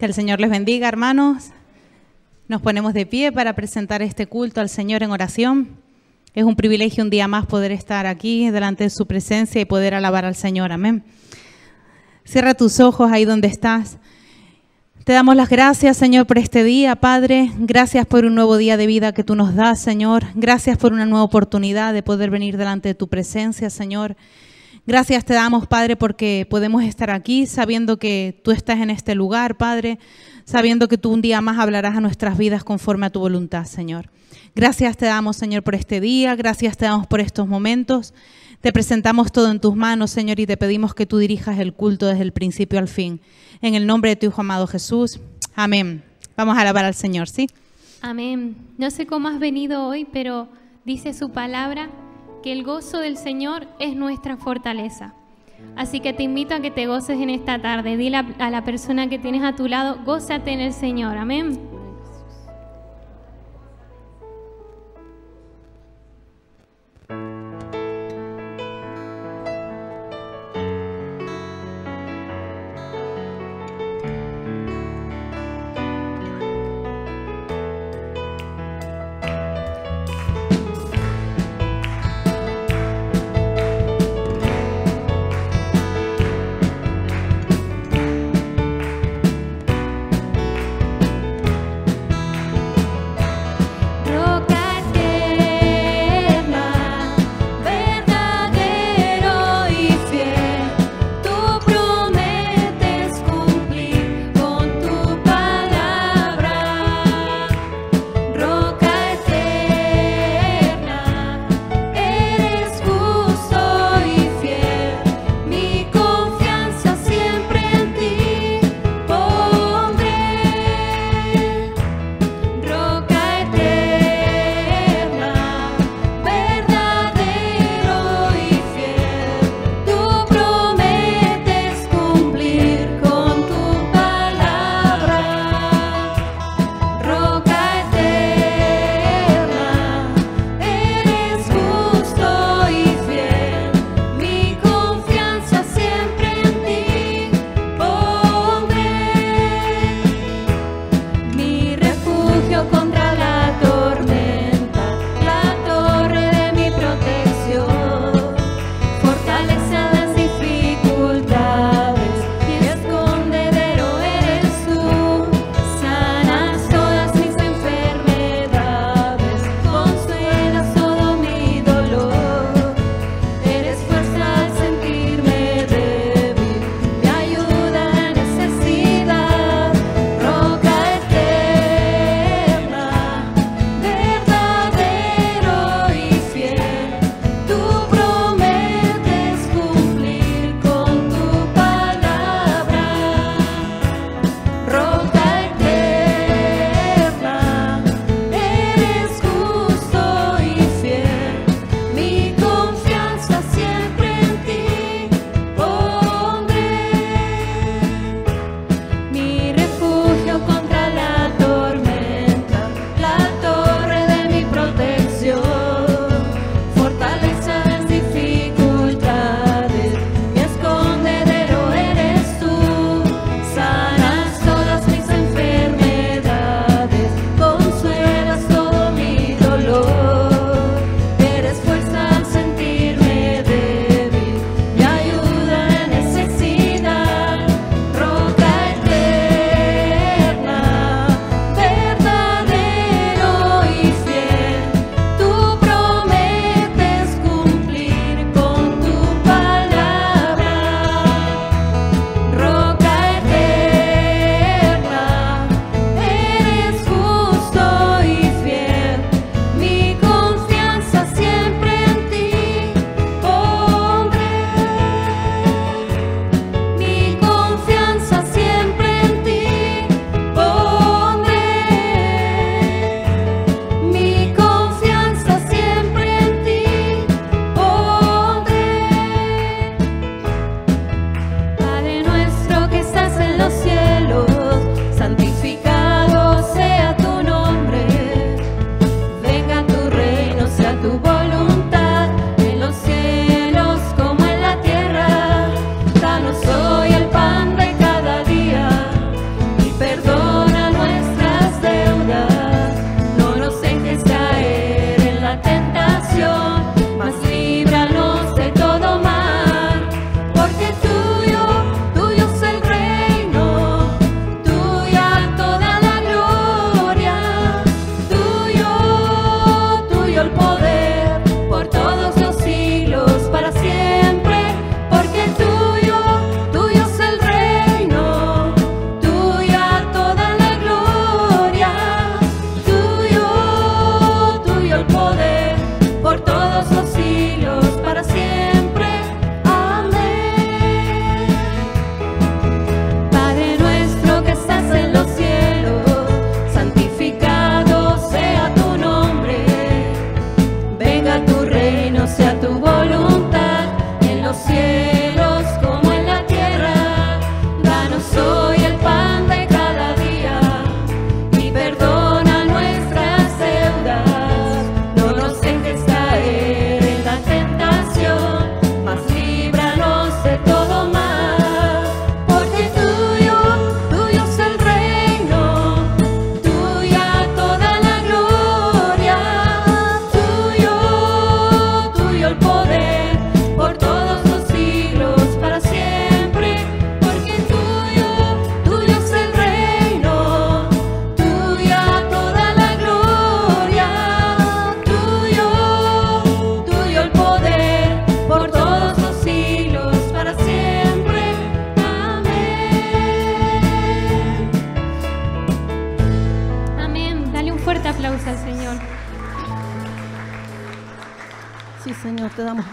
Que 0.00 0.06
el 0.06 0.14
Señor 0.14 0.40
les 0.40 0.48
bendiga, 0.48 0.88
hermanos. 0.88 1.50
Nos 2.48 2.62
ponemos 2.62 2.94
de 2.94 3.04
pie 3.04 3.32
para 3.32 3.54
presentar 3.54 4.00
este 4.00 4.26
culto 4.26 4.62
al 4.62 4.70
Señor 4.70 5.02
en 5.02 5.10
oración. 5.10 5.76
Es 6.32 6.44
un 6.44 6.56
privilegio 6.56 7.04
un 7.04 7.10
día 7.10 7.28
más 7.28 7.44
poder 7.44 7.70
estar 7.70 8.06
aquí 8.06 8.48
delante 8.48 8.84
de 8.84 8.88
su 8.88 9.04
presencia 9.04 9.60
y 9.60 9.66
poder 9.66 9.92
alabar 9.92 10.24
al 10.24 10.34
Señor. 10.34 10.72
Amén. 10.72 11.04
Cierra 12.24 12.54
tus 12.54 12.80
ojos 12.80 13.12
ahí 13.12 13.26
donde 13.26 13.48
estás. 13.48 13.98
Te 15.04 15.12
damos 15.12 15.36
las 15.36 15.50
gracias, 15.50 15.98
Señor, 15.98 16.26
por 16.26 16.38
este 16.38 16.64
día, 16.64 16.96
Padre. 16.96 17.50
Gracias 17.58 18.06
por 18.06 18.24
un 18.24 18.34
nuevo 18.34 18.56
día 18.56 18.78
de 18.78 18.86
vida 18.86 19.12
que 19.12 19.22
tú 19.22 19.34
nos 19.34 19.54
das, 19.54 19.82
Señor. 19.82 20.24
Gracias 20.34 20.78
por 20.78 20.94
una 20.94 21.04
nueva 21.04 21.24
oportunidad 21.24 21.92
de 21.92 22.02
poder 22.02 22.30
venir 22.30 22.56
delante 22.56 22.88
de 22.88 22.94
tu 22.94 23.08
presencia, 23.08 23.68
Señor. 23.68 24.16
Gracias 24.86 25.24
te 25.24 25.34
damos, 25.34 25.66
Padre, 25.66 25.96
porque 25.96 26.46
podemos 26.48 26.82
estar 26.82 27.10
aquí 27.10 27.46
sabiendo 27.46 27.98
que 27.98 28.40
tú 28.42 28.50
estás 28.50 28.80
en 28.80 28.90
este 28.90 29.14
lugar, 29.14 29.56
Padre, 29.56 29.98
sabiendo 30.44 30.88
que 30.88 30.98
tú 30.98 31.12
un 31.12 31.20
día 31.20 31.40
más 31.40 31.58
hablarás 31.58 31.96
a 31.96 32.00
nuestras 32.00 32.38
vidas 32.38 32.64
conforme 32.64 33.06
a 33.06 33.10
tu 33.10 33.20
voluntad, 33.20 33.66
Señor. 33.66 34.10
Gracias 34.54 34.96
te 34.96 35.06
damos, 35.06 35.36
Señor, 35.36 35.62
por 35.62 35.74
este 35.74 36.00
día, 36.00 36.34
gracias 36.34 36.76
te 36.76 36.86
damos 36.86 37.06
por 37.06 37.20
estos 37.20 37.46
momentos. 37.46 38.14
Te 38.60 38.72
presentamos 38.72 39.32
todo 39.32 39.50
en 39.50 39.60
tus 39.60 39.76
manos, 39.76 40.10
Señor, 40.10 40.40
y 40.40 40.46
te 40.46 40.56
pedimos 40.56 40.94
que 40.94 41.06
tú 41.06 41.18
dirijas 41.18 41.58
el 41.58 41.72
culto 41.72 42.06
desde 42.06 42.22
el 42.22 42.32
principio 42.32 42.78
al 42.78 42.88
fin. 42.88 43.20
En 43.62 43.74
el 43.74 43.86
nombre 43.86 44.10
de 44.10 44.16
tu 44.16 44.26
Hijo 44.26 44.40
amado 44.40 44.66
Jesús. 44.66 45.20
Amén. 45.54 46.02
Vamos 46.36 46.56
a 46.56 46.62
alabar 46.62 46.84
al 46.84 46.94
Señor, 46.94 47.28
¿sí? 47.28 47.48
Amén. 48.02 48.56
No 48.78 48.90
sé 48.90 49.06
cómo 49.06 49.28
has 49.28 49.38
venido 49.38 49.86
hoy, 49.86 50.06
pero 50.10 50.48
dice 50.84 51.14
su 51.14 51.30
palabra 51.30 51.90
que 52.42 52.52
el 52.52 52.64
gozo 52.64 52.98
del 52.98 53.16
Señor 53.16 53.66
es 53.78 53.96
nuestra 53.96 54.36
fortaleza. 54.36 55.14
Así 55.76 56.00
que 56.00 56.12
te 56.12 56.22
invito 56.22 56.54
a 56.54 56.60
que 56.60 56.70
te 56.70 56.86
goces 56.86 57.20
en 57.20 57.30
esta 57.30 57.60
tarde. 57.60 57.96
Dile 57.96 58.16
a 58.38 58.50
la 58.50 58.64
persona 58.64 59.08
que 59.08 59.18
tienes 59.18 59.42
a 59.42 59.54
tu 59.54 59.68
lado, 59.68 59.98
gózate 60.04 60.52
en 60.52 60.60
el 60.60 60.72
Señor. 60.72 61.16
Amén. 61.16 61.58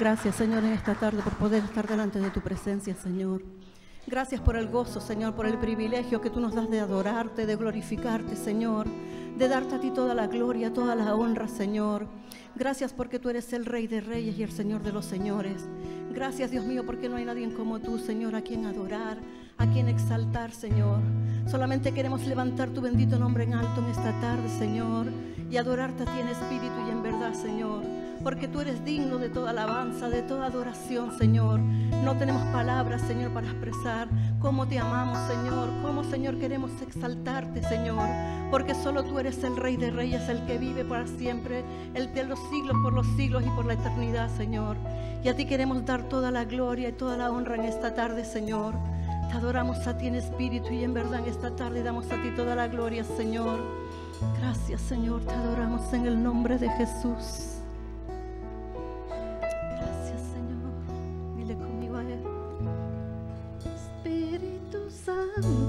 Gracias, 0.08 0.36
Señor, 0.36 0.64
en 0.64 0.72
esta 0.72 0.96
tarde 0.96 1.22
por 1.22 1.34
poder 1.34 1.66
estar 1.66 1.86
delante 1.86 2.18
de 2.18 2.30
tu 2.30 2.40
presencia, 2.40 2.96
Señor. 2.96 3.44
Gracias 4.08 4.40
por 4.40 4.56
el 4.56 4.70
gozo, 4.70 5.02
Señor, 5.02 5.36
por 5.36 5.46
el 5.46 5.58
privilegio 5.58 6.22
que 6.22 6.30
tú 6.30 6.40
nos 6.40 6.56
das 6.56 6.70
de 6.70 6.80
adorarte, 6.80 7.46
de 7.46 7.58
glorificarte, 7.58 8.38
Señor, 8.38 8.88
de 9.38 9.48
darte 9.50 9.76
a 9.76 9.82
ti 9.82 9.92
toda 9.92 10.16
la 10.16 10.28
gloria, 10.28 10.72
toda 10.72 10.96
la 10.96 11.14
honra, 11.14 11.50
Señor. 11.50 12.08
Gracias 12.56 12.94
porque 12.94 13.20
tú 13.20 13.30
eres 13.30 13.52
el 13.52 13.66
Rey 13.66 13.88
de 13.88 14.00
Reyes 14.00 14.40
y 14.40 14.44
el 14.44 14.52
Señor 14.54 14.82
de 14.82 14.94
los 14.94 15.04
Señores. 15.04 15.68
Gracias, 16.14 16.52
Dios 16.52 16.64
mío, 16.64 16.86
porque 16.86 17.10
no 17.10 17.18
hay 17.18 17.26
nadie 17.26 17.54
como 17.54 17.80
tú, 17.80 17.98
Señor, 17.98 18.34
a 18.34 18.42
quien 18.42 18.66
adorar, 18.66 19.18
a 19.58 19.68
quien 19.68 19.90
exaltar, 19.90 20.52
Señor. 20.52 21.00
Solamente 21.52 21.94
queremos 21.94 22.26
levantar 22.26 22.70
tu 22.70 22.80
bendito 22.80 23.20
nombre 23.20 23.44
en 23.44 23.56
alto 23.56 23.82
en 23.82 23.88
esta 23.88 24.18
tarde, 24.22 24.48
Señor, 24.58 25.08
y 25.52 25.58
adorarte 25.58 26.04
a 26.04 26.06
ti 26.06 26.22
en 26.22 26.30
espíritu 26.30 26.76
y 26.88 26.92
en 26.92 27.04
verdad, 27.04 27.34
Señor 27.34 27.97
porque 28.24 28.48
tú 28.48 28.62
eres 28.62 28.84
digno 28.84 29.18
de 29.18 29.30
toda 29.30 29.52
alabanza, 29.52 30.10
de 30.10 30.22
toda 30.22 30.48
adoración, 30.48 31.18
Señor. 31.18 31.60
No 31.60 32.18
tenemos 32.18 32.44
palabras, 32.48 33.02
Señor, 33.02 33.32
para 33.34 33.48
expresar 33.48 34.08
cómo 34.40 34.68
te 34.68 34.80
amamos, 34.80 35.18
Señor, 35.28 35.70
cómo, 35.82 36.04
Señor, 36.04 36.38
queremos 36.38 36.72
exaltarte, 36.82 37.64
Señor, 37.64 38.08
porque 38.52 38.76
solo 38.76 39.04
tú 39.04 39.20
eres 39.20 39.44
el 39.44 39.58
Rey 39.58 39.78
de 39.78 39.92
Reyes, 39.92 40.28
el 40.30 40.46
que 40.46 40.58
vive 40.58 40.86
para 40.86 41.08
siempre, 41.08 41.64
el 41.94 42.14
de 42.14 42.24
los 42.24 42.40
siglos 42.50 42.76
por 42.84 42.94
los 42.94 43.08
siglos 43.16 43.44
y 43.46 43.50
por 43.50 43.66
la 43.66 43.74
eternidad, 43.74 44.30
Señor. 44.36 44.78
Y 45.24 45.30
a 45.30 45.36
ti 45.36 45.46
queremos 45.46 45.86
dar 45.86 46.04
toda 46.04 46.32
la 46.32 46.46
gloria 46.46 46.90
y 46.90 46.94
toda 46.94 47.18
la 47.18 47.32
honra 47.32 47.56
en 47.56 47.66
esta 47.66 47.94
tarde, 47.94 48.24
Señor. 48.24 48.76
Te 49.30 49.34
adoramos 49.34 49.86
a 49.88 49.98
ti 49.98 50.08
en 50.08 50.16
espíritu 50.16 50.74
y 50.74 50.84
en 50.84 50.94
verdad 50.94 51.20
en 51.20 51.26
esta 51.26 51.56
tarde 51.56 51.84
damos 51.84 52.10
a 52.12 52.22
ti 52.22 52.32
toda 52.36 52.56
la 52.56 52.68
gloria, 52.68 53.04
Señor. 53.04 53.60
Gracias, 54.40 54.82
Señor, 54.82 55.22
te 55.22 55.34
adoramos 55.34 55.94
en 55.94 56.06
el 56.06 56.24
nombre 56.24 56.58
de 56.58 56.70
Jesús. 56.70 57.57
Espíritu 65.38 65.67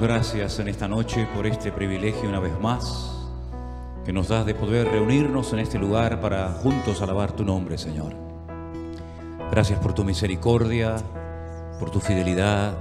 gracias 0.04 0.58
en 0.58 0.68
esta 0.68 0.86
noche 0.86 1.26
por 1.34 1.46
este 1.46 1.72
privilegio 1.72 2.28
una 2.28 2.38
vez 2.38 2.52
más 2.60 3.10
que 4.04 4.12
nos 4.12 4.28
das 4.28 4.44
de 4.44 4.54
poder 4.54 4.86
reunirnos 4.86 5.54
en 5.54 5.60
este 5.60 5.78
lugar 5.78 6.20
para 6.20 6.50
juntos 6.52 7.00
alabar 7.00 7.32
tu 7.32 7.42
nombre, 7.42 7.78
Señor. 7.78 8.12
Gracias 9.50 9.78
por 9.78 9.94
tu 9.94 10.04
misericordia, 10.04 10.96
por 11.80 11.88
tu 11.90 12.00
fidelidad, 12.00 12.74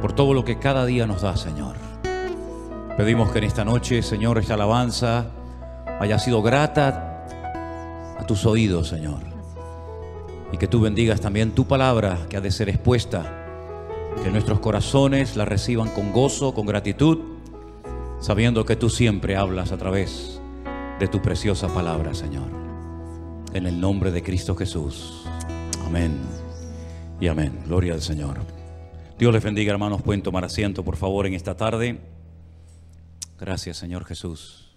por 0.00 0.12
todo 0.12 0.34
lo 0.34 0.44
que 0.44 0.60
cada 0.60 0.86
día 0.86 1.04
nos 1.04 1.22
da, 1.22 1.36
Señor. 1.36 1.74
Pedimos 2.96 3.32
que 3.32 3.38
en 3.38 3.44
esta 3.44 3.64
noche, 3.64 4.00
Señor, 4.00 4.38
esta 4.38 4.54
alabanza 4.54 5.26
haya 5.98 6.20
sido 6.20 6.42
grata 6.42 7.26
a 8.20 8.24
tus 8.24 8.46
oídos, 8.46 8.86
Señor. 8.86 9.18
Y 10.52 10.58
que 10.58 10.68
tú 10.68 10.80
bendigas 10.80 11.20
también 11.20 11.56
tu 11.56 11.66
palabra 11.66 12.18
que 12.28 12.36
ha 12.36 12.40
de 12.40 12.52
ser 12.52 12.68
expuesta 12.68 13.41
que 14.22 14.30
nuestros 14.30 14.60
corazones 14.60 15.36
la 15.36 15.44
reciban 15.44 15.88
con 15.90 16.12
gozo, 16.12 16.54
con 16.54 16.66
gratitud, 16.66 17.18
sabiendo 18.20 18.64
que 18.64 18.76
tú 18.76 18.88
siempre 18.88 19.36
hablas 19.36 19.72
a 19.72 19.78
través 19.78 20.40
de 21.00 21.08
tu 21.08 21.20
preciosa 21.20 21.72
palabra, 21.74 22.14
Señor. 22.14 22.48
En 23.52 23.66
el 23.66 23.80
nombre 23.80 24.12
de 24.12 24.22
Cristo 24.22 24.54
Jesús. 24.54 25.24
Amén. 25.84 26.20
Y 27.20 27.26
amén. 27.26 27.58
Gloria 27.66 27.94
al 27.94 28.02
Señor. 28.02 28.38
Dios 29.18 29.32
les 29.32 29.42
bendiga, 29.42 29.72
hermanos. 29.72 30.02
Pueden 30.02 30.22
tomar 30.22 30.44
asiento, 30.44 30.84
por 30.84 30.96
favor, 30.96 31.26
en 31.26 31.34
esta 31.34 31.56
tarde. 31.56 31.98
Gracias, 33.40 33.76
Señor 33.76 34.04
Jesús. 34.04 34.71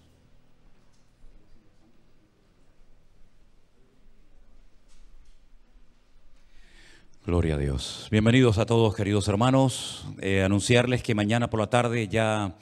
Gloria 7.26 7.56
a 7.56 7.58
Dios. 7.58 8.06
Bienvenidos 8.12 8.56
a 8.58 8.66
todos, 8.66 8.94
queridos 8.94 9.26
hermanos. 9.26 10.06
Eh, 10.20 10.44
anunciarles 10.44 11.02
que 11.02 11.12
mañana 11.16 11.50
por 11.50 11.58
la 11.58 11.66
tarde 11.66 12.06
ya 12.06 12.56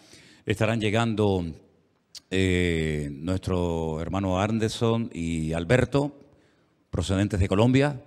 estarán 0.46 0.81
llegando 0.81 1.44
eh, 2.31 3.11
nuestro 3.12 4.00
hermano 4.00 4.40
Anderson 4.40 5.11
y 5.12 5.53
Alberto, 5.53 6.18
procedentes 6.88 7.40
de 7.40 7.46
Colombia. 7.46 8.00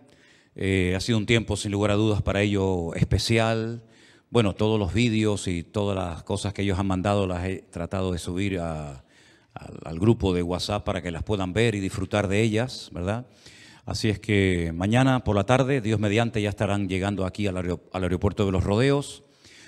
Eh, 0.56 0.96
ha 0.98 1.00
sido 1.00 1.20
un 1.20 1.28
tiempo, 1.28 1.58
sin 1.58 1.72
lugar 1.72 1.92
a 1.92 1.94
dudas, 1.94 2.24
para 2.24 2.42
ellos 2.42 2.96
especial. 2.96 3.84
Bueno, 4.32 4.56
todos 4.56 4.80
los 4.80 4.96
vídeos 4.96 5.48
y 5.48 5.62
todas 5.62 5.96
las 5.96 6.24
cosas 6.24 6.54
que 6.54 6.64
ellos 6.64 6.80
han 6.80 6.88
mandado 6.88 7.28
las 7.28 7.46
he 7.46 7.66
tratado 7.70 8.14
de 8.14 8.18
subir 8.18 8.60
al 8.60 10.00
grupo 10.00 10.34
de 10.34 10.42
WhatsApp 10.42 10.84
para 10.84 11.04
que 11.04 11.12
las 11.12 11.22
puedan 11.22 11.54
ver 11.54 11.76
y 11.76 11.82
disfrutar 11.82 12.28
de 12.28 12.42
ellas, 12.42 12.90
¿verdad? 12.92 13.28
Así 13.88 14.10
es 14.10 14.20
que 14.20 14.74
mañana 14.76 15.24
por 15.24 15.34
la 15.34 15.46
tarde, 15.46 15.80
Dios 15.80 15.98
mediante, 15.98 16.42
ya 16.42 16.50
estarán 16.50 16.90
llegando 16.90 17.26
aquí 17.26 17.48
al, 17.48 17.56
aeropuerto 17.94 18.46
de 18.46 18.52
los 18.52 18.66
Rodeos. 18.66 19.24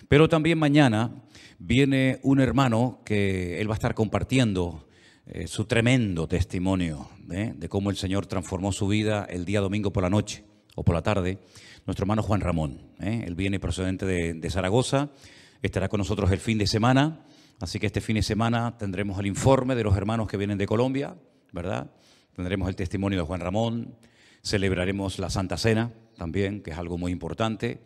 Pero 0.09 0.27
también 0.27 0.59
mañana 0.59 1.23
viene 1.57 2.19
un 2.23 2.41
hermano 2.41 2.99
que 3.05 3.61
él 3.61 3.69
va 3.69 3.75
a 3.75 3.77
estar 3.77 3.95
compartiendo 3.95 4.85
eh, 5.25 5.47
su 5.47 5.63
tremendo 5.63 6.27
testimonio 6.27 7.09
¿eh? 7.31 7.53
de 7.55 7.69
cómo 7.69 7.91
el 7.91 7.95
Señor 7.95 8.25
transformó 8.25 8.73
su 8.73 8.89
vida 8.89 9.23
el 9.23 9.45
día 9.45 9.61
domingo 9.61 9.93
por 9.93 10.03
la 10.03 10.09
noche 10.09 10.43
o 10.75 10.83
por 10.83 10.95
la 10.95 11.01
tarde. 11.01 11.37
Nuestro 11.85 12.03
hermano 12.03 12.21
Juan 12.21 12.41
Ramón, 12.41 12.91
¿eh? 12.99 13.23
él 13.25 13.35
viene 13.35 13.57
procedente 13.57 14.05
de, 14.05 14.33
de 14.33 14.49
Zaragoza, 14.49 15.11
estará 15.61 15.87
con 15.87 15.99
nosotros 15.99 16.29
el 16.33 16.39
fin 16.39 16.57
de 16.57 16.67
semana. 16.67 17.23
Así 17.61 17.79
que 17.79 17.85
este 17.85 18.01
fin 18.01 18.17
de 18.17 18.23
semana 18.23 18.77
tendremos 18.77 19.17
el 19.17 19.27
informe 19.27 19.75
de 19.75 19.85
los 19.85 19.95
hermanos 19.95 20.27
que 20.27 20.35
vienen 20.35 20.57
de 20.57 20.65
Colombia, 20.65 21.15
¿verdad? 21.53 21.89
Tendremos 22.35 22.67
el 22.67 22.75
testimonio 22.75 23.19
de 23.19 23.25
Juan 23.25 23.39
Ramón, 23.39 23.95
celebraremos 24.43 25.19
la 25.19 25.29
Santa 25.29 25.57
Cena 25.57 25.93
también, 26.17 26.61
que 26.61 26.71
es 26.71 26.77
algo 26.77 26.97
muy 26.97 27.11
importante, 27.11 27.79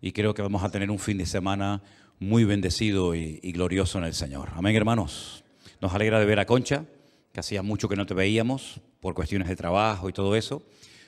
y 0.00 0.12
creo 0.12 0.34
que 0.34 0.42
vamos 0.42 0.62
a 0.62 0.70
tener 0.70 0.90
un 0.90 0.98
fin 0.98 1.18
de 1.18 1.26
semana 1.26 1.82
muy 2.18 2.44
bendecido 2.44 3.14
y, 3.14 3.38
glorioso 3.52 3.98
en 3.98 4.04
el 4.04 4.14
Señor. 4.14 4.50
Amén, 4.54 4.76
hermanos. 4.76 5.44
Nos 5.80 5.94
alegra 5.94 6.20
de 6.20 6.26
ver 6.26 6.38
a 6.38 6.46
Concha, 6.46 6.84
que 7.32 7.40
hacía 7.40 7.62
mucho 7.62 7.88
que 7.88 7.96
no 7.96 8.06
te 8.06 8.14
veíamos 8.14 8.80
por 9.00 9.14
cuestiones 9.14 9.48
de 9.48 9.56
trabajo 9.56 10.08
y 10.08 10.12
todo 10.12 10.36
eso, 10.36 10.62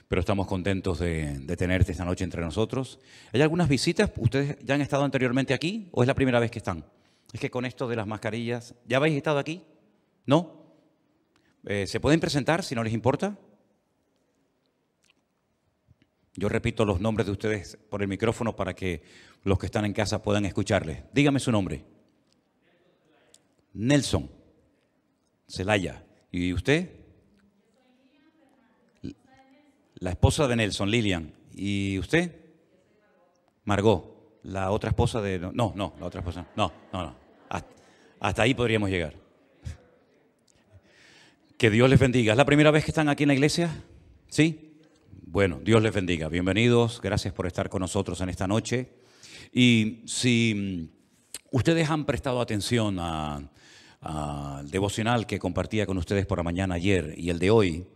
pero 0.08 0.20
estamos 0.20 0.46
contentos 0.46 0.98
de, 0.98 1.38
de 1.38 1.56
tenerte 1.56 1.92
esta 1.92 2.04
noche 2.04 2.24
entre 2.24 2.42
nosotros. 2.42 2.98
¿Hay 3.32 3.42
algunas 3.42 3.68
visitas? 3.68 4.10
¿Ustedes 4.16 4.56
ya 4.64 4.74
han 4.74 4.80
estado 4.80 5.04
anteriormente 5.04 5.54
aquí 5.54 5.88
o 5.92 6.02
es 6.02 6.06
la 6.06 6.14
primera 6.14 6.40
vez 6.40 6.50
que 6.50 6.58
están? 6.58 6.84
Es 7.32 7.40
que 7.40 7.50
con 7.50 7.64
esto 7.64 7.88
de 7.88 7.96
las 7.96 8.06
mascarillas, 8.06 8.74
¿ya 8.86 8.98
habéis 8.98 9.16
estado 9.16 9.38
aquí? 9.38 9.62
¿No? 10.26 10.62
Eh, 11.64 11.86
¿Se 11.86 12.00
pueden 12.00 12.20
presentar 12.20 12.62
si 12.62 12.74
no 12.74 12.82
les 12.82 12.92
importa? 12.92 13.38
Yo 16.34 16.48
repito 16.48 16.84
los 16.84 17.00
nombres 17.00 17.26
de 17.26 17.32
ustedes 17.32 17.78
por 17.90 18.02
el 18.02 18.08
micrófono 18.08 18.56
para 18.56 18.74
que 18.74 19.02
los 19.44 19.58
que 19.58 19.66
están 19.66 19.84
en 19.84 19.92
casa 19.92 20.22
puedan 20.22 20.46
escucharles. 20.46 21.02
Dígame 21.12 21.40
su 21.40 21.52
nombre. 21.52 21.84
Nelson 23.74 24.30
Celaya. 25.46 26.04
¿Y 26.30 26.52
usted? 26.52 26.90
La 29.96 30.10
esposa 30.10 30.48
de 30.48 30.56
Nelson, 30.56 30.90
Lilian. 30.90 31.32
¿Y 31.54 31.98
usted? 31.98 32.34
Margot. 33.64 34.40
La 34.44 34.70
otra 34.70 34.90
esposa 34.90 35.20
de... 35.20 35.38
No, 35.38 35.72
no, 35.76 35.94
la 36.00 36.06
otra 36.06 36.20
esposa. 36.20 36.46
No, 36.56 36.72
no, 36.92 37.02
no. 37.02 37.16
hasta 38.20 38.42
ahí 38.42 38.54
podríamos 38.54 38.88
llegar. 38.90 39.14
Que 41.58 41.70
Dios 41.70 41.88
les 41.88 42.00
bendiga. 42.00 42.32
¿Es 42.32 42.36
la 42.36 42.44
primera 42.44 42.70
vez 42.70 42.84
que 42.84 42.90
están 42.90 43.08
aquí 43.08 43.22
en 43.22 43.28
la 43.28 43.34
iglesia? 43.34 43.84
¿Sí? 44.28 44.71
Bueno, 45.32 45.60
Dios 45.64 45.82
les 45.82 45.94
bendiga. 45.94 46.28
Bienvenidos. 46.28 47.00
Gracias 47.00 47.32
por 47.32 47.46
estar 47.46 47.70
con 47.70 47.80
nosotros 47.80 48.20
en 48.20 48.28
esta 48.28 48.46
noche. 48.46 48.90
Y 49.50 50.02
si 50.04 50.90
ustedes 51.50 51.88
han 51.88 52.04
prestado 52.04 52.38
atención 52.38 52.98
al 52.98 53.50
devocional 54.70 55.26
que 55.26 55.38
compartía 55.38 55.86
con 55.86 55.96
ustedes 55.96 56.26
por 56.26 56.36
la 56.36 56.44
mañana 56.44 56.74
ayer 56.74 57.14
y 57.16 57.30
el 57.30 57.38
de 57.38 57.50
hoy, 57.50 57.86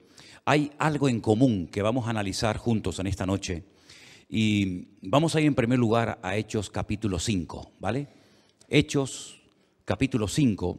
hay 0.47 0.73
algo 0.79 1.11
en 1.11 1.21
común 1.21 1.67
que 1.67 1.83
vamos 1.83 2.07
a 2.07 2.11
analizar 2.11 2.57
juntos 2.57 3.01
en 3.01 3.07
esta 3.07 3.27
noche. 3.27 3.65
Y 4.31 4.89
vamos 5.03 5.37
a 5.37 5.41
ir 5.43 5.47
en 5.47 5.55
primer 5.55 5.79
lugar 5.79 6.19
a 6.23 6.37
Hechos 6.37 6.71
capítulo 6.71 7.19
5, 7.19 7.73
¿vale? 7.81 8.09
Hechos 8.67 9.43
capítulo 9.85 10.27
5. 10.27 10.79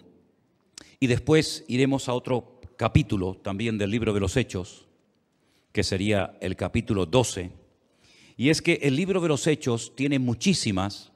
Y 1.01 1.05
después 1.05 1.65
iremos 1.67 2.09
a 2.09 2.15
otro 2.15 2.59
capítulo 2.77 3.35
también 3.35 3.77
del 3.77 3.91
libro 3.91 4.11
de 4.11 4.21
los 4.21 4.35
Hechos, 4.35 4.86
que 5.77 5.83
sería 5.83 6.35
el 6.41 6.55
capítulo 6.55 7.05
12, 7.05 7.51
y 8.35 8.49
es 8.49 8.63
que 8.63 8.79
el 8.81 8.95
libro 8.95 9.21
de 9.21 9.27
los 9.27 9.45
Hechos 9.45 9.95
tiene 9.95 10.17
muchísimas, 10.17 11.11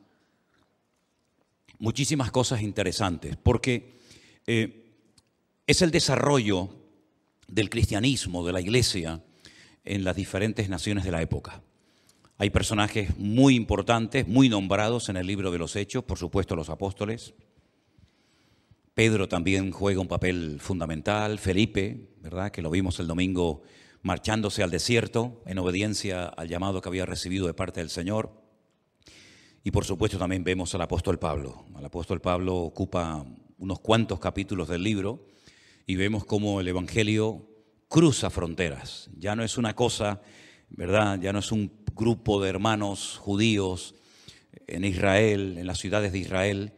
muchísimas 1.80 2.30
cosas 2.30 2.62
interesantes, 2.62 3.38
porque 3.41 3.97
eh, 4.45 4.93
es 5.65 5.82
el 5.82 5.89
desarrollo 5.89 6.69
del 7.47 7.71
cristianismo, 7.71 8.45
de 8.45 8.54
la 8.54 8.62
iglesia, 8.62 9.24
en 9.84 10.04
las 10.04 10.15
diferentes 10.15 10.69
naciones 10.69 11.06
de 11.06 11.12
la 11.12 11.24
época. 11.24 11.63
Hay 12.38 12.52
personajes 12.52 13.17
muy 13.17 13.56
importantes, 13.56 14.28
muy 14.28 14.47
nombrados 14.47 15.10
en 15.10 15.17
el 15.17 15.26
libro 15.26 15.50
de 15.50 15.58
los 15.58 15.76
Hechos, 15.76 16.04
por 16.04 16.19
supuesto 16.19 16.56
los 16.56 16.69
apóstoles, 16.69 17.34
Pedro 18.93 19.28
también 19.28 19.71
juega 19.71 20.02
un 20.02 20.08
papel 20.08 20.60
fundamental, 20.60 21.39
Felipe, 21.39 22.12
¿verdad? 22.21 22.52
Que 22.52 22.62
lo 22.62 22.69
vimos 22.69 23.00
el 23.00 23.08
domingo 23.08 23.63
marchándose 24.01 24.63
al 24.63 24.71
desierto 24.71 25.41
en 25.45 25.59
obediencia 25.59 26.25
al 26.25 26.47
llamado 26.47 26.81
que 26.81 26.89
había 26.89 27.05
recibido 27.05 27.47
de 27.47 27.53
parte 27.53 27.79
del 27.79 27.89
Señor. 27.89 28.41
Y 29.63 29.71
por 29.71 29.85
supuesto 29.85 30.17
también 30.17 30.43
vemos 30.43 30.73
al 30.73 30.81
apóstol 30.81 31.19
Pablo. 31.19 31.65
El 31.77 31.85
apóstol 31.85 32.19
Pablo 32.19 32.55
ocupa 32.57 33.25
unos 33.59 33.79
cuantos 33.79 34.19
capítulos 34.19 34.67
del 34.67 34.83
libro 34.83 35.27
y 35.85 35.95
vemos 35.95 36.25
cómo 36.25 36.59
el 36.59 36.67
Evangelio 36.67 37.47
cruza 37.87 38.29
fronteras. 38.29 39.09
Ya 39.17 39.35
no 39.35 39.43
es 39.43 39.57
una 39.57 39.75
cosa, 39.75 40.21
¿verdad? 40.69 41.19
Ya 41.21 41.31
no 41.33 41.39
es 41.39 41.51
un 41.51 41.71
grupo 41.95 42.41
de 42.41 42.49
hermanos 42.49 43.17
judíos 43.19 43.95
en 44.67 44.85
Israel, 44.85 45.57
en 45.57 45.67
las 45.67 45.77
ciudades 45.77 46.11
de 46.11 46.19
Israel, 46.19 46.73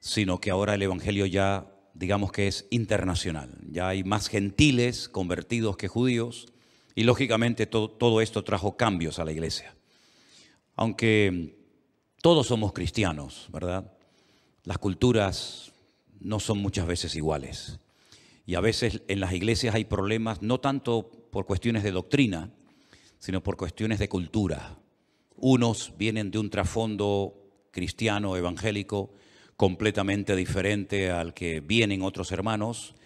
sino 0.00 0.40
que 0.40 0.50
ahora 0.50 0.74
el 0.74 0.82
Evangelio 0.82 1.26
ya, 1.26 1.71
digamos 1.94 2.32
que 2.32 2.48
es 2.48 2.66
internacional. 2.70 3.50
Ya 3.70 3.88
hay 3.88 4.04
más 4.04 4.28
gentiles 4.28 5.08
convertidos 5.08 5.76
que 5.76 5.88
judíos 5.88 6.46
y 6.94 7.04
lógicamente 7.04 7.66
todo, 7.66 8.20
esto 8.20 8.44
trajo 8.44 8.76
cambios 8.76 9.18
a 9.18 9.24
la 9.24 9.32
iglesia. 9.32 9.74
Aunque 10.76 11.56
todos 12.20 12.46
somos 12.46 12.72
cristianos, 12.72 13.48
¿verdad? 13.52 13.92
Las 14.64 14.78
culturas 14.78 15.72
no 16.20 16.38
son 16.40 16.58
muchas 16.58 16.86
veces 16.86 17.14
iguales. 17.14 17.80
Y 18.44 18.54
a 18.54 18.60
veces 18.60 19.02
en 19.08 19.20
las 19.20 19.32
iglesias 19.32 19.74
hay 19.74 19.84
problemas 19.84 20.42
no 20.42 20.60
tanto 20.60 21.10
por 21.30 21.46
cuestiones 21.46 21.82
de 21.82 21.92
doctrina, 21.92 22.50
sino 23.18 23.42
por 23.42 23.56
cuestiones 23.56 23.98
de 23.98 24.08
cultura. 24.08 24.78
Unos 25.36 25.94
vienen 25.96 26.30
de 26.30 26.38
un 26.38 26.50
trasfondo 26.50 27.34
cristiano, 27.70 28.36
evangélico, 28.36 29.12
completamente 29.62 30.34
diferente 30.34 31.12
al 31.12 31.34
que 31.34 31.60
vienen 31.60 32.02
otros 32.02 32.32
hermanos 32.32 32.96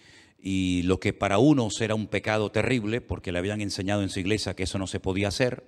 y 0.41 0.85
lo 0.85 0.99
que 0.99 1.13
para 1.13 1.37
unos 1.37 1.83
era 1.83 1.95
un 1.95 2.07
pecado 2.07 2.51
terrible 2.51 3.03
porque 3.03 3.31
le 3.31 3.39
habían 3.39 3.61
enseñado 3.61 4.03
en 4.03 4.09
su 4.09 4.21
iglesia 4.21 4.57
que 4.57 4.63
eso 4.63 4.79
no 4.79 4.87
se 4.87 4.99
podía 4.99 5.29
hacer, 5.29 5.65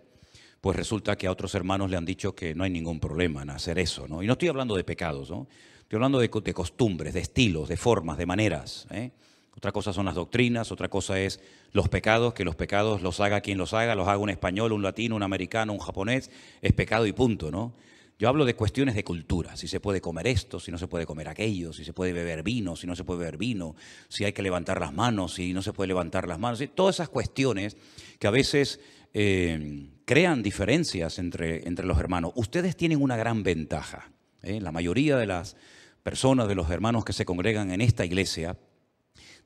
pues 0.62 0.78
resulta 0.78 1.16
que 1.16 1.26
a 1.26 1.30
otros 1.30 1.54
hermanos 1.54 1.90
le 1.90 1.98
han 1.98 2.06
dicho 2.06 2.34
que 2.34 2.54
no 2.54 2.64
hay 2.64 2.70
ningún 2.70 3.00
problema 3.00 3.42
en 3.42 3.50
hacer 3.50 3.78
eso, 3.78 4.08
¿no? 4.08 4.22
Y 4.22 4.26
no 4.26 4.32
estoy 4.32 4.48
hablando 4.48 4.76
de 4.76 4.84
pecados, 4.84 5.28
¿no? 5.28 5.46
Estoy 5.82 5.96
hablando 5.96 6.20
de, 6.20 6.30
costumbres, 6.30 7.12
de 7.12 7.20
estilos, 7.20 7.68
de 7.68 7.76
formas, 7.76 8.16
de 8.16 8.24
maneras. 8.24 8.86
¿eh? 8.90 9.10
Otra 9.54 9.72
cosa 9.72 9.92
son 9.92 10.06
las 10.06 10.14
doctrinas, 10.14 10.72
otra 10.72 10.88
cosa 10.88 11.20
es 11.20 11.38
los 11.72 11.90
pecados, 11.90 12.32
que 12.32 12.46
los 12.46 12.56
pecados 12.56 13.02
los 13.02 13.20
haga 13.20 13.42
quien 13.42 13.58
los 13.58 13.74
haga, 13.74 13.94
los 13.94 14.08
haga 14.08 14.16
un 14.16 14.30
español, 14.30 14.72
un 14.72 14.82
latino, 14.82 15.16
un 15.16 15.22
americano, 15.22 15.74
un 15.74 15.80
japonés, 15.80 16.30
es 16.62 16.72
pecado 16.72 17.06
y 17.06 17.12
punto, 17.12 17.50
¿no? 17.50 17.74
Yo 18.18 18.28
hablo 18.28 18.44
de 18.44 18.56
cuestiones 18.56 18.96
de 18.96 19.04
cultura, 19.04 19.56
si 19.56 19.68
se 19.68 19.78
puede 19.78 20.00
comer 20.00 20.26
esto, 20.26 20.58
si 20.58 20.72
no 20.72 20.78
se 20.78 20.88
puede 20.88 21.06
comer 21.06 21.28
aquello, 21.28 21.72
si 21.72 21.84
se 21.84 21.92
puede 21.92 22.12
beber 22.12 22.42
vino, 22.42 22.74
si 22.74 22.88
no 22.88 22.96
se 22.96 23.04
puede 23.04 23.20
beber 23.20 23.36
vino, 23.36 23.76
si 24.08 24.24
hay 24.24 24.32
que 24.32 24.42
levantar 24.42 24.80
las 24.80 24.92
manos, 24.92 25.34
si 25.34 25.52
no 25.52 25.62
se 25.62 25.72
puede 25.72 25.86
levantar 25.86 26.26
las 26.26 26.40
manos, 26.40 26.60
todas 26.74 26.96
esas 26.96 27.08
cuestiones 27.08 27.76
que 28.18 28.26
a 28.26 28.32
veces 28.32 28.80
eh, 29.14 29.88
crean 30.04 30.42
diferencias 30.42 31.20
entre, 31.20 31.68
entre, 31.68 31.86
los 31.86 31.96
hermanos. 31.96 32.32
Ustedes 32.34 32.76
tienen 32.76 33.00
una 33.00 33.16
gran 33.16 33.44
ventaja. 33.44 34.10
¿eh? 34.42 34.60
La 34.60 34.72
mayoría 34.72 35.16
de 35.16 35.26
las 35.26 35.56
personas, 36.02 36.48
de 36.48 36.56
los 36.56 36.68
hermanos 36.70 37.04
que 37.04 37.12
se 37.12 37.24
congregan 37.24 37.70
en 37.70 37.80
esta 37.80 38.04
iglesia, 38.04 38.58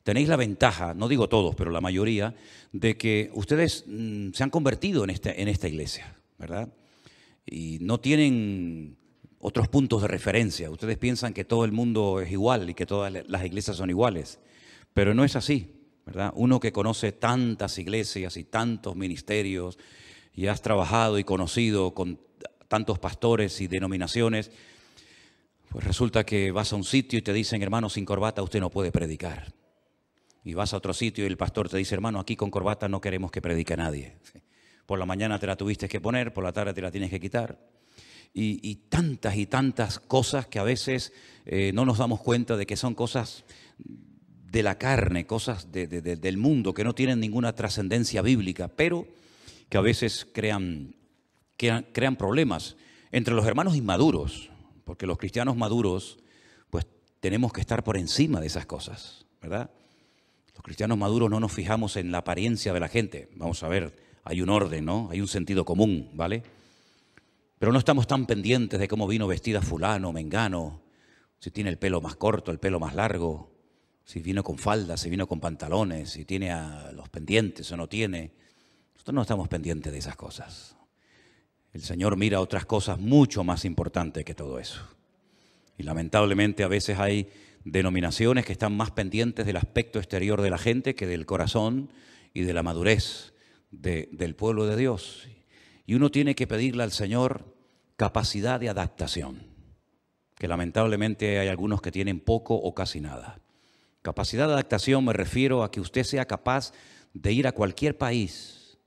tenéis 0.02 0.28
la 0.28 0.36
ventaja, 0.36 0.94
no 0.94 1.08
digo 1.08 1.28
todos, 1.28 1.54
pero 1.56 1.70
la 1.72 1.82
mayoría, 1.82 2.34
de 2.72 2.96
que 2.96 3.30
ustedes 3.34 3.84
mm, 3.86 4.30
se 4.32 4.42
han 4.42 4.50
convertido 4.50 5.04
en, 5.04 5.10
este, 5.10 5.42
en 5.42 5.48
esta 5.48 5.68
iglesia, 5.68 6.16
¿verdad? 6.38 6.70
Y 7.46 7.78
no 7.80 8.00
tienen 8.00 8.96
otros 9.38 9.68
puntos 9.68 10.02
de 10.02 10.08
referencia. 10.08 10.70
Ustedes 10.70 10.98
piensan 10.98 11.34
que 11.34 11.44
todo 11.44 11.64
el 11.64 11.72
mundo 11.72 12.20
es 12.20 12.30
igual 12.30 12.70
y 12.70 12.74
que 12.74 12.86
todas 12.86 13.12
las 13.26 13.44
iglesias 13.44 13.76
son 13.76 13.90
iguales, 13.90 14.38
pero 14.94 15.14
no 15.14 15.24
es 15.24 15.36
así, 15.36 15.74
¿verdad? 16.06 16.32
Uno 16.36 16.60
que 16.60 16.72
conoce 16.72 17.12
tantas 17.12 17.78
iglesias 17.78 18.36
y 18.36 18.44
tantos 18.44 18.94
ministerios 18.96 19.78
y 20.34 20.46
has 20.46 20.62
trabajado 20.62 21.18
y 21.18 21.24
conocido 21.24 21.92
con 21.92 22.20
tantos 22.68 22.98
pastores 22.98 23.60
y 23.60 23.66
denominaciones, 23.66 24.50
pues 25.68 25.84
resulta 25.84 26.24
que 26.24 26.52
vas 26.52 26.72
a 26.72 26.76
un 26.76 26.84
sitio 26.84 27.18
y 27.18 27.22
te 27.22 27.32
dicen, 27.32 27.62
hermano, 27.62 27.90
sin 27.90 28.04
corbata 28.04 28.42
usted 28.42 28.60
no 28.60 28.70
puede 28.70 28.92
predicar. 28.92 29.52
Y 30.44 30.54
vas 30.54 30.72
a 30.72 30.76
otro 30.76 30.92
sitio 30.92 31.24
y 31.24 31.28
el 31.28 31.36
pastor 31.36 31.68
te 31.68 31.76
dice, 31.76 31.94
hermano, 31.94 32.20
aquí 32.20 32.36
con 32.36 32.50
corbata 32.50 32.88
no 32.88 33.00
queremos 33.00 33.30
que 33.30 33.42
predique 33.42 33.76
nadie. 33.76 34.16
Por 34.92 34.98
la 34.98 35.06
mañana 35.06 35.38
te 35.38 35.46
la 35.46 35.56
tuviste 35.56 35.88
que 35.88 36.02
poner, 36.02 36.34
por 36.34 36.44
la 36.44 36.52
tarde 36.52 36.74
te 36.74 36.82
la 36.82 36.90
tienes 36.90 37.08
que 37.08 37.18
quitar. 37.18 37.58
Y, 38.34 38.74
tantas 38.90 39.36
y 39.36 39.46
tantas 39.46 39.98
cosas 39.98 40.46
que 40.48 40.58
a 40.58 40.64
veces 40.64 41.14
eh, 41.46 41.72
no 41.72 41.86
nos 41.86 41.96
damos 41.96 42.20
cuenta 42.20 42.58
de 42.58 42.66
que 42.66 42.76
son 42.76 42.94
cosas 42.94 43.46
de 43.78 44.62
la 44.62 44.76
carne, 44.76 45.26
cosas 45.26 45.72
del 45.72 46.36
mundo, 46.36 46.74
que 46.74 46.84
no 46.84 46.94
tienen 46.94 47.20
ninguna 47.20 47.54
trascendencia 47.54 48.20
bíblica, 48.20 48.68
pero 48.68 49.08
que 49.70 49.78
a 49.78 49.80
veces 49.80 50.28
crean, 50.30 50.94
crean 51.56 52.16
problemas 52.16 52.76
entre 53.12 53.32
los 53.32 53.46
hermanos 53.46 53.76
inmaduros, 53.76 54.50
porque 54.84 55.06
los 55.06 55.16
cristianos 55.16 55.56
maduros, 55.56 56.18
pues 56.68 56.86
tenemos 57.18 57.50
que 57.54 57.62
estar 57.62 57.82
por 57.82 57.96
encima 57.96 58.42
de 58.42 58.48
esas 58.48 58.66
cosas, 58.66 59.24
¿verdad? 59.40 59.70
Los 60.52 60.62
cristianos 60.62 60.98
maduros 60.98 61.30
no 61.30 61.40
nos 61.40 61.50
fijamos 61.50 61.96
en 61.96 62.12
la 62.12 62.18
apariencia 62.18 62.74
de 62.74 62.80
la 62.80 62.88
gente. 62.88 63.30
Vamos 63.36 63.62
a 63.62 63.68
ver, 63.68 64.01
hay 64.24 64.40
un 64.40 64.50
orden, 64.50 64.84
¿no? 64.84 65.08
Hay 65.10 65.20
un 65.20 65.28
sentido 65.28 65.64
común, 65.64 66.10
¿vale? 66.14 66.42
Pero 67.58 67.72
no 67.72 67.78
estamos 67.78 68.06
tan 68.06 68.26
pendientes 68.26 68.78
de 68.78 68.88
cómo 68.88 69.06
vino 69.06 69.26
vestida 69.26 69.62
fulano, 69.62 70.12
mengano, 70.12 70.82
si 71.38 71.50
tiene 71.50 71.70
el 71.70 71.78
pelo 71.78 72.00
más 72.00 72.16
corto, 72.16 72.50
el 72.50 72.58
pelo 72.58 72.78
más 72.80 72.94
largo, 72.94 73.52
si 74.04 74.20
vino 74.20 74.42
con 74.42 74.58
falda, 74.58 74.96
si 74.96 75.10
vino 75.10 75.26
con 75.26 75.40
pantalones, 75.40 76.10
si 76.10 76.24
tiene 76.24 76.50
a 76.50 76.92
los 76.92 77.08
pendientes 77.08 77.70
o 77.72 77.76
no 77.76 77.88
tiene. 77.88 78.32
Nosotros 78.94 79.14
no 79.14 79.22
estamos 79.22 79.48
pendientes 79.48 79.92
de 79.92 79.98
esas 79.98 80.16
cosas. 80.16 80.76
El 81.72 81.82
Señor 81.82 82.16
mira 82.16 82.40
otras 82.40 82.66
cosas 82.66 82.98
mucho 82.98 83.44
más 83.44 83.64
importantes 83.64 84.24
que 84.24 84.34
todo 84.34 84.58
eso. 84.58 84.82
Y 85.78 85.84
lamentablemente 85.84 86.64
a 86.64 86.68
veces 86.68 86.98
hay 86.98 87.30
denominaciones 87.64 88.44
que 88.44 88.52
están 88.52 88.76
más 88.76 88.90
pendientes 88.90 89.46
del 89.46 89.56
aspecto 89.56 89.98
exterior 89.98 90.42
de 90.42 90.50
la 90.50 90.58
gente 90.58 90.94
que 90.94 91.06
del 91.06 91.26
corazón 91.26 91.90
y 92.34 92.42
de 92.42 92.52
la 92.54 92.62
madurez 92.62 93.31
del 93.72 94.36
pueblo 94.36 94.66
de 94.66 94.76
Dios. 94.76 95.28
Y 95.84 95.94
uno 95.94 96.10
tiene 96.10 96.36
que 96.36 96.46
pedirle 96.46 96.84
al 96.84 96.92
Señor 96.92 97.56
capacidad 97.96 98.60
de 98.60 98.68
adaptación, 98.68 99.46
que 100.36 100.46
lamentablemente 100.46 101.38
hay 101.38 101.48
algunos 101.48 101.82
que 101.82 101.90
tienen 101.90 102.20
poco 102.20 102.54
o 102.54 102.74
casi 102.74 103.00
nada. 103.00 103.40
Capacidad 104.02 104.46
de 104.46 104.54
adaptación 104.54 105.04
me 105.04 105.12
refiero 105.12 105.62
a 105.62 105.70
que 105.70 105.80
usted 105.80 106.04
sea 106.04 106.26
capaz 106.26 106.72
de 107.14 107.32
ir 107.32 107.46
a 107.46 107.52
cualquier 107.52 107.98
país, 107.98 108.78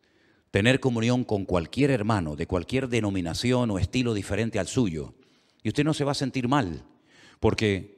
tener 0.52 0.80
comunión 0.80 1.24
con 1.24 1.45
cualquier 1.45 1.91
hermano 1.91 2.36
de 2.36 2.48
cualquier 2.48 2.88
denominación 2.88 3.71
o 3.71 3.80
estilo 3.80 4.13
diferente 4.13 4.60
al 4.60 4.67
suyo, 4.67 5.15
y 5.63 5.69
usted 5.69 5.84
no 5.84 5.93
se 5.93 6.04
va 6.04 6.12
a 6.12 6.15
sentir 6.15 6.48
mal, 6.48 6.84
porque 7.39 7.95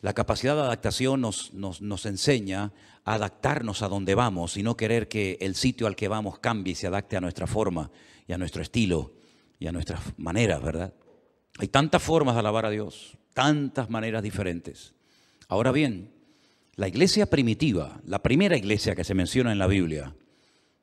la 0.00 0.12
capacidad 0.12 0.54
de 0.54 0.62
adaptación 0.62 1.20
nos, 1.20 1.52
nos, 1.54 2.06
enseña 2.06 2.72
a 2.97 2.97
adaptarnos 3.14 3.82
a 3.82 3.88
donde 3.88 4.14
vamos 4.14 4.56
y 4.56 4.62
no 4.62 4.76
querer 4.76 5.08
que 5.08 5.38
el 5.40 5.54
sitio 5.54 5.86
al 5.86 5.96
que 5.96 6.08
vamos 6.08 6.38
cambie 6.38 6.72
y 6.72 6.76
se 6.76 6.86
adapte 6.86 7.16
a 7.16 7.20
nuestra 7.20 7.46
forma 7.46 7.90
y 8.26 8.32
a 8.32 8.38
nuestro 8.38 8.62
estilo 8.62 9.14
y 9.58 9.66
a 9.66 9.72
nuestras 9.72 10.00
maneras, 10.18 10.62
¿verdad? 10.62 10.94
Hay 11.58 11.68
tantas 11.68 12.02
formas 12.02 12.34
de 12.34 12.40
alabar 12.40 12.66
a 12.66 12.70
Dios, 12.70 13.18
tantas 13.34 13.90
maneras 13.90 14.22
diferentes. 14.22 14.94
Ahora 15.48 15.72
bien, 15.72 16.12
la 16.76 16.86
iglesia 16.86 17.26
primitiva, 17.26 18.00
la 18.04 18.22
primera 18.22 18.56
iglesia 18.56 18.94
que 18.94 19.02
se 19.02 19.14
menciona 19.14 19.50
en 19.50 19.58
la 19.58 19.66
Biblia, 19.66 20.14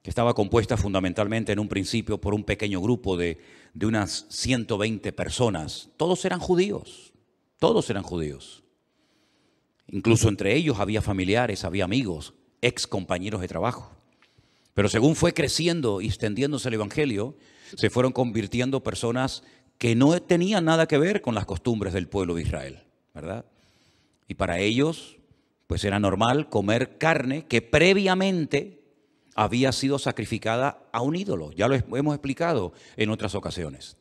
que 0.01 0.09
estaba 0.09 0.33
compuesta 0.33 0.75
fundamentalmente 0.75 1.53
en 1.53 1.59
un 1.59 1.69
principio 1.69 2.19
por 2.19 2.33
un 2.33 2.43
pequeño 2.43 2.81
grupo 2.81 3.15
de, 3.15 3.39
de 3.73 3.85
unas 3.85 4.25
120 4.29 5.13
personas, 5.13 5.89
todos 5.95 6.25
eran 6.25 6.39
judíos, 6.39 7.13
todos 7.59 7.89
eran 7.89 8.03
judíos. 8.03 8.64
Incluso 9.87 10.29
entre 10.29 10.55
ellos 10.55 10.79
había 10.79 11.01
familiares, 11.01 11.63
había 11.63 11.85
amigos, 11.85 12.33
ex 12.61 12.87
compañeros 12.87 13.41
de 13.41 13.47
trabajo. 13.47 13.91
Pero 14.73 14.89
según 14.89 15.15
fue 15.15 15.33
creciendo 15.33 16.01
y 16.01 16.07
extendiéndose 16.07 16.67
el 16.67 16.73
Evangelio, 16.75 17.37
se 17.75 17.89
fueron 17.89 18.11
convirtiendo 18.11 18.83
personas 18.83 19.43
que 19.77 19.95
no 19.95 20.19
tenían 20.21 20.65
nada 20.65 20.87
que 20.87 20.97
ver 20.97 21.21
con 21.21 21.35
las 21.35 21.45
costumbres 21.45 21.93
del 21.93 22.07
pueblo 22.07 22.35
de 22.35 22.43
Israel, 22.43 22.83
¿verdad? 23.13 23.45
Y 24.27 24.35
para 24.35 24.59
ellos, 24.59 25.17
pues 25.67 25.83
era 25.83 25.99
normal 25.99 26.49
comer 26.49 26.97
carne 26.97 27.45
que 27.45 27.61
previamente 27.61 28.81
había 29.35 29.71
sido 29.71 29.99
sacrificada 29.99 30.79
a 30.91 31.01
un 31.01 31.15
ídolo. 31.15 31.51
Ya 31.51 31.67
lo 31.67 31.75
hemos 31.75 32.15
explicado 32.15 32.73
en 32.95 33.09
otras 33.09 33.35
ocasiones. 33.35 33.97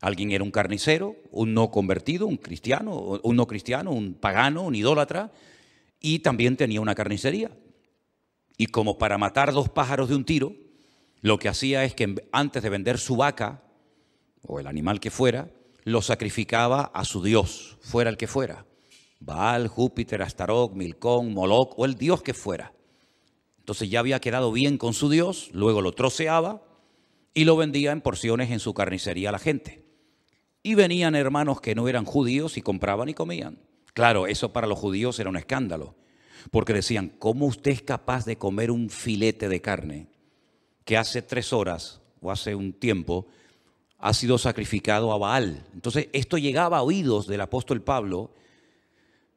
Alguien 0.00 0.30
era 0.30 0.44
un 0.44 0.50
carnicero, 0.50 1.16
un 1.30 1.54
no 1.54 1.70
convertido, 1.70 2.26
un 2.26 2.36
cristiano, 2.36 3.20
un 3.22 3.36
no 3.36 3.46
cristiano, 3.46 3.92
un 3.92 4.14
pagano, 4.14 4.62
un 4.62 4.74
idólatra, 4.74 5.32
y 6.00 6.18
también 6.18 6.56
tenía 6.56 6.80
una 6.80 6.94
carnicería. 6.94 7.50
Y 8.58 8.66
como 8.66 8.98
para 8.98 9.18
matar 9.18 9.52
dos 9.52 9.68
pájaros 9.68 10.08
de 10.08 10.16
un 10.16 10.24
tiro, 10.24 10.54
lo 11.22 11.38
que 11.38 11.48
hacía 11.48 11.84
es 11.84 11.94
que 11.94 12.14
antes 12.32 12.62
de 12.62 12.70
vender 12.70 12.98
su 12.98 13.16
vaca, 13.16 13.62
o 14.42 14.60
el 14.60 14.66
animal 14.66 15.00
que 15.00 15.10
fuera, 15.10 15.50
lo 15.84 16.02
sacrificaba 16.02 16.82
a 16.82 17.04
su 17.04 17.22
dios, 17.22 17.78
fuera 17.80 18.10
el 18.10 18.16
que 18.16 18.26
fuera. 18.26 18.66
Baal, 19.18 19.68
Júpiter, 19.68 20.22
Astaroth, 20.22 20.72
Milcón, 20.72 21.32
Moloch, 21.32 21.74
o 21.76 21.84
el 21.84 21.96
dios 21.96 22.22
que 22.22 22.34
fuera. 22.34 22.74
Entonces 23.58 23.88
ya 23.88 24.00
había 24.00 24.20
quedado 24.20 24.52
bien 24.52 24.78
con 24.78 24.94
su 24.94 25.08
dios, 25.08 25.50
luego 25.52 25.80
lo 25.80 25.92
troceaba 25.92 26.62
y 27.34 27.44
lo 27.44 27.56
vendía 27.56 27.92
en 27.92 28.00
porciones 28.00 28.50
en 28.50 28.60
su 28.60 28.74
carnicería 28.74 29.30
a 29.30 29.32
la 29.32 29.38
gente. 29.38 29.85
Y 30.66 30.74
venían 30.74 31.14
hermanos 31.14 31.60
que 31.60 31.76
no 31.76 31.86
eran 31.86 32.04
judíos 32.04 32.56
y 32.56 32.60
compraban 32.60 33.08
y 33.08 33.14
comían. 33.14 33.56
Claro, 33.94 34.26
eso 34.26 34.52
para 34.52 34.66
los 34.66 34.76
judíos 34.76 35.16
era 35.20 35.30
un 35.30 35.36
escándalo, 35.36 35.94
porque 36.50 36.72
decían, 36.72 37.12
¿cómo 37.20 37.46
usted 37.46 37.70
es 37.70 37.82
capaz 37.82 38.24
de 38.24 38.36
comer 38.36 38.72
un 38.72 38.90
filete 38.90 39.48
de 39.48 39.60
carne 39.60 40.08
que 40.84 40.96
hace 40.96 41.22
tres 41.22 41.52
horas 41.52 42.00
o 42.20 42.32
hace 42.32 42.56
un 42.56 42.72
tiempo 42.72 43.28
ha 43.98 44.12
sido 44.12 44.38
sacrificado 44.38 45.12
a 45.12 45.18
Baal? 45.18 45.64
Entonces, 45.72 46.08
esto 46.12 46.36
llegaba 46.36 46.78
a 46.78 46.82
oídos 46.82 47.28
del 47.28 47.42
apóstol 47.42 47.80
Pablo, 47.80 48.32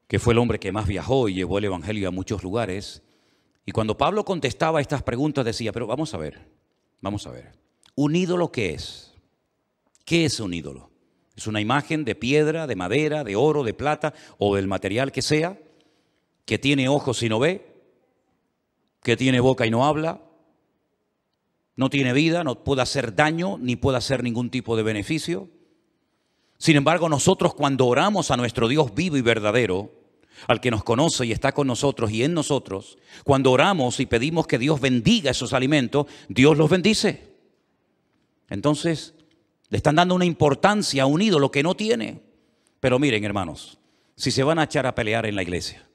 que 0.08 0.18
fue 0.18 0.34
el 0.34 0.40
hombre 0.40 0.60
que 0.60 0.72
más 0.72 0.88
viajó 0.88 1.30
y 1.30 1.36
llevó 1.36 1.60
el 1.60 1.66
Evangelio 1.66 2.08
a 2.08 2.12
muchos 2.12 2.42
lugares. 2.42 3.04
Y 3.68 3.72
cuando 3.72 4.00
Pablo 4.00 4.26
contestaba 4.26 4.82
estas 4.82 5.04
preguntas 5.04 5.46
decía, 5.46 5.72
pero 5.74 5.86
vamos 5.86 6.12
a 6.16 6.18
ver, 6.18 6.50
vamos 7.02 7.28
a 7.28 7.32
ver, 7.32 7.52
¿un 7.94 8.16
ídolo 8.16 8.52
qué 8.52 8.74
es? 8.74 9.14
¿Qué 10.06 10.26
es 10.26 10.40
un 10.40 10.56
ídolo? 10.56 10.89
Es 11.40 11.48
una 11.48 11.62
imagen 11.62 12.04
de 12.04 12.16
piedra, 12.16 12.68
de 12.68 12.76
madera, 12.76 13.24
de 13.24 13.38
oro, 13.38 13.64
de 13.64 13.74
plata 13.74 14.14
o 14.40 14.58
del 14.58 14.68
material 14.68 15.14
que 15.14 15.22
sea, 15.22 15.58
que 16.44 16.60
tiene 16.60 16.90
ojos 16.90 17.24
y 17.24 17.30
no 17.30 17.40
ve, 17.40 17.66
que 19.02 19.16
tiene 19.16 19.40
boca 19.40 19.66
y 19.66 19.72
no 19.72 19.86
habla, 19.86 20.22
no 21.78 21.90
tiene 21.90 22.12
vida, 22.12 22.44
no 22.44 22.66
puede 22.66 22.82
hacer 22.82 23.16
daño 23.16 23.58
ni 23.58 23.78
puede 23.78 23.98
hacer 23.98 24.22
ningún 24.22 24.50
tipo 24.50 24.76
de 24.76 24.84
beneficio. 24.84 25.48
Sin 26.58 26.76
embargo, 26.76 27.08
nosotros 27.08 27.54
cuando 27.54 27.88
oramos 27.88 28.32
a 28.32 28.36
nuestro 28.36 28.68
Dios 28.68 28.94
vivo 28.94 29.16
y 29.16 29.22
verdadero, 29.22 29.94
al 30.46 30.60
que 30.60 30.72
nos 30.72 30.84
conoce 30.84 31.26
y 31.26 31.32
está 31.32 31.54
con 31.54 31.68
nosotros 31.68 32.12
y 32.12 32.26
en 32.26 32.34
nosotros, 32.34 32.98
cuando 33.24 33.54
oramos 33.54 34.02
y 34.02 34.08
pedimos 34.08 34.46
que 34.46 34.60
Dios 34.60 34.82
bendiga 34.82 35.32
esos 35.32 35.54
alimentos, 35.54 36.06
Dios 36.28 36.58
los 36.58 36.70
bendice. 36.70 37.34
Entonces, 38.50 39.14
le 39.70 39.78
están 39.78 39.96
dando 39.96 40.16
una 40.16 40.26
importancia 40.26 41.04
a 41.04 41.06
un 41.06 41.22
ídolo 41.22 41.52
que 41.52 41.64
no 41.64 41.76
tiene. 41.76 42.22
Pero 42.80 43.00
miren, 43.00 43.24
hermanos, 43.24 43.80
si 44.16 44.32
se 44.32 44.44
van 44.44 44.60
a 44.60 44.64
echar 44.64 44.86
a 44.86 44.96
pelear 44.96 45.26
en 45.26 45.36
la 45.36 45.44
iglesia, 45.44 45.88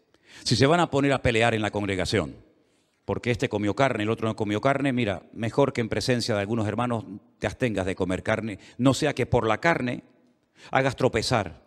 si 0.45 0.57
se 0.57 0.67
van 0.67 0.81
a 0.81 0.91
poner 0.91 1.13
a 1.13 1.23
pelear 1.23 1.55
en 1.55 1.63
la 1.63 1.71
congregación, 1.71 2.37
porque 3.05 3.31
este 3.31 3.49
comió 3.49 3.75
carne, 3.75 4.05
el 4.05 4.11
otro 4.11 4.29
no 4.29 4.37
comió 4.37 4.61
carne, 4.61 4.93
mira, 4.93 5.23
mejor 5.33 5.73
que 5.73 5.81
en 5.81 5.89
presencia 5.89 6.35
de 6.35 6.41
algunos 6.41 6.67
hermanos 6.67 7.05
te 7.39 7.47
abstengas 7.47 7.87
de 7.87 7.95
comer 7.95 8.23
carne, 8.23 8.59
no 8.79 8.95
sea 8.95 9.15
que 9.15 9.27
por 9.27 9.47
la 9.47 9.61
carne 9.61 10.05
hagas 10.71 10.97
tropezar 10.97 11.65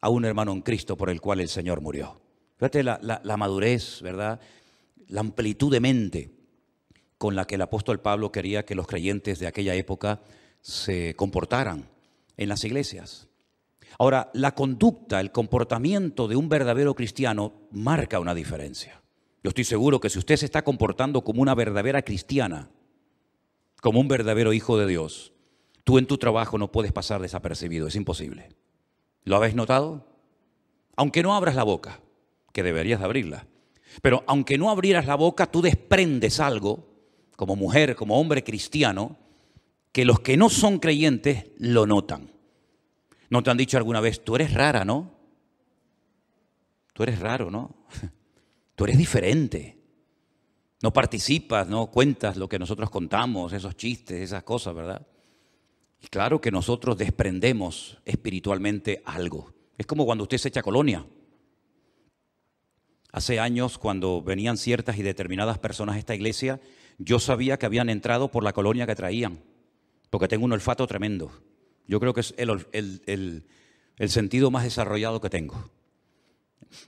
a 0.00 0.08
un 0.08 0.24
hermano 0.24 0.52
en 0.52 0.62
Cristo 0.62 0.96
por 0.96 1.10
el 1.10 1.20
cual 1.20 1.40
el 1.40 1.48
Señor 1.48 1.80
murió. 1.80 2.20
Fíjate 2.56 2.82
la, 2.82 2.98
la 3.00 3.36
madurez, 3.36 4.00
¿verdad? 4.02 4.40
La 5.08 5.20
amplitud 5.20 5.70
de 5.70 5.80
mente 5.80 6.30
con 7.18 7.36
la 7.36 7.46
que 7.46 7.54
el 7.54 7.62
apóstol 7.62 8.00
Pablo 8.00 8.32
quería 8.32 8.64
que 8.64 8.74
los 8.74 8.86
creyentes 8.86 9.38
de 9.38 9.46
aquella 9.46 9.74
época 9.74 10.22
se 10.64 11.14
comportaran 11.14 11.90
en 12.38 12.48
las 12.48 12.64
iglesias. 12.64 13.28
Ahora, 13.98 14.30
la 14.32 14.54
conducta, 14.54 15.20
el 15.20 15.30
comportamiento 15.30 16.26
de 16.26 16.36
un 16.36 16.48
verdadero 16.48 16.94
cristiano 16.94 17.52
marca 17.70 18.18
una 18.18 18.34
diferencia. 18.34 19.02
Yo 19.42 19.50
estoy 19.50 19.64
seguro 19.64 20.00
que 20.00 20.08
si 20.08 20.18
usted 20.18 20.36
se 20.36 20.46
está 20.46 20.64
comportando 20.64 21.20
como 21.20 21.42
una 21.42 21.54
verdadera 21.54 22.00
cristiana, 22.00 22.70
como 23.82 24.00
un 24.00 24.08
verdadero 24.08 24.54
hijo 24.54 24.78
de 24.78 24.86
Dios, 24.86 25.34
tú 25.84 25.98
en 25.98 26.06
tu 26.06 26.16
trabajo 26.16 26.56
no 26.56 26.72
puedes 26.72 26.92
pasar 26.92 27.20
desapercibido, 27.20 27.86
es 27.86 27.96
imposible. 27.96 28.48
¿Lo 29.24 29.36
habéis 29.36 29.54
notado? 29.54 30.06
Aunque 30.96 31.22
no 31.22 31.34
abras 31.34 31.56
la 31.56 31.64
boca, 31.64 32.00
que 32.54 32.62
deberías 32.62 33.02
abrirla, 33.02 33.46
pero 34.00 34.24
aunque 34.26 34.56
no 34.56 34.70
abrieras 34.70 35.06
la 35.06 35.14
boca, 35.14 35.44
tú 35.44 35.60
desprendes 35.60 36.40
algo, 36.40 36.88
como 37.36 37.54
mujer, 37.54 37.96
como 37.96 38.18
hombre 38.18 38.42
cristiano, 38.42 39.18
que 39.94 40.04
los 40.04 40.18
que 40.18 40.36
no 40.36 40.50
son 40.50 40.80
creyentes 40.80 41.52
lo 41.56 41.86
notan. 41.86 42.32
¿No 43.30 43.44
te 43.44 43.50
han 43.52 43.56
dicho 43.56 43.76
alguna 43.76 44.00
vez, 44.00 44.24
tú 44.24 44.34
eres 44.34 44.52
rara, 44.52 44.84
¿no? 44.84 45.12
Tú 46.92 47.04
eres 47.04 47.20
raro, 47.20 47.48
¿no? 47.48 47.76
Tú 48.74 48.84
eres 48.84 48.98
diferente. 48.98 49.78
No 50.82 50.92
participas, 50.92 51.68
no 51.68 51.92
cuentas 51.92 52.36
lo 52.36 52.48
que 52.48 52.58
nosotros 52.58 52.90
contamos, 52.90 53.52
esos 53.52 53.76
chistes, 53.76 54.20
esas 54.20 54.42
cosas, 54.42 54.74
¿verdad? 54.74 55.06
Y 56.02 56.08
claro 56.08 56.40
que 56.40 56.50
nosotros 56.50 56.98
desprendemos 56.98 57.98
espiritualmente 58.04 59.00
algo. 59.04 59.54
Es 59.78 59.86
como 59.86 60.04
cuando 60.06 60.24
usted 60.24 60.38
se 60.38 60.48
echa 60.48 60.62
colonia. 60.62 61.06
Hace 63.12 63.38
años, 63.38 63.78
cuando 63.78 64.22
venían 64.22 64.56
ciertas 64.56 64.98
y 64.98 65.02
determinadas 65.04 65.60
personas 65.60 65.94
a 65.94 65.98
esta 66.00 66.16
iglesia, 66.16 66.60
yo 66.98 67.20
sabía 67.20 67.60
que 67.60 67.66
habían 67.66 67.88
entrado 67.90 68.32
por 68.32 68.42
la 68.42 68.52
colonia 68.52 68.86
que 68.86 68.96
traían, 68.96 69.53
porque 70.14 70.28
tengo 70.28 70.44
un 70.44 70.52
olfato 70.52 70.86
tremendo. 70.86 71.32
Yo 71.88 71.98
creo 71.98 72.14
que 72.14 72.20
es 72.20 72.34
el, 72.36 73.42
sentido 74.06 74.48
más 74.52 74.62
desarrollado 74.62 75.20
que 75.20 75.28
tengo. 75.28 75.72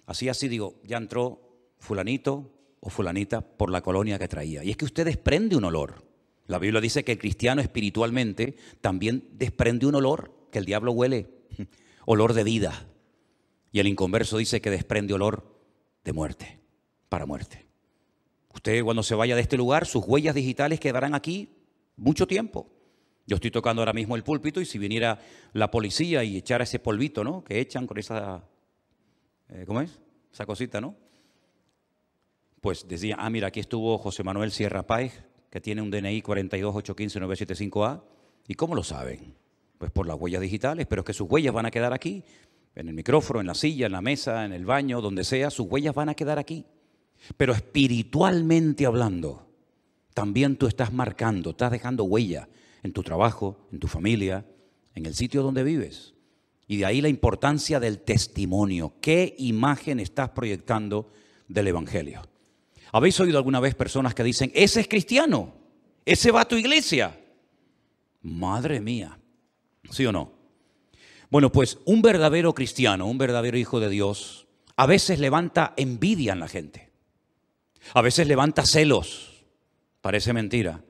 Así, 0.06 0.28
así 0.28 0.46
digo, 0.46 0.76
ya 0.84 0.96
entró 0.96 1.40
fulanito 1.80 2.52
o 2.78 2.88
fulanita 2.88 3.40
por 3.40 3.72
la 3.72 3.80
colonia 3.80 4.20
que 4.20 4.28
traía. 4.28 4.62
Y 4.62 4.70
es 4.70 4.76
que 4.76 4.84
usted 4.84 5.04
desprende 5.04 5.56
un 5.56 5.64
olor. 5.64 6.04
La 6.46 6.60
Biblia 6.60 6.80
dice 6.80 7.02
que 7.02 7.10
el 7.10 7.18
cristiano 7.18 7.60
espiritualmente 7.60 8.54
también 8.80 9.28
desprende 9.32 9.86
un 9.86 9.96
olor, 9.96 10.30
que 10.52 10.60
el 10.60 10.64
diablo 10.64 10.92
huele, 10.92 11.26
olor 12.06 12.32
de 12.32 12.44
vida. 12.44 12.86
Y 13.72 13.80
el 13.80 13.88
inconverso 13.88 14.38
dice 14.38 14.60
que 14.60 14.70
desprende 14.70 15.14
olor 15.14 15.52
de 16.04 16.12
muerte, 16.12 16.60
para 17.08 17.26
muerte. 17.26 17.66
Usted 18.54 18.84
cuando 18.84 19.02
se 19.02 19.16
vaya 19.16 19.34
de 19.34 19.42
este 19.42 19.56
lugar, 19.56 19.84
sus 19.84 20.04
huellas 20.06 20.36
digitales 20.36 20.78
quedarán 20.78 21.16
aquí 21.16 21.48
mucho 21.96 22.28
tiempo. 22.28 22.70
Yo 23.26 23.34
estoy 23.36 23.50
tocando 23.50 23.82
ahora 23.82 23.92
mismo 23.92 24.14
el 24.14 24.22
púlpito 24.22 24.60
y 24.60 24.64
si 24.64 24.78
viniera 24.78 25.18
la 25.52 25.70
policía 25.70 26.22
y 26.22 26.36
echara 26.36 26.62
ese 26.62 26.78
polvito, 26.78 27.24
¿no? 27.24 27.42
Que 27.42 27.58
echan 27.58 27.86
con 27.86 27.98
esa, 27.98 28.44
eh, 29.48 29.64
¿cómo 29.66 29.80
es? 29.80 29.98
Esa 30.32 30.46
cosita, 30.46 30.80
¿no? 30.80 30.94
Pues 32.60 32.86
decía, 32.86 33.16
ah, 33.18 33.28
mira, 33.28 33.48
aquí 33.48 33.58
estuvo 33.58 33.98
José 33.98 34.22
Manuel 34.22 34.52
Sierra 34.52 34.86
Páez, 34.86 35.24
que 35.50 35.60
tiene 35.60 35.82
un 35.82 35.90
DNI 35.90 36.22
42815-975A. 36.22 38.02
¿Y 38.46 38.54
cómo 38.54 38.76
lo 38.76 38.84
saben? 38.84 39.34
Pues 39.78 39.90
por 39.90 40.06
las 40.06 40.16
huellas 40.16 40.40
digitales, 40.40 40.86
pero 40.86 41.00
es 41.00 41.06
que 41.06 41.12
sus 41.12 41.28
huellas 41.28 41.52
van 41.52 41.66
a 41.66 41.72
quedar 41.72 41.92
aquí, 41.92 42.22
en 42.76 42.88
el 42.88 42.94
micrófono, 42.94 43.40
en 43.40 43.46
la 43.46 43.54
silla, 43.54 43.86
en 43.86 43.92
la 43.92 44.02
mesa, 44.02 44.44
en 44.44 44.52
el 44.52 44.64
baño, 44.64 45.00
donde 45.00 45.24
sea, 45.24 45.50
sus 45.50 45.66
huellas 45.66 45.94
van 45.94 46.10
a 46.10 46.14
quedar 46.14 46.38
aquí. 46.38 46.64
Pero 47.36 47.54
espiritualmente 47.54 48.86
hablando, 48.86 49.48
también 50.14 50.56
tú 50.56 50.68
estás 50.68 50.92
marcando, 50.92 51.50
estás 51.50 51.72
dejando 51.72 52.04
huella 52.04 52.48
en 52.86 52.92
tu 52.92 53.02
trabajo, 53.02 53.68
en 53.72 53.80
tu 53.80 53.88
familia, 53.88 54.46
en 54.94 55.04
el 55.06 55.14
sitio 55.14 55.42
donde 55.42 55.62
vives. 55.62 56.14
Y 56.66 56.78
de 56.78 56.86
ahí 56.86 57.00
la 57.00 57.08
importancia 57.08 57.78
del 57.78 57.98
testimonio. 57.98 58.94
¿Qué 59.00 59.34
imagen 59.38 60.00
estás 60.00 60.30
proyectando 60.30 61.12
del 61.48 61.68
Evangelio? 61.68 62.22
¿Habéis 62.92 63.20
oído 63.20 63.38
alguna 63.38 63.60
vez 63.60 63.74
personas 63.74 64.14
que 64.14 64.22
dicen, 64.22 64.50
ese 64.54 64.80
es 64.80 64.88
cristiano, 64.88 65.54
ese 66.04 66.30
va 66.30 66.42
a 66.42 66.48
tu 66.48 66.56
iglesia? 66.56 67.20
Madre 68.22 68.80
mía, 68.80 69.18
¿sí 69.90 70.06
o 70.06 70.12
no? 70.12 70.32
Bueno, 71.28 71.50
pues 71.50 71.78
un 71.84 72.02
verdadero 72.02 72.54
cristiano, 72.54 73.06
un 73.06 73.18
verdadero 73.18 73.58
hijo 73.58 73.80
de 73.80 73.90
Dios, 73.90 74.46
a 74.76 74.86
veces 74.86 75.18
levanta 75.18 75.74
envidia 75.76 76.32
en 76.32 76.40
la 76.40 76.48
gente, 76.48 76.90
a 77.94 78.00
veces 78.00 78.28
levanta 78.28 78.64
celos, 78.64 79.44
parece 80.00 80.32
mentira, 80.32 80.84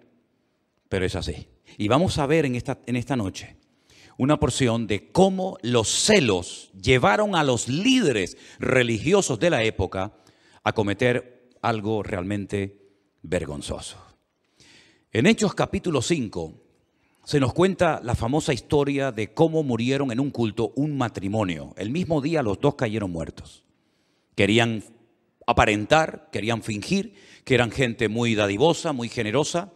pero 0.88 1.06
es 1.06 1.16
así. 1.16 1.48
Y 1.78 1.88
vamos 1.88 2.18
a 2.18 2.26
ver 2.26 2.46
en 2.46 2.54
esta, 2.54 2.78
en 2.86 2.96
esta 2.96 3.16
noche 3.16 3.56
una 4.18 4.38
porción 4.38 4.86
de 4.86 5.10
cómo 5.12 5.58
los 5.62 5.88
celos 5.88 6.70
llevaron 6.80 7.34
a 7.34 7.44
los 7.44 7.68
líderes 7.68 8.38
religiosos 8.58 9.38
de 9.38 9.50
la 9.50 9.62
época 9.62 10.14
a 10.64 10.72
cometer 10.72 11.50
algo 11.60 12.02
realmente 12.02 12.80
vergonzoso. 13.22 13.98
En 15.12 15.26
Hechos 15.26 15.54
capítulo 15.54 16.00
5 16.00 16.54
se 17.24 17.40
nos 17.40 17.52
cuenta 17.52 18.00
la 18.02 18.14
famosa 18.14 18.52
historia 18.52 19.12
de 19.12 19.34
cómo 19.34 19.62
murieron 19.62 20.12
en 20.12 20.20
un 20.20 20.30
culto 20.30 20.72
un 20.76 20.96
matrimonio. 20.96 21.74
El 21.76 21.90
mismo 21.90 22.20
día 22.20 22.42
los 22.42 22.60
dos 22.60 22.76
cayeron 22.76 23.10
muertos. 23.10 23.64
Querían 24.34 24.84
aparentar, 25.46 26.28
querían 26.32 26.62
fingir 26.62 27.14
que 27.44 27.54
eran 27.54 27.70
gente 27.70 28.08
muy 28.08 28.34
dadivosa, 28.34 28.92
muy 28.92 29.08
generosa, 29.08 29.72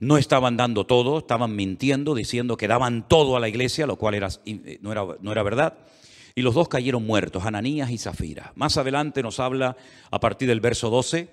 no 0.00 0.16
estaban 0.16 0.56
dando 0.56 0.86
todo, 0.86 1.18
estaban 1.18 1.54
mintiendo, 1.54 2.14
diciendo 2.14 2.56
que 2.56 2.66
daban 2.66 3.06
todo 3.06 3.36
a 3.36 3.40
la 3.40 3.48
iglesia, 3.48 3.86
lo 3.86 3.96
cual 3.96 4.14
era, 4.14 4.28
eh, 4.46 4.78
no, 4.80 4.90
era, 4.92 5.06
no 5.20 5.30
era 5.30 5.42
verdad. 5.42 5.78
Y 6.34 6.42
los 6.42 6.54
dos 6.54 6.68
cayeron 6.68 7.06
muertos, 7.06 7.44
Ananías 7.44 7.90
y 7.90 7.98
Zafira. 7.98 8.52
Más 8.56 8.78
adelante 8.78 9.22
nos 9.22 9.40
habla, 9.40 9.76
a 10.10 10.20
partir 10.20 10.48
del 10.48 10.60
verso 10.60 10.88
12, 10.88 11.28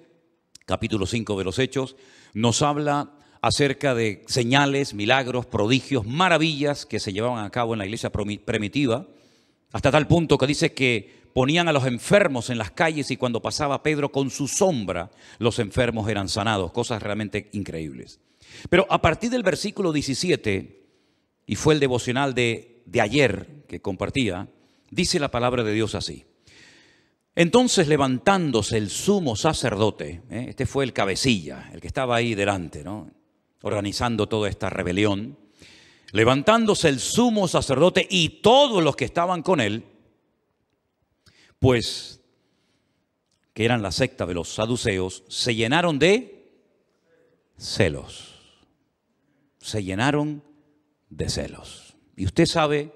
capítulo 0.66 1.06
5 1.06 1.38
de 1.38 1.44
los 1.46 1.60
Hechos, 1.60 1.96
nos 2.34 2.62
habla 2.62 3.14
acerca 3.42 3.96
de 3.96 4.24
señales, 4.28 4.94
milagros, 4.94 5.46
prodigios, 5.46 6.06
maravillas 6.06 6.86
que 6.86 7.00
se 7.00 7.14
llevaban 7.14 7.46
a 7.46 7.50
cabo 7.50 7.74
en 7.74 7.80
la 7.80 7.86
iglesia 7.86 8.12
primitiva, 8.12 9.08
hasta 9.72 9.92
tal 9.92 10.08
punto 10.08 10.38
que 10.38 10.48
dice 10.48 10.74
que 10.74 11.30
ponían 11.34 11.70
a 11.70 11.74
los 11.74 11.86
enfermos 11.86 12.50
en 12.50 12.58
las 12.58 12.72
calles 12.72 13.12
y 13.12 13.18
cuando 13.18 13.42
pasaba 13.42 13.84
Pedro 13.84 14.12
con 14.12 14.30
su 14.30 14.48
sombra, 14.48 15.12
los 15.40 15.60
enfermos 15.60 16.10
eran 16.10 16.28
sanados, 16.28 16.72
cosas 16.72 17.02
realmente 17.02 17.50
increíbles. 17.54 18.20
Pero 18.70 18.86
a 18.90 19.02
partir 19.02 19.30
del 19.30 19.44
versículo 19.44 19.92
17, 19.92 20.78
y 21.46 21.56
fue 21.56 21.74
el 21.74 21.80
devocional 21.80 22.34
de, 22.34 22.84
ayer 23.02 23.64
que 23.68 23.82
compartía, 23.82 24.48
dice 24.92 25.20
la 25.20 25.32
palabra 25.32 25.64
de 25.64 25.74
Dios 25.74 25.96
así. 25.96 26.26
Entonces 27.36 27.88
levantándose 27.88 28.78
el 28.78 28.90
sumo 28.90 29.36
sacerdote, 29.36 30.24
¿eh? 30.30 30.48
este 30.50 30.66
fue 30.66 30.84
el 30.84 30.94
cabecilla, 30.94 31.70
el 31.74 31.80
que 31.80 31.88
estaba 31.88 32.16
ahí 32.16 32.36
delante, 32.36 32.84
organizando 33.62 34.28
toda 34.28 34.50
esta 34.50 34.70
rebelión, 34.70 35.38
levantándose 36.12 36.90
el 36.90 37.00
sumo 37.00 37.48
sacerdote 37.48 38.08
y 38.10 38.42
todos 38.42 38.84
los 38.84 38.96
que 38.96 39.06
estaban 39.06 39.44
con 39.44 39.62
él, 39.62 39.84
pues 41.60 42.22
que 43.54 43.66
eran 43.66 43.82
la 43.82 43.92
secta 43.92 44.26
de 44.26 44.34
los 44.34 44.50
saduceos, 44.50 45.24
se 45.28 45.56
llenaron 45.56 46.00
de 46.00 46.50
celos 47.58 48.27
se 49.68 49.84
llenaron 49.84 50.44
de 51.10 51.30
celos. 51.30 51.96
Y 52.16 52.26
usted 52.26 52.46
sabe 52.46 52.94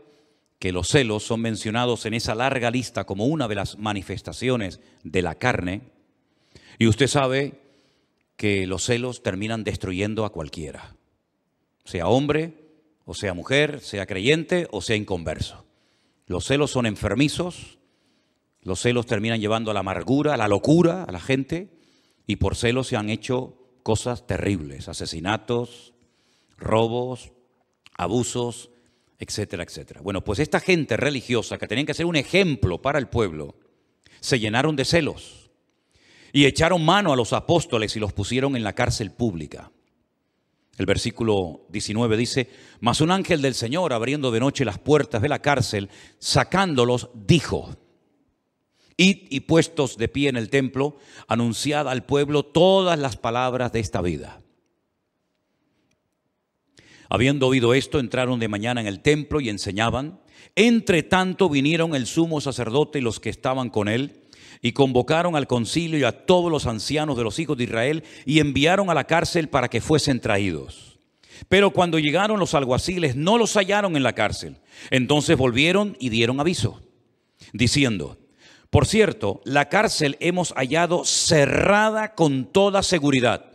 que 0.58 0.72
los 0.72 0.88
celos 0.88 1.24
son 1.24 1.42
mencionados 1.42 2.06
en 2.06 2.14
esa 2.14 2.34
larga 2.34 2.72
lista 2.72 3.04
como 3.04 3.26
una 3.26 3.48
de 3.48 3.56
las 3.56 3.78
manifestaciones 3.78 4.80
de 5.04 5.22
la 5.22 5.36
carne. 5.36 5.82
Y 6.80 6.88
usted 6.88 7.08
sabe 7.08 7.60
que 8.38 8.66
los 8.68 8.86
celos 8.86 9.22
terminan 9.22 9.64
destruyendo 9.64 10.24
a 10.24 10.32
cualquiera, 10.32 10.96
sea 11.84 12.08
hombre 12.08 12.54
o 13.06 13.14
sea 13.14 13.34
mujer, 13.34 13.82
sea 13.82 14.06
creyente 14.06 14.68
o 14.72 14.82
sea 14.82 14.96
inconverso. 14.96 15.66
Los 16.26 16.46
celos 16.46 16.72
son 16.72 16.86
enfermizos, 16.86 17.80
los 18.62 18.80
celos 18.80 19.06
terminan 19.08 19.42
llevando 19.42 19.72
a 19.72 19.74
la 19.74 19.82
amargura, 19.82 20.36
a 20.36 20.38
la 20.38 20.48
locura 20.48 21.04
a 21.04 21.12
la 21.12 21.20
gente 21.20 21.70
y 22.26 22.38
por 22.38 22.56
celos 22.56 22.88
se 22.88 22.96
han 22.96 23.10
hecho 23.10 23.58
cosas 23.84 24.26
terribles, 24.26 24.88
asesinatos, 24.88 25.91
robos, 26.62 27.34
abusos, 27.98 28.70
etcétera, 29.20 29.64
etcétera. 29.64 30.02
Bueno, 30.02 30.24
pues 30.24 30.40
esta 30.40 30.60
gente 30.60 30.96
religiosa 30.96 31.58
que 31.58 31.68
tenían 31.68 31.86
que 31.86 31.94
ser 31.94 32.06
un 32.06 32.16
ejemplo 32.16 32.82
para 32.82 33.00
el 33.00 33.08
pueblo, 33.08 33.56
se 34.22 34.40
llenaron 34.40 34.76
de 34.76 34.86
celos 34.86 35.52
y 36.32 36.46
echaron 36.46 36.86
mano 36.86 37.12
a 37.12 37.16
los 37.16 37.34
apóstoles 37.34 37.96
y 37.96 38.00
los 38.00 38.14
pusieron 38.14 38.56
en 38.56 38.64
la 38.64 38.74
cárcel 38.74 39.12
pública. 39.12 39.72
El 40.78 40.86
versículo 40.86 41.66
19 41.70 42.18
dice, 42.18 42.50
mas 42.80 43.02
un 43.02 43.12
ángel 43.12 43.42
del 43.42 43.54
Señor, 43.54 43.94
abriendo 43.94 44.32
de 44.32 44.40
noche 44.40 44.66
las 44.66 44.80
puertas 44.80 45.22
de 45.22 45.30
la 45.30 45.40
cárcel, 45.40 45.90
sacándolos, 46.18 47.10
dijo, 47.14 47.76
Id 48.98 49.28
y 49.30 49.42
puestos 49.42 49.98
de 49.98 50.08
pie 50.08 50.30
en 50.30 50.38
el 50.38 50.50
templo, 50.50 50.98
anunciad 51.28 51.90
al 51.90 52.06
pueblo 52.06 52.44
todas 52.44 52.98
las 52.98 53.18
palabras 53.18 53.72
de 53.72 53.80
esta 53.80 54.02
vida. 54.02 54.41
Habiendo 57.14 57.48
oído 57.48 57.74
esto, 57.74 58.00
entraron 58.00 58.40
de 58.40 58.48
mañana 58.48 58.80
en 58.80 58.88
el 58.88 59.02
templo 59.02 59.42
y 59.42 59.50
enseñaban. 59.50 60.22
Entre 60.56 61.04
tanto 61.04 61.50
vinieron 61.50 61.94
el 61.94 62.06
sumo 62.06 62.40
sacerdote 62.40 63.00
y 63.00 63.02
los 63.02 63.20
que 63.20 63.30
estaban 63.30 63.70
con 63.70 63.90
él, 63.90 64.22
y 64.62 64.72
convocaron 64.72 65.36
al 65.36 65.46
concilio 65.46 66.00
y 66.00 66.06
a 66.06 66.26
todos 66.26 66.50
los 66.50 66.68
ancianos 66.68 67.18
de 67.18 67.26
los 67.26 67.38
hijos 67.38 67.58
de 67.58 67.66
Israel, 67.66 68.06
y 68.26 68.40
enviaron 68.40 68.90
a 68.90 68.94
la 68.94 69.04
cárcel 69.08 69.50
para 69.50 69.68
que 69.68 69.82
fuesen 69.82 70.22
traídos. 70.22 71.00
Pero 71.50 71.72
cuando 71.72 72.00
llegaron 72.00 72.40
los 72.40 72.54
alguaciles, 72.54 73.18
no 73.18 73.38
los 73.38 73.58
hallaron 73.58 73.98
en 73.98 74.04
la 74.04 74.14
cárcel. 74.14 74.56
Entonces 74.90 75.36
volvieron 75.36 75.98
y 76.00 76.08
dieron 76.12 76.40
aviso, 76.40 76.80
diciendo, 77.52 78.20
por 78.70 78.88
cierto, 78.88 79.42
la 79.44 79.68
cárcel 79.68 80.16
hemos 80.22 80.54
hallado 80.54 81.04
cerrada 81.04 82.16
con 82.16 82.46
toda 82.46 82.84
seguridad. 82.84 83.52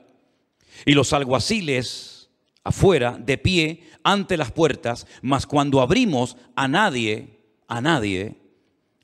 Y 0.85 0.93
los 0.93 1.15
alguaciles 1.15 2.16
afuera, 2.67 3.17
de 3.17 3.39
pie, 3.39 3.85
ante 4.03 4.37
las 4.37 4.51
puertas, 4.51 5.07
mas 5.23 5.47
cuando 5.47 5.81
abrimos 5.81 6.37
a 6.57 6.67
nadie, 6.67 7.39
a 7.69 7.81
nadie, 7.81 8.35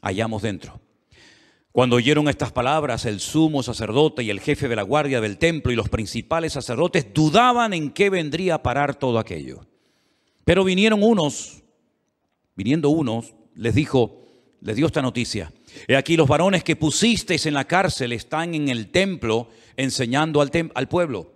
hallamos 0.02 0.42
dentro. 0.42 0.80
Cuando 1.70 1.94
oyeron 1.94 2.28
estas 2.28 2.50
palabras, 2.50 3.06
el 3.06 3.20
sumo 3.20 3.62
sacerdote 3.62 4.24
y 4.24 4.30
el 4.30 4.40
jefe 4.40 4.66
de 4.66 4.74
la 4.74 4.82
guardia 4.82 5.20
del 5.20 5.38
templo 5.38 5.70
y 5.70 5.76
los 5.76 5.88
principales 5.88 6.54
sacerdotes 6.54 7.14
dudaban 7.14 7.72
en 7.72 7.92
qué 7.92 8.10
vendría 8.10 8.56
a 8.56 8.62
parar 8.64 8.96
todo 8.96 9.20
aquello. 9.20 9.64
Pero 10.44 10.64
vinieron 10.64 11.00
unos, 11.00 11.62
viniendo 12.56 12.90
unos, 12.90 13.32
les 13.54 13.76
dijo, 13.76 14.24
les 14.60 14.74
dio 14.74 14.86
esta 14.86 15.02
noticia. 15.02 15.52
He 15.86 15.94
aquí 15.94 16.16
los 16.16 16.28
varones 16.28 16.64
que 16.64 16.74
pusisteis 16.74 17.46
en 17.46 17.54
la 17.54 17.64
cárcel 17.66 18.12
están 18.12 18.54
en 18.54 18.68
el 18.68 18.88
templo 18.88 19.48
enseñando 19.76 20.40
al, 20.40 20.50
al 20.74 20.88
pueblo. 20.88 21.32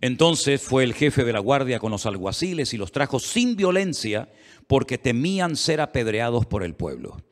Entonces 0.00 0.62
fue 0.62 0.84
el 0.84 0.94
jefe 0.94 1.24
de 1.24 1.32
la 1.32 1.40
guardia 1.40 1.78
con 1.78 1.90
los 1.92 2.06
alguaciles 2.06 2.72
y 2.72 2.78
los 2.78 2.92
trajo 2.92 3.18
sin 3.18 3.56
violencia 3.56 4.28
porque 4.66 4.98
temían 4.98 5.56
ser 5.56 5.80
apedreados 5.80 6.46
por 6.46 6.62
el 6.62 6.74
pueblo. 6.74 7.22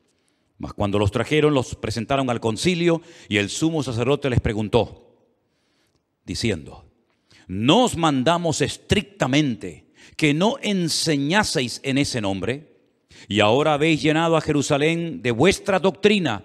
Mas 0.58 0.74
cuando 0.74 0.98
los 0.98 1.10
trajeron, 1.10 1.54
los 1.54 1.76
presentaron 1.76 2.28
al 2.30 2.40
concilio 2.40 3.00
y 3.28 3.38
el 3.38 3.48
sumo 3.48 3.82
sacerdote 3.82 4.28
les 4.28 4.40
preguntó, 4.40 5.16
diciendo, 6.26 6.84
¿nos 7.46 7.96
mandamos 7.96 8.60
estrictamente 8.60 9.92
que 10.16 10.34
no 10.34 10.56
enseñaseis 10.60 11.80
en 11.84 11.96
ese 11.96 12.20
nombre? 12.20 12.76
Y 13.28 13.40
ahora 13.40 13.74
habéis 13.74 14.02
llenado 14.02 14.36
a 14.36 14.40
Jerusalén 14.40 15.22
de 15.22 15.30
vuestra 15.30 15.78
doctrina 15.78 16.44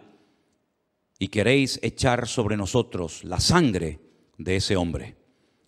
y 1.19 1.27
queréis 1.27 1.79
echar 1.81 2.27
sobre 2.27 2.55
nosotros 2.55 3.23
la 3.23 3.39
sangre 3.39 3.99
de 4.37 4.57
ese 4.57 4.75
hombre. 4.75 5.22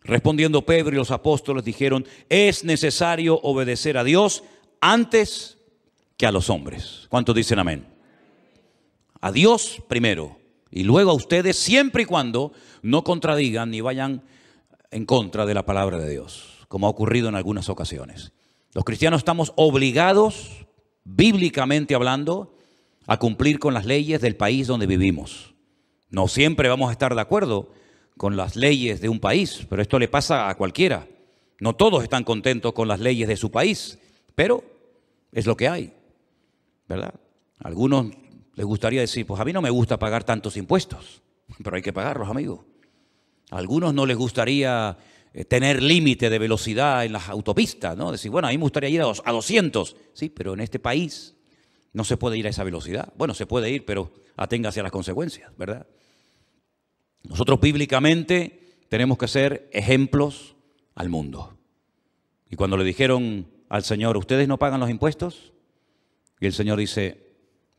Respondiendo 0.06 0.64
Pedro 0.64 0.94
y 0.94 0.98
los 0.98 1.10
apóstoles 1.10 1.66
dijeron, 1.66 2.06
es 2.30 2.64
necesario 2.64 3.40
obedecer 3.42 3.98
a 3.98 4.04
Dios 4.04 4.44
antes 4.80 5.58
que 6.16 6.28
a 6.28 6.32
los 6.32 6.52
hombres. 6.52 7.08
¿Cuántos 7.10 7.36
dicen 7.36 7.58
amén? 7.58 7.88
A 9.20 9.32
Dios 9.32 9.82
primero 9.88 10.38
y 10.70 10.84
luego 10.84 11.10
a 11.10 11.16
ustedes 11.16 11.58
siempre 11.58 12.04
y 12.04 12.06
cuando 12.06 12.54
no 12.84 13.04
contradigan 13.04 13.72
ni 13.72 13.82
vayan 13.82 14.22
en 14.92 15.08
contra 15.08 15.48
de 15.48 15.56
la 15.56 15.66
palabra 15.66 15.98
de 15.98 16.12
Dios, 16.12 16.66
como 16.68 16.86
ha 16.86 16.92
ocurrido 16.92 17.28
en 17.28 17.36
algunas 17.36 17.68
ocasiones. 17.70 18.32
Los 18.74 18.84
cristianos 18.84 19.20
estamos 19.20 19.54
obligados, 19.56 20.68
bíblicamente 21.04 21.96
hablando, 21.96 22.56
a 23.08 23.18
cumplir 23.18 23.58
con 23.58 23.74
las 23.74 23.86
leyes 23.86 24.22
del 24.22 24.36
país 24.36 24.68
donde 24.68 24.86
vivimos. 24.86 25.56
No 26.12 26.28
siempre 26.28 26.70
vamos 26.70 26.90
a 26.90 26.92
estar 26.92 27.16
de 27.16 27.22
acuerdo 27.22 27.72
con 28.18 28.38
las 28.38 28.56
leyes 28.56 29.02
de 29.02 29.10
un 29.10 29.20
país, 29.20 29.66
pero 29.70 29.82
esto 29.82 30.00
le 30.00 30.08
pasa 30.08 30.50
a 30.50 30.56
cualquiera. 30.56 31.08
No 31.60 31.76
todos 31.76 32.04
están 32.04 32.24
contentos 32.24 32.74
con 32.74 32.88
las 32.88 33.00
leyes 33.00 33.28
de 33.28 33.38
su 33.38 33.52
país, 33.52 33.98
pero 34.36 34.64
es 35.32 35.46
lo 35.46 35.56
que 35.58 35.68
hay, 35.68 35.94
¿verdad? 36.88 37.14
A 37.60 37.68
algunos 37.68 38.08
les 38.56 38.66
gustaría 38.66 39.02
decir, 39.02 39.26
pues 39.26 39.40
a 39.40 39.46
mí 39.46 39.54
no 39.54 39.62
me 39.62 39.70
gusta 39.70 40.00
pagar 40.00 40.24
tantos 40.24 40.58
impuestos, 40.58 41.22
pero 41.64 41.76
hay 41.76 41.82
que 41.82 41.94
pagarlos, 41.94 42.30
amigos. 42.30 42.62
A 43.52 43.58
algunos 43.58 43.94
no 43.94 44.06
les 44.06 44.18
gustaría 44.18 44.98
eh, 45.34 45.46
tener 45.46 45.84
límite 45.84 46.30
de 46.30 46.40
velocidad 46.40 47.06
en 47.06 47.14
las 47.14 47.30
autopistas, 47.30 47.98
¿no? 47.98 48.12
Decir, 48.12 48.32
bueno, 48.32 48.48
a 48.48 48.52
mí 48.52 48.58
me 48.58 48.64
gustaría 48.64 48.90
ir 48.90 49.02
a 49.02 49.32
200, 49.32 49.96
sí, 50.14 50.30
pero 50.30 50.54
en 50.54 50.62
este 50.62 50.80
país 50.80 51.36
no 51.94 52.04
se 52.04 52.18
puede 52.18 52.38
ir 52.38 52.48
a 52.48 52.50
esa 52.50 52.64
velocidad. 52.64 53.14
Bueno, 53.18 53.34
se 53.34 53.46
puede 53.46 53.70
ir, 53.70 53.86
pero 53.86 54.12
aténgase 54.36 54.80
a 54.80 54.84
las 54.84 54.92
consecuencias, 54.92 55.52
¿verdad? 55.58 55.86
Nosotros 57.30 57.60
bíblicamente 57.60 58.86
tenemos 58.90 59.18
que 59.18 59.28
ser 59.28 59.70
ejemplos 59.74 60.56
al 60.96 61.10
mundo. 61.10 61.58
Y 62.50 62.56
cuando 62.56 62.78
le 62.78 62.84
dijeron 62.84 63.48
al 63.70 63.84
Señor, 63.84 64.18
¿ustedes 64.18 64.48
no 64.48 64.58
pagan 64.58 64.80
los 64.80 64.90
impuestos? 64.90 65.54
Y 66.40 66.46
el 66.46 66.54
Señor 66.54 66.78
dice, 66.80 67.26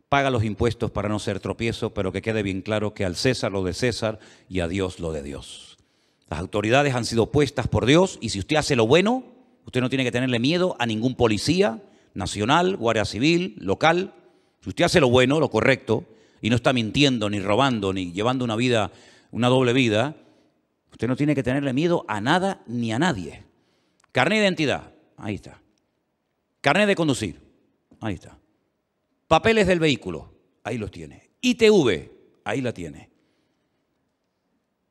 paga 0.08 0.30
los 0.30 0.44
impuestos 0.44 0.90
para 0.90 1.08
no 1.08 1.18
ser 1.18 1.40
tropiezo, 1.40 1.94
pero 1.94 2.12
que 2.12 2.22
quede 2.22 2.42
bien 2.42 2.62
claro 2.62 2.94
que 2.94 3.04
al 3.04 3.16
César 3.16 3.52
lo 3.52 3.62
de 3.62 3.74
César 3.74 4.18
y 4.48 4.60
a 4.60 4.68
Dios 4.68 4.98
lo 4.98 5.12
de 5.12 5.22
Dios. 5.22 5.78
Las 6.28 6.40
autoridades 6.40 6.94
han 6.94 7.04
sido 7.04 7.30
puestas 7.30 7.68
por 7.68 7.86
Dios 7.86 8.18
y 8.20 8.30
si 8.30 8.40
usted 8.40 8.56
hace 8.56 8.74
lo 8.74 8.86
bueno, 8.86 9.24
usted 9.64 9.80
no 9.80 9.88
tiene 9.88 10.04
que 10.04 10.12
tenerle 10.12 10.40
miedo 10.40 10.74
a 10.78 10.86
ningún 10.86 11.14
policía 11.14 11.82
nacional, 12.14 12.76
guardia 12.76 13.04
civil, 13.04 13.54
local. 13.58 14.14
Si 14.62 14.70
usted 14.70 14.84
hace 14.84 15.00
lo 15.00 15.08
bueno, 15.08 15.38
lo 15.38 15.50
correcto, 15.50 16.04
y 16.40 16.50
no 16.50 16.56
está 16.56 16.72
mintiendo, 16.72 17.30
ni 17.30 17.40
robando, 17.40 17.92
ni 17.92 18.12
llevando 18.12 18.44
una 18.44 18.56
vida 18.56 18.90
una 19.30 19.48
doble 19.48 19.72
vida, 19.72 20.16
usted 20.90 21.08
no 21.08 21.16
tiene 21.16 21.34
que 21.34 21.42
tenerle 21.42 21.72
miedo 21.72 22.04
a 22.08 22.20
nada 22.20 22.62
ni 22.66 22.92
a 22.92 22.98
nadie. 22.98 23.44
Carnet 24.12 24.38
de 24.38 24.44
identidad, 24.44 24.94
ahí 25.16 25.34
está. 25.34 25.60
Carnet 26.60 26.86
de 26.86 26.96
conducir, 26.96 27.40
ahí 28.00 28.14
está. 28.14 28.38
Papeles 29.28 29.66
del 29.66 29.80
vehículo, 29.80 30.32
ahí 30.64 30.78
los 30.78 30.90
tiene. 30.90 31.30
ITV, 31.40 32.10
ahí 32.44 32.60
la 32.60 32.72
tiene. 32.72 33.10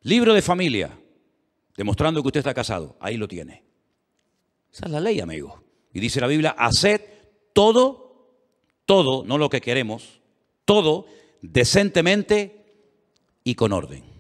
Libro 0.01 0.33
de 0.33 0.41
familia, 0.41 0.97
demostrando 1.75 2.21
que 2.21 2.27
usted 2.27 2.39
está 2.39 2.53
casado, 2.53 2.97
ahí 2.99 3.17
lo 3.17 3.27
tiene. 3.27 3.63
Esa 4.71 4.85
es 4.85 4.91
la 4.91 4.99
ley, 4.99 5.19
amigo. 5.19 5.63
Y 5.93 5.99
dice 5.99 6.21
la 6.21 6.27
Biblia, 6.27 6.55
haced 6.57 7.01
todo, 7.53 8.35
todo, 8.85 9.23
no 9.25 9.37
lo 9.37 9.49
que 9.49 9.61
queremos, 9.61 10.21
todo 10.65 11.07
decentemente 11.41 12.65
y 13.43 13.55
con 13.55 13.71
orden. 13.71 14.14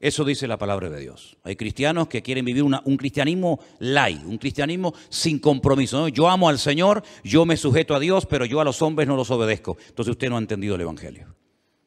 Eso 0.00 0.24
dice 0.24 0.46
la 0.46 0.58
palabra 0.58 0.90
de 0.90 1.00
Dios. 1.00 1.36
Hay 1.42 1.56
cristianos 1.56 2.06
que 2.06 2.22
quieren 2.22 2.44
vivir 2.44 2.62
un 2.62 2.96
cristianismo 2.96 3.58
light, 3.80 4.22
un 4.24 4.38
cristianismo 4.38 4.94
sin 5.08 5.40
compromiso. 5.40 6.06
Yo 6.08 6.28
amo 6.28 6.48
al 6.48 6.60
Señor, 6.60 7.02
yo 7.24 7.44
me 7.44 7.56
sujeto 7.56 7.96
a 7.96 8.00
Dios, 8.00 8.24
pero 8.24 8.44
yo 8.44 8.60
a 8.60 8.64
los 8.64 8.80
hombres 8.80 9.08
no 9.08 9.16
los 9.16 9.30
obedezco. 9.32 9.76
Entonces 9.88 10.12
usted 10.12 10.28
no 10.28 10.36
ha 10.36 10.40
entendido 10.40 10.76
el 10.76 10.82
Evangelio. 10.82 11.34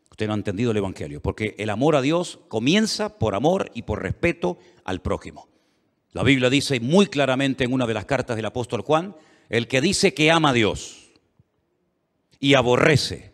Usted 0.09 0.27
no 0.27 0.33
ha 0.33 0.35
entendido 0.35 0.71
el 0.71 0.77
Evangelio, 0.77 1.21
porque 1.21 1.55
el 1.57 1.69
amor 1.69 1.95
a 1.95 2.01
Dios 2.01 2.39
comienza 2.49 3.17
por 3.17 3.33
amor 3.33 3.71
y 3.73 3.83
por 3.83 4.03
respeto 4.03 4.59
al 4.83 5.01
prójimo. 5.01 5.47
La 6.11 6.23
Biblia 6.23 6.49
dice 6.49 6.81
muy 6.81 7.07
claramente 7.07 7.63
en 7.63 7.71
una 7.71 7.87
de 7.87 7.93
las 7.93 8.05
cartas 8.05 8.35
del 8.35 8.45
apóstol 8.45 8.81
Juan, 8.81 9.15
el 9.47 9.69
que 9.69 9.79
dice 9.79 10.13
que 10.13 10.29
ama 10.31 10.49
a 10.49 10.53
Dios 10.53 11.11
y 12.41 12.55
aborrece 12.55 13.30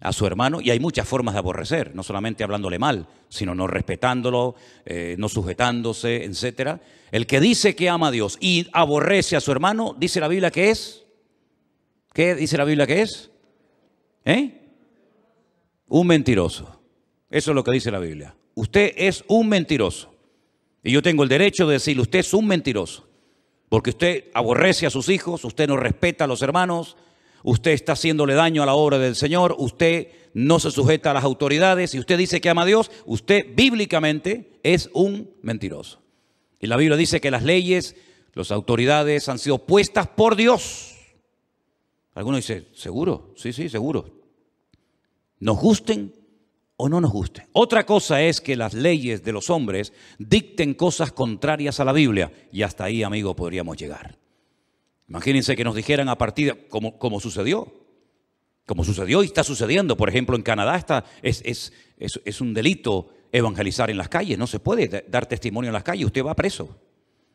a 0.00 0.12
su 0.12 0.26
hermano, 0.26 0.60
y 0.60 0.70
hay 0.70 0.78
muchas 0.78 1.08
formas 1.08 1.34
de 1.34 1.40
aborrecer, 1.40 1.94
no 1.94 2.02
solamente 2.02 2.44
hablándole 2.44 2.78
mal, 2.78 3.08
sino 3.28 3.54
no 3.54 3.66
respetándolo, 3.66 4.54
eh, 4.84 5.16
no 5.18 5.28
sujetándose, 5.28 6.24
etc. 6.24 6.80
El 7.10 7.26
que 7.26 7.40
dice 7.40 7.74
que 7.74 7.88
ama 7.88 8.08
a 8.08 8.10
Dios 8.12 8.38
y 8.40 8.68
aborrece 8.72 9.36
a 9.36 9.40
su 9.40 9.50
hermano, 9.50 9.96
dice 9.98 10.20
la 10.20 10.28
Biblia 10.28 10.50
que 10.50 10.70
es. 10.70 11.04
¿Qué 12.12 12.34
dice 12.34 12.56
la 12.56 12.64
Biblia 12.64 12.86
que 12.86 13.02
es? 13.02 13.30
¿Eh? 14.24 14.60
Un 15.88 16.06
mentiroso. 16.06 16.80
Eso 17.30 17.50
es 17.50 17.54
lo 17.54 17.64
que 17.64 17.72
dice 17.72 17.90
la 17.90 17.98
Biblia. 17.98 18.34
Usted 18.54 18.92
es 18.96 19.24
un 19.28 19.48
mentiroso. 19.48 20.14
Y 20.82 20.92
yo 20.92 21.02
tengo 21.02 21.22
el 21.22 21.28
derecho 21.28 21.66
de 21.66 21.74
decirle, 21.74 22.02
usted 22.02 22.20
es 22.20 22.32
un 22.34 22.46
mentiroso. 22.46 23.08
Porque 23.68 23.90
usted 23.90 24.24
aborrece 24.32 24.86
a 24.86 24.90
sus 24.90 25.08
hijos, 25.08 25.44
usted 25.44 25.68
no 25.68 25.76
respeta 25.76 26.24
a 26.24 26.26
los 26.26 26.40
hermanos, 26.40 26.96
usted 27.42 27.72
está 27.72 27.92
haciéndole 27.92 28.34
daño 28.34 28.62
a 28.62 28.66
la 28.66 28.74
obra 28.74 28.98
del 28.98 29.16
Señor, 29.16 29.54
usted 29.58 30.08
no 30.34 30.60
se 30.60 30.70
sujeta 30.70 31.10
a 31.10 31.14
las 31.14 31.24
autoridades 31.24 31.94
y 31.94 31.98
usted 31.98 32.18
dice 32.18 32.40
que 32.40 32.50
ama 32.50 32.62
a 32.62 32.66
Dios, 32.66 32.90
usted 33.06 33.46
bíblicamente 33.54 34.58
es 34.62 34.90
un 34.92 35.30
mentiroso. 35.42 36.00
Y 36.60 36.66
la 36.66 36.76
Biblia 36.76 36.96
dice 36.96 37.20
que 37.20 37.30
las 37.30 37.42
leyes 37.42 37.96
las 38.38 38.52
autoridades 38.52 39.28
han 39.28 39.40
sido 39.40 39.58
puestas 39.58 40.06
por 40.06 40.36
Dios. 40.36 40.94
Algunos 42.14 42.38
dicen, 42.38 42.68
¿seguro? 42.72 43.34
Sí, 43.36 43.52
sí, 43.52 43.68
seguro. 43.68 44.08
Nos 45.40 45.58
gusten 45.58 46.14
o 46.76 46.88
no 46.88 47.00
nos 47.00 47.10
gusten. 47.10 47.46
Otra 47.52 47.84
cosa 47.84 48.22
es 48.22 48.40
que 48.40 48.54
las 48.54 48.74
leyes 48.74 49.24
de 49.24 49.32
los 49.32 49.50
hombres 49.50 49.92
dicten 50.18 50.74
cosas 50.74 51.10
contrarias 51.10 51.80
a 51.80 51.84
la 51.84 51.92
Biblia. 51.92 52.32
Y 52.52 52.62
hasta 52.62 52.84
ahí, 52.84 53.02
amigo, 53.02 53.34
podríamos 53.34 53.76
llegar. 53.76 54.17
Imagínense 55.08 55.56
que 55.56 55.64
nos 55.64 55.74
dijeran 55.74 56.08
a 56.08 56.18
partir, 56.18 56.68
como, 56.68 56.98
como 56.98 57.18
sucedió, 57.20 57.72
como 58.66 58.84
sucedió 58.84 59.22
y 59.22 59.26
está 59.26 59.42
sucediendo. 59.42 59.96
Por 59.96 60.10
ejemplo, 60.10 60.36
en 60.36 60.42
Canadá 60.42 60.76
está, 60.76 61.04
es, 61.22 61.42
es, 61.46 61.72
es, 61.98 62.40
un 62.42 62.52
delito 62.52 63.08
evangelizar 63.32 63.90
en 63.90 63.96
las 63.96 64.10
calles. 64.10 64.38
No 64.38 64.46
se 64.46 64.60
puede 64.60 65.06
dar 65.08 65.26
testimonio 65.26 65.68
en 65.68 65.74
las 65.74 65.82
calles, 65.82 66.04
usted 66.04 66.22
va 66.22 66.36
preso. 66.36 66.78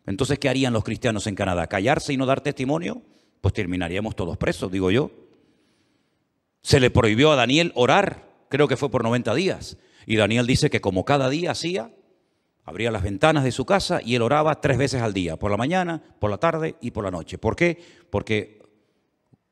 Entonces, 0.05 0.37
¿qué 0.37 0.49
harían 0.49 0.73
los 0.73 0.83
cristianos 0.83 1.25
en 1.25 1.33
Canadá? 1.33 1.67
¿Callarse 1.67 2.13
y 2.13 2.17
no 2.17 2.27
dar 2.27 2.41
testimonio? 2.41 3.01
Pues 3.41 3.53
terminaríamos 3.53 4.15
todos 4.15 4.37
presos, 4.37 4.71
digo 4.71 4.91
yo. 4.91 5.09
Se 6.61 6.79
le 6.79 6.91
prohibió 6.91 7.31
a 7.31 7.35
Daniel 7.35 7.71
orar, 7.73 8.29
creo 8.49 8.67
que 8.67 8.77
fue 8.77 8.91
por 8.91 9.03
90 9.03 9.33
días. 9.33 9.77
Y 10.05 10.17
Daniel 10.17 10.45
dice 10.45 10.69
que 10.69 10.81
como 10.81 11.05
cada 11.05 11.29
día 11.29 11.51
hacía, 11.51 11.91
abría 12.63 12.91
las 12.91 13.03
ventanas 13.03 13.43
de 13.43 13.51
su 13.51 13.65
casa 13.65 13.99
y 14.03 14.15
él 14.15 14.21
oraba 14.21 14.61
tres 14.61 14.77
veces 14.77 15.01
al 15.01 15.13
día, 15.13 15.37
por 15.37 15.51
la 15.51 15.57
mañana, 15.57 16.01
por 16.19 16.31
la 16.31 16.37
tarde 16.37 16.75
y 16.81 16.91
por 16.91 17.03
la 17.03 17.11
noche. 17.11 17.37
¿Por 17.37 17.55
qué? 17.55 17.81
Porque 18.09 18.61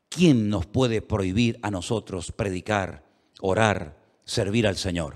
¿quién 0.09 0.49
nos 0.49 0.65
puede 0.65 1.01
prohibir 1.01 1.59
a 1.61 1.71
nosotros 1.71 2.31
predicar, 2.31 3.05
orar, 3.39 3.97
servir 4.23 4.67
al 4.67 4.77
Señor? 4.77 5.15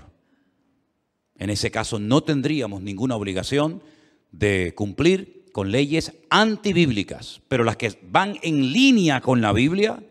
En 1.38 1.50
ese 1.50 1.70
caso 1.70 1.98
no 1.98 2.22
tendríamos 2.22 2.82
ninguna 2.82 3.16
obligación 3.16 3.82
de 4.30 4.74
cumplir 4.74 5.46
con 5.52 5.70
leyes 5.70 6.12
antibíblicas, 6.28 7.40
pero 7.48 7.64
las 7.64 7.76
que 7.76 7.98
van 8.02 8.38
en 8.42 8.72
línea 8.72 9.20
con 9.22 9.40
la 9.40 9.52
Biblia, 9.52 10.02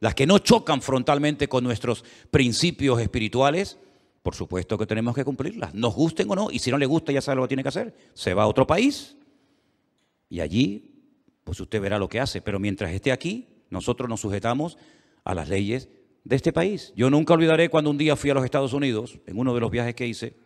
las 0.00 0.14
que 0.14 0.26
no 0.26 0.38
chocan 0.38 0.82
frontalmente 0.82 1.48
con 1.48 1.62
nuestros 1.62 2.04
principios 2.30 3.00
espirituales, 3.00 3.78
por 4.28 4.34
supuesto 4.34 4.76
que 4.76 4.84
tenemos 4.84 5.14
que 5.14 5.24
cumplirlas, 5.24 5.72
nos 5.72 5.94
gusten 5.94 6.30
o 6.30 6.34
no, 6.34 6.50
y 6.50 6.58
si 6.58 6.70
no 6.70 6.76
le 6.76 6.84
gusta 6.84 7.12
ya 7.12 7.22
sabe 7.22 7.36
lo 7.36 7.44
que 7.44 7.48
tiene 7.48 7.62
que 7.62 7.70
hacer, 7.70 7.94
se 8.12 8.34
va 8.34 8.42
a 8.42 8.46
otro 8.46 8.66
país 8.66 9.16
y 10.28 10.40
allí, 10.40 11.00
pues 11.44 11.58
usted 11.60 11.80
verá 11.80 11.98
lo 11.98 12.10
que 12.10 12.20
hace, 12.20 12.42
pero 12.42 12.58
mientras 12.58 12.92
esté 12.92 13.10
aquí, 13.10 13.48
nosotros 13.70 14.06
nos 14.06 14.20
sujetamos 14.20 14.76
a 15.24 15.34
las 15.34 15.48
leyes 15.48 15.88
de 16.24 16.36
este 16.36 16.52
país. 16.52 16.92
Yo 16.94 17.08
nunca 17.08 17.32
olvidaré 17.32 17.70
cuando 17.70 17.88
un 17.88 17.96
día 17.96 18.16
fui 18.16 18.28
a 18.28 18.34
los 18.34 18.44
Estados 18.44 18.74
Unidos, 18.74 19.18
en 19.26 19.38
uno 19.38 19.54
de 19.54 19.60
los 19.60 19.70
viajes 19.70 19.94
que 19.94 20.06
hice, 20.06 20.36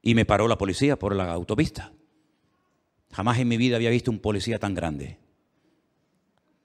y 0.00 0.14
me 0.14 0.24
paró 0.24 0.48
la 0.48 0.56
policía 0.56 0.98
por 0.98 1.14
la 1.14 1.30
autopista. 1.34 1.92
Jamás 3.10 3.40
en 3.40 3.48
mi 3.48 3.58
vida 3.58 3.76
había 3.76 3.90
visto 3.90 4.10
un 4.10 4.20
policía 4.20 4.58
tan 4.58 4.72
grande. 4.72 5.18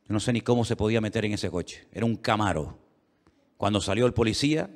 No 0.07 0.22
sé 0.22 0.32
ni 0.32 0.39
cómo 0.39 0.63
se 0.63 0.78
podía 0.78 1.01
meter 1.01 1.26
en 1.26 1.34
ese 1.34 1.51
coche. 1.51 1.89
Era 1.91 2.05
un 2.05 2.15
camaro. 2.15 2.80
Cuando 3.57 3.82
salió 3.82 4.05
el 4.05 4.13
policía, 4.13 4.70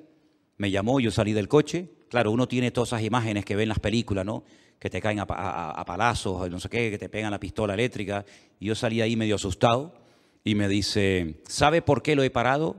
me 0.62 0.70
llamó, 0.70 0.99
yo 0.99 1.09
salí 1.09 1.34
del 1.34 1.47
coche. 1.47 1.89
Claro, 2.07 2.32
uno 2.32 2.47
tiene 2.47 2.70
todas 2.70 2.89
esas 2.89 3.01
imágenes 3.01 3.43
que 3.45 3.55
ve 3.55 3.64
en 3.64 3.70
las 3.70 3.80
películas, 3.80 4.24
¿no? 4.24 4.43
Que 4.78 4.91
te 4.91 5.01
caen 5.01 5.20
a, 5.20 5.24
a 5.24 5.86
palazos, 5.86 6.51
no 6.51 6.59
sé 6.59 6.70
qué, 6.70 6.91
que 6.91 6.99
te 6.99 7.09
pegan 7.09 7.32
la 7.32 7.39
pistola 7.39 7.74
eléctrica. 7.74 8.24
Y 8.59 8.68
yo 8.68 8.76
salí 8.76 9.01
ahí 9.01 9.16
medio 9.16 9.38
asustado 9.38 9.95
y 10.43 10.53
me 10.53 10.68
dice, 10.68 11.41
¿sabe 11.47 11.82
por 11.82 12.03
qué 12.03 12.16
lo 12.16 12.22
he 12.22 12.30
parado? 12.30 12.76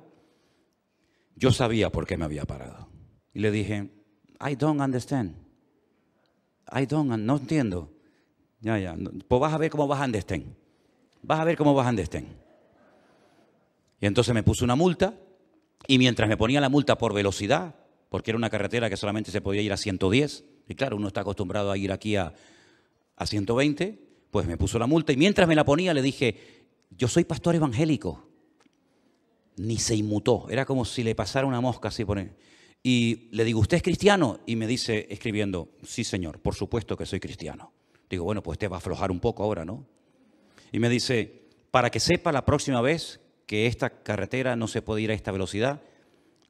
Yo 1.34 1.50
sabía 1.50 1.90
por 1.90 2.06
qué 2.06 2.16
me 2.16 2.24
había 2.24 2.44
parado. 2.44 2.86
Y 3.34 3.40
le 3.40 3.50
dije, 3.50 3.88
I 4.48 4.54
don't 4.54 4.80
understand. 4.80 5.34
I 6.70 6.86
don't, 6.86 7.10
no 7.10 7.36
entiendo. 7.36 7.90
Ya, 8.60 8.78
ya. 8.78 8.94
Pues 9.26 9.40
vas 9.40 9.52
a 9.52 9.58
ver 9.58 9.72
cómo 9.72 9.88
vas 9.88 10.00
a 10.02 10.04
understand. 10.04 10.54
Vas 11.20 11.40
a 11.40 11.44
ver 11.44 11.56
cómo 11.56 11.74
vas 11.74 11.88
a 11.88 11.90
understand. 11.90 12.28
Y 14.00 14.06
entonces 14.06 14.32
me 14.32 14.44
puso 14.44 14.64
una 14.64 14.76
multa 14.76 15.14
y 15.86 15.98
mientras 15.98 16.28
me 16.28 16.36
ponía 16.36 16.60
la 16.60 16.68
multa 16.68 16.98
por 16.98 17.14
velocidad, 17.14 17.74
porque 18.08 18.30
era 18.30 18.38
una 18.38 18.50
carretera 18.50 18.90
que 18.90 18.96
solamente 18.96 19.30
se 19.30 19.40
podía 19.40 19.62
ir 19.62 19.72
a 19.72 19.76
110, 19.76 20.44
y 20.68 20.74
claro, 20.74 20.96
uno 20.96 21.08
está 21.08 21.22
acostumbrado 21.22 21.70
a 21.70 21.76
ir 21.76 21.92
aquí 21.92 22.16
a, 22.16 22.34
a 23.16 23.26
120, 23.26 23.98
pues 24.30 24.46
me 24.46 24.56
puso 24.56 24.78
la 24.78 24.86
multa 24.86 25.12
y 25.12 25.16
mientras 25.16 25.46
me 25.46 25.54
la 25.54 25.64
ponía 25.64 25.92
le 25.92 26.02
dije, 26.02 26.36
yo 26.96 27.08
soy 27.08 27.24
pastor 27.24 27.54
evangélico. 27.54 28.28
Ni 29.56 29.76
se 29.76 29.94
inmutó, 29.94 30.46
era 30.48 30.64
como 30.64 30.84
si 30.84 31.02
le 31.02 31.14
pasara 31.14 31.46
una 31.46 31.60
mosca 31.60 31.88
así 31.88 32.04
por 32.04 32.18
Y 32.82 33.28
le 33.32 33.44
digo, 33.44 33.60
¿usted 33.60 33.76
es 33.76 33.82
cristiano? 33.82 34.40
Y 34.46 34.56
me 34.56 34.66
dice 34.66 35.06
escribiendo, 35.10 35.68
sí 35.82 36.04
señor, 36.04 36.40
por 36.40 36.54
supuesto 36.54 36.96
que 36.96 37.04
soy 37.04 37.20
cristiano. 37.20 37.72
Digo, 38.08 38.24
bueno, 38.24 38.42
pues 38.42 38.56
usted 38.56 38.70
va 38.70 38.76
a 38.76 38.78
aflojar 38.78 39.10
un 39.10 39.20
poco 39.20 39.42
ahora, 39.42 39.64
¿no? 39.64 39.86
Y 40.72 40.78
me 40.78 40.88
dice, 40.88 41.42
para 41.70 41.90
que 41.90 42.00
sepa 42.00 42.32
la 42.32 42.46
próxima 42.46 42.80
vez 42.80 43.20
que 43.52 43.66
esta 43.66 43.90
carretera 43.90 44.56
no 44.56 44.66
se 44.66 44.80
puede 44.80 45.02
ir 45.02 45.10
a 45.10 45.14
esta 45.14 45.30
velocidad, 45.30 45.82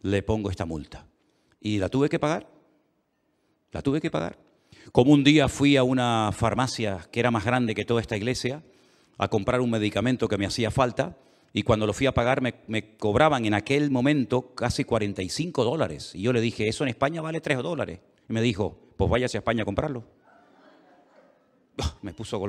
le 0.02 0.22
pongo 0.22 0.50
esta 0.50 0.66
multa. 0.66 1.08
Y 1.60 1.78
la 1.78 1.88
tuve 1.88 2.08
que 2.08 2.20
pagar. 2.20 2.48
La 3.72 3.82
tuve 3.82 4.00
que 4.00 4.08
pagar. 4.08 4.38
Como 4.92 5.10
un 5.10 5.24
día 5.24 5.48
fui 5.48 5.76
a 5.76 5.82
una 5.82 6.30
farmacia 6.30 7.08
que 7.10 7.18
era 7.18 7.32
más 7.32 7.44
grande 7.44 7.74
que 7.74 7.84
toda 7.84 8.00
esta 8.00 8.16
iglesia 8.16 8.62
a 9.18 9.26
comprar 9.26 9.60
un 9.60 9.70
medicamento 9.70 10.28
que 10.28 10.38
me 10.38 10.46
hacía 10.46 10.70
falta 10.70 11.16
y 11.52 11.64
cuando 11.64 11.88
lo 11.88 11.92
fui 11.92 12.06
a 12.06 12.14
pagar 12.14 12.40
me, 12.40 12.96
cobraban 12.96 13.46
en 13.46 13.54
aquel 13.54 13.90
momento 13.90 14.54
casi 14.54 14.84
45 14.84 15.64
dólares. 15.64 16.12
Y 16.14 16.22
yo 16.22 16.32
le 16.32 16.40
dije, 16.40 16.68
eso 16.68 16.84
en 16.84 16.90
España 16.90 17.20
vale 17.20 17.40
3 17.40 17.64
dólares. 17.64 17.98
Y 18.28 18.32
me 18.32 18.42
dijo, 18.42 18.78
pues 18.96 19.10
váyase 19.10 19.38
a 19.38 19.40
España 19.40 19.62
a 19.62 19.64
comprarlo. 19.64 20.04
Me 22.02 22.14
puso, 22.14 22.40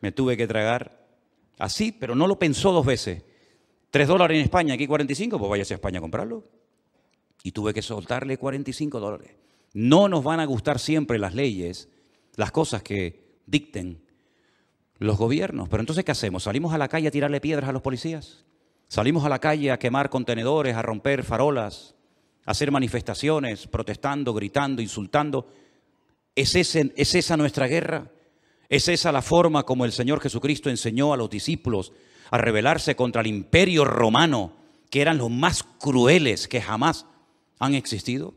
me 0.00 0.12
tuve 0.12 0.38
que 0.38 0.46
tragar 0.46 1.06
así, 1.58 1.92
pero 1.92 2.14
no 2.14 2.26
lo 2.26 2.38
pensó 2.38 2.72
dos 2.72 2.86
veces. 2.86 3.24
3 3.90 4.08
dólares 4.08 4.36
en 4.36 4.44
España, 4.44 4.74
aquí 4.74 4.86
45, 4.86 5.38
pues 5.38 5.50
váyase 5.50 5.74
a 5.74 5.76
España 5.76 5.98
a 5.98 6.00
comprarlo. 6.00 6.44
Y 7.42 7.52
tuve 7.52 7.74
que 7.74 7.82
soltarle 7.82 8.38
45 8.38 9.00
dólares. 9.00 9.32
No 9.72 10.08
nos 10.08 10.22
van 10.22 10.40
a 10.40 10.44
gustar 10.44 10.78
siempre 10.78 11.18
las 11.18 11.34
leyes, 11.34 11.88
las 12.36 12.52
cosas 12.52 12.82
que 12.82 13.40
dicten 13.46 14.02
los 14.98 15.16
gobiernos. 15.16 15.68
Pero 15.68 15.80
entonces, 15.80 16.04
¿qué 16.04 16.12
hacemos? 16.12 16.44
¿Salimos 16.44 16.72
a 16.72 16.78
la 16.78 16.88
calle 16.88 17.08
a 17.08 17.10
tirarle 17.10 17.40
piedras 17.40 17.68
a 17.68 17.72
los 17.72 17.82
policías? 17.82 18.44
¿Salimos 18.88 19.24
a 19.24 19.28
la 19.28 19.38
calle 19.38 19.70
a 19.70 19.78
quemar 19.78 20.10
contenedores, 20.10 20.76
a 20.76 20.82
romper 20.82 21.24
farolas, 21.24 21.94
a 22.44 22.52
hacer 22.52 22.70
manifestaciones, 22.70 23.66
protestando, 23.66 24.34
gritando, 24.34 24.82
insultando? 24.82 25.48
¿Es, 26.34 26.54
¿Es 26.54 27.14
esa 27.14 27.36
nuestra 27.36 27.66
guerra? 27.66 28.10
¿Es 28.68 28.88
esa 28.88 29.10
la 29.10 29.22
forma 29.22 29.64
como 29.64 29.84
el 29.84 29.92
Señor 29.92 30.20
Jesucristo 30.20 30.70
enseñó 30.70 31.12
a 31.12 31.16
los 31.16 31.30
discípulos 31.30 31.92
a 32.30 32.38
rebelarse 32.38 32.96
contra 32.96 33.20
el 33.20 33.26
imperio 33.26 33.84
romano, 33.84 34.52
que 34.90 35.00
eran 35.00 35.18
los 35.18 35.30
más 35.30 35.62
crueles 35.62 36.48
que 36.48 36.60
jamás 36.60 37.06
han 37.58 37.74
existido? 37.74 38.34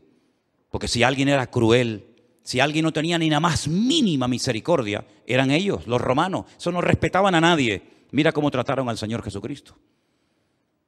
Porque 0.70 0.88
si 0.88 1.02
alguien 1.02 1.28
era 1.28 1.46
cruel, 1.46 2.04
si 2.42 2.60
alguien 2.60 2.84
no 2.84 2.92
tenía 2.92 3.18
ni 3.18 3.30
la 3.30 3.40
más 3.40 3.68
mínima 3.68 4.28
misericordia, 4.28 5.06
eran 5.26 5.50
ellos, 5.50 5.86
los 5.86 6.00
romanos. 6.00 6.46
Eso 6.58 6.72
no 6.72 6.80
respetaban 6.80 7.34
a 7.34 7.40
nadie. 7.40 7.82
Mira 8.10 8.32
cómo 8.32 8.50
trataron 8.50 8.88
al 8.88 8.98
Señor 8.98 9.22
Jesucristo. 9.22 9.76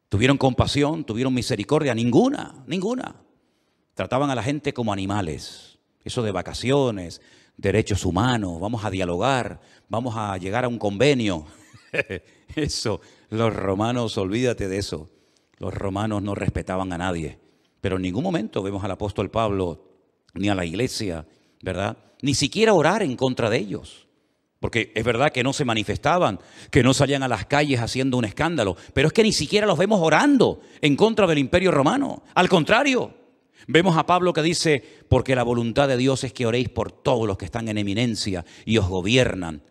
Tuvieron 0.08 0.38
compasión, 0.38 1.04
tuvieron 1.04 1.34
misericordia, 1.34 1.94
ninguna, 1.94 2.64
ninguna. 2.66 3.16
Trataban 3.94 4.30
a 4.30 4.34
la 4.34 4.42
gente 4.42 4.74
como 4.74 4.92
animales. 4.92 5.78
Eso 6.04 6.22
de 6.22 6.30
vacaciones, 6.30 7.20
derechos 7.56 8.04
humanos, 8.04 8.60
vamos 8.60 8.84
a 8.84 8.90
dialogar, 8.90 9.60
vamos 9.88 10.14
a 10.16 10.36
llegar 10.36 10.64
a 10.64 10.68
un 10.68 10.78
convenio. 10.78 11.46
eso, 12.54 13.00
los 13.30 13.54
romanos, 13.54 14.16
olvídate 14.18 14.68
de 14.68 14.78
eso. 14.78 15.08
Los 15.58 15.72
romanos 15.74 16.22
no 16.22 16.34
respetaban 16.34 16.92
a 16.92 16.98
nadie. 16.98 17.38
Pero 17.80 17.96
en 17.96 18.02
ningún 18.02 18.24
momento 18.24 18.62
vemos 18.62 18.84
al 18.84 18.90
apóstol 18.90 19.30
Pablo 19.30 19.82
ni 20.34 20.48
a 20.48 20.54
la 20.54 20.64
iglesia 20.64 21.26
¿verdad? 21.62 21.96
Ni 22.22 22.34
siquiera 22.34 22.74
orar 22.74 23.02
en 23.02 23.16
contra 23.16 23.50
de 23.50 23.58
ellos. 23.58 24.06
Porque 24.60 24.92
es 24.94 25.04
verdad 25.04 25.32
que 25.32 25.42
no 25.42 25.52
se 25.52 25.64
manifestaban, 25.64 26.40
que 26.70 26.82
no 26.82 26.94
salían 26.94 27.22
a 27.22 27.28
las 27.28 27.44
calles 27.46 27.80
haciendo 27.80 28.16
un 28.16 28.24
escándalo, 28.24 28.76
pero 28.94 29.08
es 29.08 29.12
que 29.12 29.22
ni 29.22 29.32
siquiera 29.32 29.66
los 29.66 29.78
vemos 29.78 30.00
orando 30.00 30.60
en 30.80 30.96
contra 30.96 31.26
del 31.26 31.38
imperio 31.38 31.70
romano. 31.70 32.22
Al 32.34 32.48
contrario, 32.48 33.14
vemos 33.66 33.96
a 33.96 34.06
Pablo 34.06 34.32
que 34.32 34.42
dice, 34.42 34.82
porque 35.08 35.36
la 35.36 35.42
voluntad 35.42 35.88
de 35.88 35.98
Dios 35.98 36.24
es 36.24 36.32
que 36.32 36.46
oréis 36.46 36.70
por 36.70 36.90
todos 36.90 37.26
los 37.26 37.36
que 37.36 37.44
están 37.44 37.68
en 37.68 37.78
eminencia 37.78 38.44
y 38.64 38.78
os 38.78 38.88
gobiernan, 38.88 39.62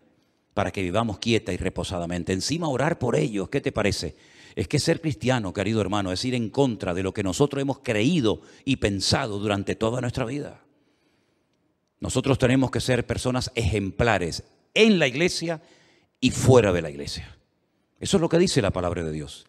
para 0.56 0.70
que 0.70 0.80
vivamos 0.80 1.18
quieta 1.18 1.52
y 1.52 1.58
reposadamente. 1.58 2.32
Encima 2.32 2.66
orar 2.70 2.98
por 2.98 3.14
ellos, 3.14 3.50
¿qué 3.50 3.60
te 3.60 3.72
parece? 3.72 4.16
Es 4.54 4.66
que 4.66 4.78
ser 4.78 5.02
cristiano, 5.02 5.52
querido 5.52 5.82
hermano, 5.82 6.12
es 6.12 6.24
ir 6.24 6.34
en 6.34 6.48
contra 6.48 6.94
de 6.94 7.02
lo 7.02 7.12
que 7.12 7.22
nosotros 7.22 7.60
hemos 7.60 7.80
creído 7.80 8.40
y 8.64 8.76
pensado 8.76 9.38
durante 9.38 9.76
toda 9.76 10.00
nuestra 10.00 10.24
vida. 10.24 10.62
Nosotros 12.00 12.38
tenemos 12.38 12.70
que 12.70 12.80
ser 12.80 13.06
personas 13.06 13.52
ejemplares 13.54 14.44
en 14.72 14.98
la 14.98 15.06
iglesia 15.06 15.60
y 16.20 16.30
fuera 16.30 16.72
de 16.72 16.80
la 16.80 16.88
iglesia. 16.88 17.36
Eso 18.00 18.16
es 18.16 18.20
lo 18.22 18.30
que 18.30 18.38
dice 18.38 18.62
la 18.62 18.70
palabra 18.70 19.04
de 19.04 19.12
Dios. 19.12 19.44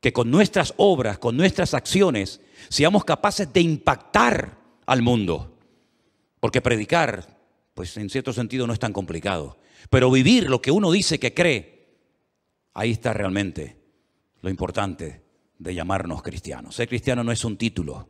Que 0.00 0.12
con 0.12 0.28
nuestras 0.28 0.74
obras, 0.76 1.18
con 1.18 1.36
nuestras 1.36 1.72
acciones, 1.72 2.40
seamos 2.68 3.04
capaces 3.04 3.52
de 3.52 3.60
impactar 3.60 4.58
al 4.86 5.02
mundo. 5.02 5.56
Porque 6.40 6.60
predicar 6.60 7.38
pues 7.74 7.96
en 7.96 8.10
cierto 8.10 8.32
sentido 8.32 8.66
no 8.66 8.72
es 8.72 8.80
tan 8.80 8.92
complicado. 8.92 9.56
Pero 9.90 10.10
vivir 10.10 10.48
lo 10.48 10.60
que 10.60 10.70
uno 10.70 10.90
dice 10.90 11.18
que 11.18 11.34
cree, 11.34 11.96
ahí 12.74 12.92
está 12.92 13.12
realmente 13.12 13.76
lo 14.40 14.50
importante 14.50 15.22
de 15.58 15.74
llamarnos 15.74 16.22
cristianos. 16.22 16.74
Ser 16.74 16.88
cristiano 16.88 17.24
no 17.24 17.32
es 17.32 17.44
un 17.44 17.56
título. 17.56 18.08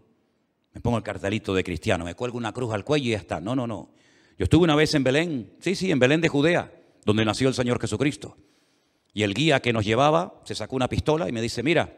Me 0.72 0.80
pongo 0.80 0.98
el 0.98 1.02
cartelito 1.02 1.54
de 1.54 1.64
cristiano, 1.64 2.04
me 2.04 2.14
cuelgo 2.14 2.38
una 2.38 2.52
cruz 2.52 2.72
al 2.72 2.84
cuello 2.84 3.06
y 3.06 3.10
ya 3.12 3.18
está. 3.18 3.40
No, 3.40 3.56
no, 3.56 3.66
no. 3.66 3.90
Yo 4.38 4.44
estuve 4.44 4.64
una 4.64 4.76
vez 4.76 4.94
en 4.94 5.02
Belén, 5.02 5.56
sí, 5.60 5.74
sí, 5.74 5.90
en 5.90 5.98
Belén 5.98 6.20
de 6.20 6.28
Judea, 6.28 6.72
donde 7.04 7.24
nació 7.24 7.48
el 7.48 7.54
Señor 7.54 7.80
Jesucristo. 7.80 8.36
Y 9.12 9.22
el 9.22 9.34
guía 9.34 9.60
que 9.60 9.72
nos 9.72 9.84
llevaba 9.84 10.40
se 10.44 10.54
sacó 10.54 10.76
una 10.76 10.88
pistola 10.88 11.28
y 11.28 11.32
me 11.32 11.42
dice, 11.42 11.62
mira, 11.62 11.96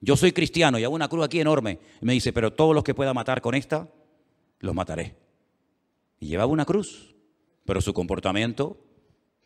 yo 0.00 0.16
soy 0.16 0.32
cristiano 0.32 0.78
y 0.78 0.84
hago 0.84 0.94
una 0.94 1.08
cruz 1.08 1.24
aquí 1.24 1.40
enorme. 1.40 1.78
Y 2.00 2.06
me 2.06 2.14
dice, 2.14 2.32
pero 2.32 2.52
todos 2.52 2.74
los 2.74 2.84
que 2.84 2.94
pueda 2.94 3.12
matar 3.12 3.42
con 3.42 3.54
esta, 3.54 3.88
los 4.60 4.74
mataré. 4.74 5.16
Y 6.18 6.28
llevaba 6.28 6.50
una 6.50 6.64
cruz, 6.64 7.14
pero 7.70 7.80
su 7.80 7.94
comportamiento, 7.94 8.84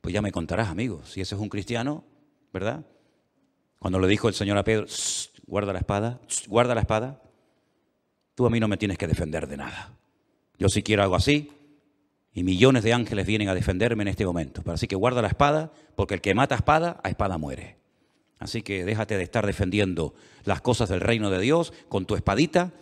pues 0.01 0.15
ya 0.15 0.23
me 0.23 0.33
contarás, 0.33 0.71
amigos, 0.71 1.11
si 1.11 1.21
ese 1.21 1.35
es 1.35 1.41
un 1.43 1.51
cristiano, 1.51 2.05
¿verdad? 2.55 2.87
Cuando 3.79 3.99
le 3.99 4.09
dijo 4.09 4.29
el 4.29 4.35
Señor 4.35 4.57
a 4.57 4.65
Pedro, 4.65 4.87
guarda 5.47 5.75
la 5.75 5.81
espada, 5.81 6.23
guarda 6.47 6.75
la 6.75 6.81
espada, 6.81 7.21
tú 8.35 8.47
a 8.47 8.49
mí 8.49 8.61
no 8.61 8.67
me 8.67 8.79
tienes 8.79 8.97
que 8.97 9.07
defender 9.07 9.47
de 9.47 9.59
nada. 9.59 9.93
Yo 10.59 10.71
si 10.71 10.83
quiero 10.83 11.03
algo 11.03 11.17
así, 11.17 11.53
y 12.33 12.45
millones 12.45 12.83
de 12.83 12.95
ángeles 12.95 13.27
vienen 13.27 13.51
a 13.51 13.55
defenderme 13.55 14.05
en 14.05 14.09
este 14.09 14.25
momento. 14.25 14.63
Pero 14.63 14.73
así 14.73 14.89
que 14.89 14.97
guarda 14.97 15.21
la 15.21 15.29
espada, 15.29 15.71
porque 15.95 16.15
el 16.15 16.23
que 16.23 16.35
mata 16.35 16.55
espada, 16.55 17.03
a 17.05 17.11
espada 17.11 17.37
muere. 17.37 17.77
Así 18.39 18.63
que 18.63 18.87
déjate 18.87 19.19
de 19.19 19.23
estar 19.23 19.45
defendiendo 19.45 20.15
las 20.45 20.63
cosas 20.63 20.89
del 20.89 21.03
reino 21.03 21.29
de 21.29 21.41
Dios 21.41 21.75
con 21.91 22.07
tu 22.07 22.15
espadita, 22.15 22.73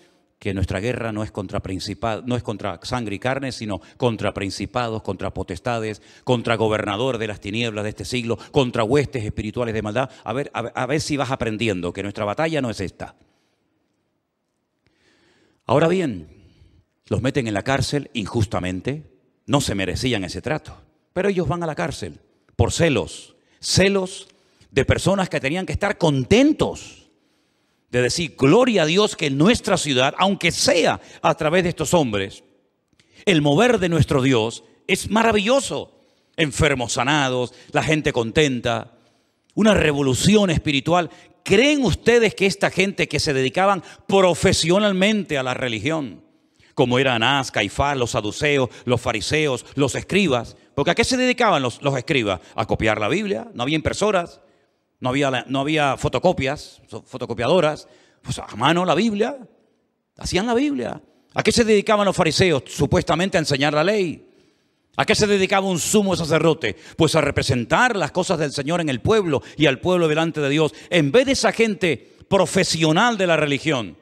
que 0.42 0.54
nuestra 0.54 0.80
guerra 0.80 1.12
no 1.12 1.22
es 1.22 1.30
contra 1.30 1.62
no 2.24 2.34
es 2.34 2.42
contra 2.42 2.80
sangre 2.82 3.14
y 3.14 3.20
carne, 3.20 3.52
sino 3.52 3.80
contra 3.96 4.34
principados, 4.34 5.00
contra 5.00 5.32
potestades, 5.32 6.02
contra 6.24 6.56
gobernadores 6.56 7.20
de 7.20 7.28
las 7.28 7.38
tinieblas 7.38 7.84
de 7.84 7.90
este 7.90 8.04
siglo, 8.04 8.36
contra 8.50 8.82
huestes 8.82 9.24
espirituales 9.24 9.72
de 9.72 9.82
maldad. 9.82 10.10
A 10.24 10.32
ver, 10.32 10.50
a 10.52 10.86
ver 10.86 11.00
si 11.00 11.16
vas 11.16 11.30
aprendiendo 11.30 11.92
que 11.92 12.02
nuestra 12.02 12.24
batalla 12.24 12.60
no 12.60 12.70
es 12.70 12.80
esta. 12.80 13.14
Ahora 15.64 15.86
bien, 15.86 16.26
los 17.06 17.22
meten 17.22 17.46
en 17.46 17.54
la 17.54 17.62
cárcel 17.62 18.10
injustamente, 18.12 19.12
no 19.46 19.60
se 19.60 19.76
merecían 19.76 20.24
ese 20.24 20.42
trato, 20.42 20.76
pero 21.12 21.28
ellos 21.28 21.46
van 21.46 21.62
a 21.62 21.68
la 21.68 21.76
cárcel 21.76 22.18
por 22.56 22.72
celos, 22.72 23.36
celos 23.60 24.26
de 24.72 24.84
personas 24.84 25.28
que 25.28 25.38
tenían 25.38 25.66
que 25.66 25.72
estar 25.72 25.98
contentos 25.98 27.01
de 27.92 28.00
decir, 28.00 28.34
gloria 28.38 28.82
a 28.82 28.86
Dios 28.86 29.14
que 29.16 29.26
en 29.26 29.36
nuestra 29.36 29.76
ciudad, 29.76 30.14
aunque 30.16 30.50
sea 30.50 31.00
a 31.20 31.34
través 31.34 31.62
de 31.62 31.68
estos 31.68 31.92
hombres, 31.92 32.42
el 33.26 33.42
mover 33.42 33.78
de 33.78 33.90
nuestro 33.90 34.22
Dios 34.22 34.64
es 34.88 35.10
maravilloso. 35.10 36.06
Enfermos 36.38 36.94
sanados, 36.94 37.52
la 37.70 37.82
gente 37.82 38.14
contenta, 38.14 38.92
una 39.54 39.74
revolución 39.74 40.48
espiritual. 40.48 41.10
¿Creen 41.44 41.84
ustedes 41.84 42.34
que 42.34 42.46
esta 42.46 42.70
gente 42.70 43.08
que 43.08 43.20
se 43.20 43.34
dedicaban 43.34 43.82
profesionalmente 44.08 45.36
a 45.36 45.42
la 45.42 45.52
religión, 45.52 46.24
como 46.74 46.98
eran 46.98 47.22
Anás, 47.22 47.50
Caifás, 47.50 47.98
los 47.98 48.12
saduceos, 48.12 48.70
los 48.86 49.02
fariseos, 49.02 49.66
los 49.74 49.94
escribas, 49.94 50.56
porque 50.74 50.92
a 50.92 50.94
qué 50.94 51.04
se 51.04 51.18
dedicaban 51.18 51.60
los, 51.60 51.82
los 51.82 51.94
escribas? 51.98 52.40
A 52.54 52.64
copiar 52.64 52.98
la 52.98 53.08
Biblia, 53.08 53.50
no 53.52 53.64
había 53.64 53.76
impresoras, 53.76 54.40
no 55.02 55.08
había, 55.08 55.44
no 55.48 55.58
había 55.58 55.96
fotocopias, 55.96 56.80
fotocopiadoras, 56.86 57.88
pues 58.22 58.38
a 58.38 58.46
mano 58.54 58.84
la 58.84 58.94
Biblia, 58.94 59.36
hacían 60.16 60.46
la 60.46 60.54
Biblia. 60.54 61.02
¿A 61.34 61.42
qué 61.42 61.50
se 61.50 61.64
dedicaban 61.64 62.06
los 62.06 62.14
fariseos? 62.14 62.62
Supuestamente 62.68 63.36
a 63.36 63.40
enseñar 63.40 63.74
la 63.74 63.82
ley. 63.82 64.28
¿A 64.96 65.04
qué 65.04 65.16
se 65.16 65.26
dedicaba 65.26 65.66
un 65.66 65.80
sumo 65.80 66.14
sacerdote? 66.14 66.76
Pues 66.96 67.16
a 67.16 67.20
representar 67.20 67.96
las 67.96 68.12
cosas 68.12 68.38
del 68.38 68.52
Señor 68.52 68.80
en 68.80 68.88
el 68.88 69.00
pueblo 69.00 69.42
y 69.56 69.66
al 69.66 69.80
pueblo 69.80 70.06
delante 70.06 70.40
de 70.40 70.50
Dios. 70.50 70.72
En 70.88 71.10
vez 71.10 71.26
de 71.26 71.32
esa 71.32 71.50
gente 71.50 72.14
profesional 72.28 73.18
de 73.18 73.26
la 73.26 73.36
religión, 73.36 73.98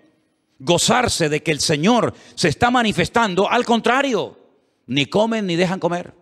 gozarse 0.58 1.30
de 1.30 1.42
que 1.42 1.52
el 1.52 1.60
Señor 1.60 2.12
se 2.34 2.48
está 2.48 2.70
manifestando, 2.70 3.50
al 3.50 3.64
contrario, 3.64 4.38
ni 4.86 5.06
comen 5.06 5.46
ni 5.46 5.56
dejan 5.56 5.80
comer. 5.80 6.12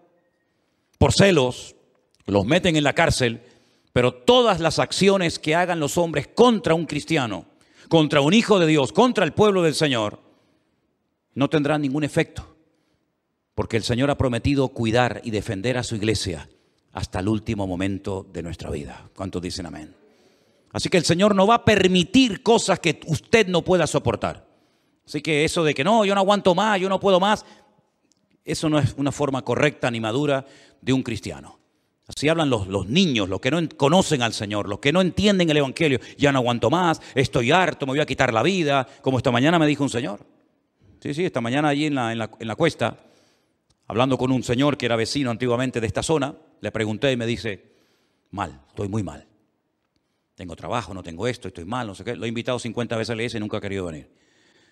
Por 0.98 1.12
celos, 1.12 1.74
los 2.26 2.46
meten 2.46 2.76
en 2.76 2.84
la 2.84 2.92
cárcel 2.92 3.42
pero 3.98 4.14
todas 4.14 4.60
las 4.60 4.78
acciones 4.78 5.40
que 5.40 5.56
hagan 5.56 5.80
los 5.80 5.98
hombres 5.98 6.28
contra 6.28 6.72
un 6.72 6.86
cristiano, 6.86 7.46
contra 7.88 8.20
un 8.20 8.32
hijo 8.32 8.60
de 8.60 8.68
Dios, 8.68 8.92
contra 8.92 9.24
el 9.24 9.32
pueblo 9.32 9.60
del 9.64 9.74
Señor, 9.74 10.20
no 11.34 11.50
tendrán 11.50 11.82
ningún 11.82 12.04
efecto. 12.04 12.46
Porque 13.56 13.76
el 13.76 13.82
Señor 13.82 14.08
ha 14.08 14.16
prometido 14.16 14.68
cuidar 14.68 15.20
y 15.24 15.32
defender 15.32 15.76
a 15.76 15.82
su 15.82 15.96
iglesia 15.96 16.48
hasta 16.92 17.18
el 17.18 17.26
último 17.26 17.66
momento 17.66 18.24
de 18.32 18.44
nuestra 18.44 18.70
vida. 18.70 19.10
¿Cuántos 19.16 19.42
dicen 19.42 19.66
amén? 19.66 19.96
Así 20.70 20.88
que 20.88 20.98
el 20.98 21.04
Señor 21.04 21.34
no 21.34 21.48
va 21.48 21.56
a 21.56 21.64
permitir 21.64 22.44
cosas 22.44 22.78
que 22.78 23.00
usted 23.08 23.48
no 23.48 23.64
pueda 23.64 23.88
soportar. 23.88 24.46
Así 25.04 25.20
que 25.22 25.44
eso 25.44 25.64
de 25.64 25.74
que 25.74 25.82
no, 25.82 26.04
yo 26.04 26.14
no 26.14 26.20
aguanto 26.20 26.54
más, 26.54 26.80
yo 26.80 26.88
no 26.88 27.00
puedo 27.00 27.18
más, 27.18 27.44
eso 28.44 28.68
no 28.68 28.78
es 28.78 28.94
una 28.96 29.10
forma 29.10 29.42
correcta 29.42 29.90
ni 29.90 29.98
madura 29.98 30.46
de 30.80 30.92
un 30.92 31.02
cristiano. 31.02 31.57
Así 32.08 32.28
hablan 32.28 32.48
los, 32.48 32.66
los, 32.68 32.88
niños, 32.88 33.28
los 33.28 33.38
que 33.38 33.50
no 33.50 33.60
conocen 33.76 34.22
al 34.22 34.32
Señor, 34.32 34.66
los 34.66 34.78
que 34.78 34.92
no 34.92 35.02
entienden 35.02 35.50
el 35.50 35.58
Evangelio. 35.58 36.00
Ya 36.16 36.32
no 36.32 36.38
aguanto 36.38 36.70
más, 36.70 37.02
estoy 37.14 37.52
harto, 37.52 37.84
me 37.84 37.92
voy 37.92 38.00
a 38.00 38.06
quitar 38.06 38.32
la 38.32 38.42
vida, 38.42 38.88
como 39.02 39.18
esta 39.18 39.30
mañana 39.30 39.58
me 39.58 39.66
dijo 39.66 39.84
un 39.84 39.90
señor. 39.90 40.26
Sí, 41.00 41.12
sí, 41.12 41.24
esta 41.24 41.42
mañana 41.42 41.68
allí 41.68 41.84
en 41.84 41.94
la, 41.94 42.12
en 42.12 42.18
la, 42.18 42.30
en 42.40 42.48
la 42.48 42.56
cuesta, 42.56 42.98
hablando 43.86 44.16
con 44.16 44.32
un 44.32 44.42
señor 44.42 44.78
que 44.78 44.86
era 44.86 44.96
vecino 44.96 45.30
antiguamente 45.30 45.82
de 45.82 45.86
esta 45.86 46.02
zona, 46.02 46.34
le 46.60 46.72
pregunté 46.72 47.12
y 47.12 47.16
me 47.16 47.26
dice, 47.26 47.72
mal, 48.30 48.62
estoy 48.68 48.88
muy 48.88 49.02
mal. 49.02 49.26
Tengo 50.34 50.56
trabajo, 50.56 50.94
no 50.94 51.02
tengo 51.02 51.26
esto, 51.26 51.48
estoy 51.48 51.66
mal, 51.66 51.86
no 51.86 51.94
sé 51.94 52.04
qué. 52.04 52.16
Lo 52.16 52.24
he 52.24 52.28
invitado 52.28 52.58
50 52.58 52.96
veces 52.96 53.10
a 53.10 53.16
la 53.16 53.22
y 53.22 53.40
nunca 53.40 53.58
ha 53.58 53.60
querido 53.60 53.84
venir. 53.84 54.08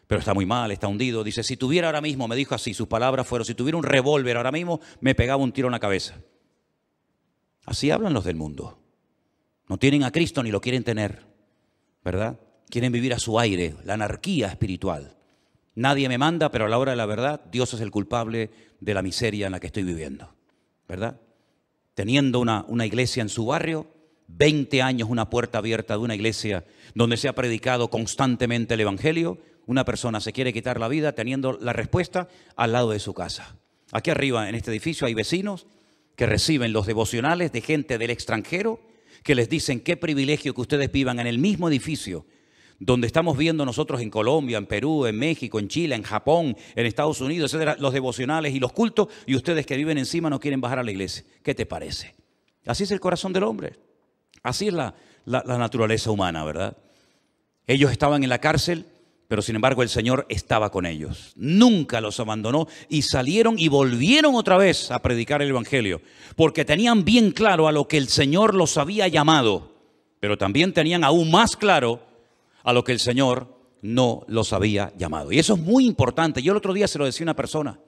Pero 0.07 0.21
está 0.21 0.33
muy 0.33 0.47
mal, 0.47 0.71
está 0.71 0.87
hundido. 0.87 1.23
Dice, 1.25 1.43
si 1.43 1.57
tuviera 1.57 1.89
ahora 1.89 2.01
mismo, 2.01 2.29
me 2.29 2.37
dijo 2.37 2.55
así, 2.55 2.73
sus 2.73 2.87
palabras 2.87 3.27
fueron, 3.27 3.45
si 3.45 3.55
tuviera 3.55 3.77
un 3.77 3.83
revólver 3.83 4.37
ahora 4.37 4.53
mismo, 4.53 4.81
me 5.01 5.15
pegaba 5.15 5.43
un 5.43 5.53
tiro 5.53 5.69
en 5.69 5.73
la 5.73 5.81
cabeza. 5.81 6.15
Así 7.67 7.91
hablan 7.91 8.15
los 8.15 8.25
del 8.25 8.37
mundo. 8.37 8.79
No 9.69 9.79
tienen 9.79 10.05
a 10.05 10.13
Cristo 10.13 10.43
ni 10.43 10.51
lo 10.51 10.61
quieren 10.61 10.85
tener, 10.85 11.27
¿verdad? 12.05 12.39
Quieren 12.71 12.93
vivir 12.93 13.13
a 13.13 13.19
su 13.19 13.39
aire, 13.39 13.75
la 13.85 13.95
anarquía 13.95 14.47
espiritual. 14.47 15.17
Nadie 15.75 16.09
me 16.09 16.17
manda, 16.17 16.51
pero 16.51 16.65
a 16.65 16.69
la 16.69 16.79
hora 16.79 16.93
de 16.93 16.97
la 16.97 17.07
verdad, 17.07 17.45
Dios 17.51 17.75
es 17.75 17.81
el 17.81 17.91
culpable 17.91 18.51
de 18.81 18.95
la 18.95 19.03
miseria 19.03 19.47
en 19.47 19.53
la 19.53 19.61
que 19.61 19.67
estoy 19.67 19.83
viviendo, 19.83 20.35
¿verdad? 20.89 21.21
Teniendo 21.95 22.39
una, 22.39 22.65
una 22.69 22.87
iglesia 22.87 23.21
en 23.21 23.29
su 23.29 23.47
barrio, 23.47 23.89
20 24.29 24.83
años 24.83 25.09
una 25.11 25.29
puerta 25.29 25.59
abierta 25.59 25.95
de 25.95 26.01
una 26.01 26.15
iglesia 26.15 26.65
donde 26.95 27.17
se 27.17 27.29
ha 27.29 27.35
predicado 27.35 27.91
constantemente 27.91 28.75
el 28.75 28.81
Evangelio, 28.81 29.39
una 29.67 29.85
persona 29.85 30.21
se 30.21 30.33
quiere 30.33 30.53
quitar 30.53 30.79
la 30.79 30.89
vida 30.89 31.13
teniendo 31.13 31.59
la 31.61 31.73
respuesta 31.73 32.29
al 32.55 32.73
lado 32.73 32.91
de 32.91 33.01
su 33.01 33.13
casa. 33.13 33.57
Aquí 33.93 34.11
arriba 34.11 34.49
en 34.49 34.55
este 34.55 34.71
edificio 34.71 35.07
hay 35.07 35.15
vecinos 35.15 35.67
que 36.17 36.27
reciben 36.27 36.73
los 36.73 36.87
devocionales 36.87 37.53
de 37.53 37.61
gente 37.61 37.99
del 37.99 38.11
extranjero 38.11 38.81
que 39.23 39.35
les 39.35 39.49
dicen 39.49 39.81
qué 39.81 39.97
privilegio 39.97 40.55
que 40.55 40.61
ustedes 40.61 40.91
vivan 40.91 41.21
en 41.21 41.27
el 41.27 41.39
mismo 41.39 41.69
edificio 41.69 42.27
donde 42.79 43.07
estamos 43.07 43.39
viendo 43.39 43.65
nosotros 43.65 44.01
en 44.01 44.11
Colombia, 44.11 44.59
en 44.59 44.67
Perú, 44.67 45.07
en 45.07 45.19
México, 45.19 45.59
en 45.59 45.69
Chile, 45.69 45.95
en 45.95 46.03
Japón, 46.03 46.57
en 46.75 46.87
Estados 46.87 47.21
Unidos, 47.21 47.53
etcétera, 47.53 47.77
los 47.79 47.93
devocionales 47.93 48.55
y 48.55 48.61
los 48.61 48.73
cultos, 48.73 49.09
y 49.27 49.35
ustedes 49.35 49.65
que 49.65 49.77
viven 49.77 49.99
encima 49.99 50.29
no 50.29 50.41
quieren 50.41 50.61
bajar 50.61 50.81
a 50.81 50.83
la 50.83 50.91
iglesia. 50.91 51.25
¿Qué 51.43 51.55
te 51.55 51.65
parece? 51.65 52.15
Así 52.67 52.85
es 52.85 52.91
el 52.91 53.01
corazón 53.01 53.33
del 53.33 53.45
hombre. 53.45 53.79
Así 54.43 54.69
es 54.69 54.75
la, 54.75 54.95
la 55.25 55.59
naturaleza 55.59 56.11
humana, 56.11 56.45
¿verdad? 56.45 56.77
Ellos 57.67 57.91
estaban 57.91 58.23
en 58.23 58.29
la 58.29 58.41
cárcel 58.41 58.87
pero 59.29 59.43
sin 59.43 59.57
embargo 59.57 59.83
el 59.83 59.89
Señor 59.89 60.27
estaba 60.29 60.71
con 60.71 60.87
ellos. 60.87 61.33
Nunca 61.37 62.01
los 62.01 62.21
abandonó 62.21 62.69
y 62.89 63.03
salieron 63.03 63.57
y 63.59 63.69
volvieron 63.69 64.35
otra 64.35 64.57
vez 64.57 64.91
a 64.91 65.03
predicar 65.03 65.43
el 65.43 65.51
Evangelio, 65.51 66.01
porque 66.37 66.65
tenían 66.65 67.05
bien 67.05 67.33
claro 67.33 67.69
a 67.69 67.73
lo 67.73 67.89
que 67.89 67.99
el 67.99 68.09
Señor 68.09 68.55
los 68.55 68.77
había 68.79 69.09
llamado, 69.09 69.73
pero 70.21 70.39
también 70.39 70.73
tenían 70.73 71.05
aún 71.05 71.31
más 71.31 71.57
claro 71.57 72.03
a 72.63 72.73
lo 72.73 72.85
que 72.85 72.93
el 72.93 73.01
Señor 73.01 73.55
no 73.83 74.25
los 74.29 74.53
había 74.53 74.93
llamado. 74.97 75.33
Y 75.33 75.39
eso 75.39 75.55
es 75.55 75.61
muy 75.61 75.87
importante. 75.87 76.43
Yo 76.43 76.53
el 76.53 76.59
otro 76.59 76.73
día 76.73 76.89
se 76.89 76.99
lo 76.99 77.05
decía 77.05 77.25
a 77.25 77.27
una 77.27 77.37
persona. 77.37 77.79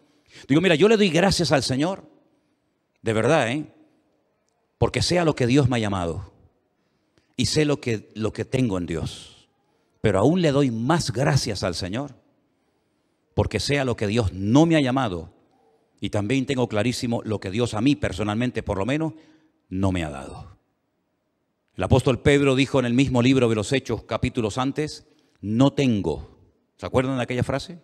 Digo, 0.47 0.61
mira, 0.61 0.75
yo 0.75 0.89
le 0.89 0.97
doy 0.97 1.09
gracias 1.09 1.53
al 1.53 1.63
Señor, 1.63 2.05
de 3.03 3.13
verdad, 3.13 3.51
¿eh? 3.51 3.67
Porque 4.77 5.03
sea 5.03 5.25
lo 5.25 5.35
que 5.35 5.47
Dios 5.47 5.69
me 5.69 5.77
ha 5.77 5.81
llamado 5.81 6.31
y 7.37 7.47
sé 7.47 7.65
lo 7.65 7.81
que, 7.81 8.11
lo 8.15 8.33
que 8.33 8.45
tengo 8.45 8.79
en 8.79 8.87
Dios. 8.87 9.38
Pero 10.01 10.21
aún 10.21 10.43
le 10.43 10.53
doy 10.53 10.71
más 10.71 11.13
gracias 11.13 11.63
al 11.63 11.75
Señor, 11.75 12.15
porque 13.35 13.61
sea 13.61 13.85
lo 13.85 13.97
que 13.97 14.07
Dios 14.07 14.33
no 14.33 14.67
me 14.67 14.77
ha 14.77 14.81
llamado, 14.81 15.35
y 16.01 16.11
también 16.11 16.47
tengo 16.47 16.69
clarísimo 16.69 17.23
lo 17.25 17.41
que 17.41 17.51
Dios 17.51 17.75
a 17.75 17.81
mí 17.81 17.97
personalmente, 17.97 18.63
por 18.63 18.79
lo 18.79 18.87
menos, 18.87 19.15
no 19.69 19.93
me 19.93 20.05
ha 20.05 20.11
dado. 20.11 20.59
El 21.77 21.85
apóstol 21.85 22.21
Pedro 22.21 22.55
dijo 22.55 22.79
en 22.81 22.87
el 22.87 22.95
mismo 22.95 23.23
libro 23.23 23.49
de 23.49 23.55
los 23.55 23.73
Hechos, 23.73 24.05
capítulos 24.05 24.59
antes, 24.59 25.07
no 25.41 25.73
tengo. 25.73 26.39
¿Se 26.77 26.87
acuerdan 26.87 27.17
de 27.17 27.23
aquella 27.23 27.45
frase? 27.45 27.79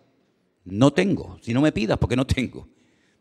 No 0.63 0.91
tengo. 0.91 1.37
Si 1.41 1.53
no 1.53 1.61
me 1.61 1.71
pidas, 1.71 1.97
porque 1.97 2.15
no 2.15 2.25
tengo. 2.25 2.67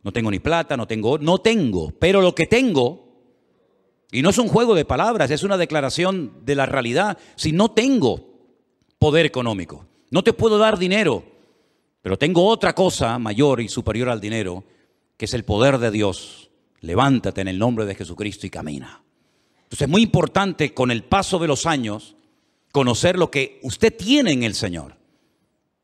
No 0.03 0.13
tengo 0.13 0.31
ni 0.31 0.39
plata, 0.39 0.77
no 0.77 0.87
tengo, 0.87 1.19
no 1.19 1.39
tengo, 1.39 1.91
pero 1.99 2.21
lo 2.21 2.35
que 2.35 2.47
tengo, 2.47 3.05
y 4.13 4.21
no 4.23 4.31
es 4.31 4.39
un 4.39 4.49
juego 4.49 4.75
de 4.75 4.85
palabras, 4.85 5.31
es 5.31 5.43
una 5.43 5.57
declaración 5.57 6.45
de 6.45 6.55
la 6.55 6.67
realidad. 6.67 7.19
Si 7.37 7.53
no 7.53 7.71
tengo 7.71 8.34
poder 9.05 9.27
económico, 9.27 9.85
no 10.09 10.25
te 10.25 10.33
puedo 10.33 10.57
dar 10.57 10.79
dinero, 10.79 11.23
pero 12.01 12.17
tengo 12.17 12.47
otra 12.47 12.75
cosa 12.75 13.19
mayor 13.19 13.61
y 13.61 13.69
superior 13.69 14.09
al 14.09 14.19
dinero, 14.19 14.65
que 15.19 15.27
es 15.27 15.35
el 15.35 15.45
poder 15.45 15.77
de 15.77 15.91
Dios. 15.91 16.49
Levántate 16.81 17.43
en 17.43 17.49
el 17.49 17.59
nombre 17.59 17.85
de 17.85 17.97
Jesucristo 17.97 18.47
y 18.47 18.51
camina. 18.51 19.03
Entonces 19.65 19.83
es 19.83 19.89
muy 19.91 20.01
importante 20.01 20.73
con 20.73 20.91
el 20.91 21.05
paso 21.05 21.39
de 21.39 21.47
los 21.47 21.67
años 21.67 22.17
conocer 22.73 23.19
lo 23.19 23.31
que 23.31 23.61
usted 23.63 23.95
tiene 23.95 24.33
en 24.33 24.43
el 24.43 24.55
Señor. 24.55 24.97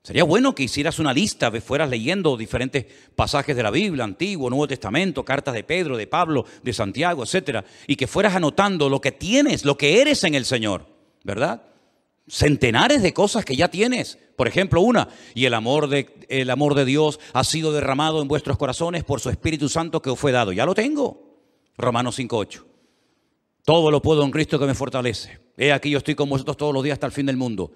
Sería 0.02 0.24
bueno 0.24 0.54
que 0.54 0.62
hicieras 0.62 0.98
una 0.98 1.12
lista, 1.12 1.52
fueras 1.60 1.90
leyendo 1.90 2.38
diferentes 2.38 2.86
pasajes 3.14 3.54
de 3.54 3.62
la 3.62 3.70
Biblia, 3.70 4.04
Antiguo, 4.04 4.48
Nuevo 4.48 4.66
Testamento, 4.66 5.26
cartas 5.26 5.52
de 5.52 5.64
Pedro, 5.64 5.98
de 5.98 6.06
Pablo, 6.06 6.46
de 6.62 6.72
Santiago, 6.72 7.24
etcétera, 7.24 7.66
y 7.86 7.96
que 7.96 8.06
fueras 8.06 8.34
anotando 8.34 8.88
lo 8.88 8.98
que 9.02 9.12
tienes, 9.12 9.66
lo 9.66 9.76
que 9.76 10.00
eres 10.00 10.24
en 10.24 10.34
el 10.34 10.46
Señor, 10.46 10.86
¿verdad? 11.22 11.64
Centenares 12.28 13.02
de 13.02 13.12
cosas 13.12 13.44
que 13.44 13.56
ya 13.56 13.68
tienes. 13.68 14.18
Por 14.36 14.48
ejemplo, 14.48 14.80
una, 14.80 15.08
y 15.34 15.44
el 15.44 15.54
amor 15.54 15.88
de 15.88 16.26
el 16.28 16.48
amor 16.50 16.74
de 16.74 16.84
Dios 16.84 17.18
ha 17.32 17.44
sido 17.44 17.72
derramado 17.72 18.22
en 18.22 18.28
vuestros 18.28 18.56
corazones 18.56 19.04
por 19.04 19.20
su 19.20 19.30
Espíritu 19.30 19.68
Santo 19.68 20.00
que 20.00 20.10
os 20.10 20.18
fue 20.18 20.32
dado. 20.32 20.52
Ya 20.52 20.64
lo 20.64 20.74
tengo. 20.74 21.38
Romanos 21.76 22.18
5:8. 22.18 22.64
Todo 23.64 23.90
lo 23.90 24.00
puedo 24.00 24.24
en 24.24 24.30
Cristo 24.30 24.58
que 24.58 24.66
me 24.66 24.74
fortalece. 24.74 25.38
He 25.56 25.72
aquí 25.72 25.90
yo 25.90 25.98
estoy 25.98 26.14
con 26.14 26.28
vosotros 26.28 26.56
todos 26.56 26.72
los 26.72 26.82
días 26.82 26.94
hasta 26.94 27.06
el 27.06 27.12
fin 27.12 27.26
del 27.26 27.36
mundo. 27.36 27.72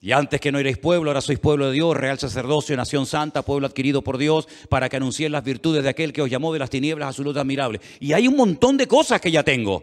Y 0.00 0.12
antes 0.12 0.38
que 0.38 0.52
no 0.52 0.58
erais 0.58 0.76
pueblo, 0.76 1.08
ahora 1.08 1.22
sois 1.22 1.38
pueblo 1.38 1.68
de 1.68 1.72
Dios, 1.72 1.96
real 1.96 2.18
sacerdocio, 2.18 2.76
nación 2.76 3.06
santa, 3.06 3.40
pueblo 3.42 3.66
adquirido 3.66 4.02
por 4.02 4.18
Dios, 4.18 4.46
para 4.68 4.90
que 4.90 4.96
anunciéis 4.96 5.30
las 5.30 5.42
virtudes 5.42 5.82
de 5.82 5.88
aquel 5.88 6.12
que 6.12 6.20
os 6.20 6.28
llamó 6.28 6.52
de 6.52 6.58
las 6.58 6.68
tinieblas 6.68 7.08
a 7.08 7.12
su 7.14 7.24
luz 7.24 7.36
admirable. 7.38 7.80
Y 8.00 8.12
hay 8.12 8.28
un 8.28 8.36
montón 8.36 8.76
de 8.76 8.86
cosas 8.86 9.18
que 9.20 9.30
ya 9.30 9.42
tengo. 9.42 9.82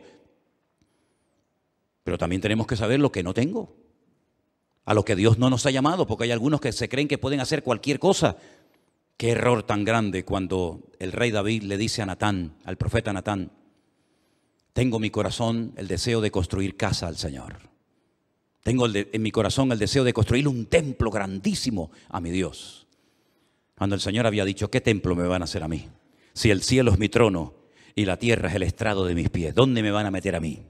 Pero 2.03 2.17
también 2.17 2.41
tenemos 2.41 2.67
que 2.67 2.75
saber 2.75 2.99
lo 2.99 3.11
que 3.11 3.23
no 3.23 3.33
tengo. 3.33 3.75
A 4.85 4.93
lo 4.93 5.05
que 5.05 5.15
Dios 5.15 5.37
no 5.37 5.49
nos 5.49 5.65
ha 5.65 5.71
llamado, 5.71 6.07
porque 6.07 6.25
hay 6.25 6.31
algunos 6.31 6.61
que 6.61 6.71
se 6.71 6.89
creen 6.89 7.07
que 7.07 7.17
pueden 7.17 7.39
hacer 7.39 7.63
cualquier 7.63 7.99
cosa. 7.99 8.37
Qué 9.17 9.31
error 9.31 9.63
tan 9.63 9.83
grande 9.83 10.25
cuando 10.25 10.89
el 10.99 11.11
rey 11.11 11.31
David 11.31 11.63
le 11.63 11.77
dice 11.77 12.01
a 12.01 12.07
Natán, 12.07 12.55
al 12.65 12.77
profeta 12.77 13.13
Natán, 13.13 13.51
tengo 14.73 14.97
en 14.97 15.01
mi 15.01 15.09
corazón 15.11 15.73
el 15.75 15.87
deseo 15.87 16.21
de 16.21 16.31
construir 16.31 16.77
casa 16.77 17.07
al 17.07 17.17
Señor. 17.17 17.69
Tengo 18.63 18.87
en 18.93 19.21
mi 19.21 19.31
corazón 19.31 19.71
el 19.71 19.79
deseo 19.79 20.03
de 20.03 20.13
construir 20.13 20.47
un 20.47 20.65
templo 20.65 21.11
grandísimo 21.11 21.91
a 22.09 22.21
mi 22.21 22.31
Dios. 22.31 22.87
Cuando 23.75 23.95
el 23.95 24.01
Señor 24.01 24.27
había 24.27 24.45
dicho, 24.45 24.69
¿qué 24.69 24.81
templo 24.81 25.15
me 25.15 25.27
van 25.27 25.41
a 25.41 25.45
hacer 25.45 25.63
a 25.63 25.67
mí? 25.67 25.87
Si 26.33 26.51
el 26.51 26.61
cielo 26.61 26.91
es 26.91 26.99
mi 26.99 27.09
trono 27.09 27.55
y 27.95 28.05
la 28.05 28.17
tierra 28.17 28.49
es 28.49 28.55
el 28.55 28.63
estrado 28.63 29.05
de 29.05 29.15
mis 29.15 29.29
pies, 29.29 29.53
¿dónde 29.55 29.81
me 29.81 29.91
van 29.91 30.05
a 30.05 30.11
meter 30.11 30.35
a 30.35 30.39
mí? 30.39 30.63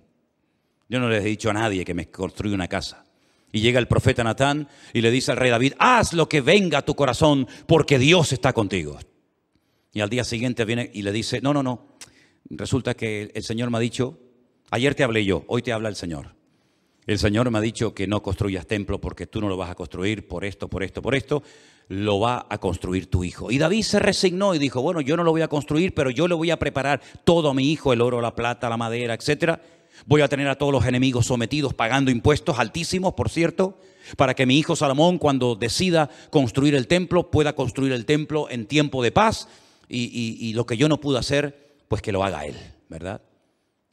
Yo 0.92 1.00
no 1.00 1.08
les 1.08 1.24
he 1.24 1.28
dicho 1.30 1.50
a 1.50 1.54
nadie 1.54 1.86
que 1.86 1.94
me 1.94 2.12
construya 2.12 2.54
una 2.54 2.68
casa. 2.68 3.06
Y 3.54 3.62
llega 3.62 3.80
el 3.80 3.88
profeta 3.88 4.26
Natán 4.26 4.68
y 4.92 5.00
le 5.00 5.10
dice 5.10 5.32
al 5.32 5.38
rey 5.38 5.50
David, 5.50 5.76
haz 5.80 6.12
lo 6.12 6.28
que 6.28 6.42
venga 6.42 6.80
a 6.80 6.82
tu 6.82 6.96
corazón 6.96 7.48
porque 7.66 7.98
Dios 7.98 8.34
está 8.34 8.52
contigo. 8.52 9.00
Y 9.94 10.02
al 10.02 10.10
día 10.10 10.26
siguiente 10.26 10.66
viene 10.66 10.92
y 10.94 11.04
le 11.04 11.14
dice, 11.14 11.40
no, 11.40 11.54
no, 11.54 11.64
no, 11.64 11.96
resulta 12.50 12.94
que 12.94 13.32
el 13.34 13.42
Señor 13.42 13.72
me 13.72 13.78
ha 13.78 13.80
dicho, 13.80 14.20
ayer 14.70 14.94
te 14.94 15.06
hablé 15.06 15.24
yo, 15.24 15.46
hoy 15.48 15.62
te 15.62 15.72
habla 15.72 15.88
el 15.88 15.96
Señor. 15.96 16.36
El 17.08 17.20
Señor 17.20 17.50
me 17.52 17.60
ha 17.60 17.62
dicho 17.62 17.94
que 17.94 18.06
no 18.06 18.22
construyas 18.22 18.68
templo 18.68 19.00
porque 19.00 19.28
tú 19.28 19.40
no 19.40 19.48
lo 19.48 19.56
vas 19.56 19.72
a 19.72 19.76
construir 19.76 20.28
por 20.28 20.44
esto, 20.44 20.68
por 20.68 20.84
esto, 20.84 21.02
por 21.02 21.16
esto. 21.16 21.42
Lo 21.88 22.20
va 22.20 22.48
a 22.50 22.58
construir 22.58 23.10
tu 23.10 23.24
hijo. 23.24 23.50
Y 23.50 23.60
David 23.60 23.84
se 23.84 24.00
resignó 24.00 24.54
y 24.56 24.60
dijo, 24.60 24.82
bueno, 24.82 25.00
yo 25.00 25.16
no 25.16 25.24
lo 25.24 25.32
voy 25.32 25.42
a 25.42 25.48
construir, 25.48 25.94
pero 25.94 26.10
yo 26.10 26.28
le 26.28 26.36
voy 26.36 26.52
a 26.52 26.60
preparar 26.60 27.00
todo 27.24 27.50
a 27.50 27.54
mi 27.54 27.72
hijo, 27.72 27.94
el 27.94 28.02
oro, 28.02 28.20
la 28.20 28.36
plata, 28.36 28.68
la 28.68 28.76
madera, 28.76 29.14
etcétera. 29.14 29.62
Voy 30.06 30.22
a 30.22 30.28
tener 30.28 30.48
a 30.48 30.58
todos 30.58 30.72
los 30.72 30.86
enemigos 30.86 31.28
sometidos, 31.28 31.74
pagando 31.74 32.12
impuestos 32.12 32.60
altísimos, 32.60 33.14
por 33.14 33.30
cierto, 33.30 33.80
para 34.18 34.34
que 34.34 34.46
mi 34.46 34.58
hijo 34.58 34.76
Salomón, 34.76 35.18
cuando 35.18 35.56
decida 35.56 36.10
construir 36.30 36.76
el 36.76 36.88
templo, 36.88 37.30
pueda 37.32 37.54
construir 37.54 37.94
el 37.94 38.06
templo 38.06 38.50
en 38.50 38.66
tiempo 38.66 39.04
de 39.04 39.12
paz. 39.12 39.48
Y, 39.88 40.38
y 40.40 40.54
lo 40.54 40.66
que 40.66 40.78
yo 40.78 40.88
no 40.88 41.02
pude 41.02 41.20
hacer, 41.20 41.76
pues 41.88 42.02
que 42.02 42.14
lo 42.14 42.24
haga 42.24 42.46
él, 42.46 42.56
¿verdad? 42.88 43.22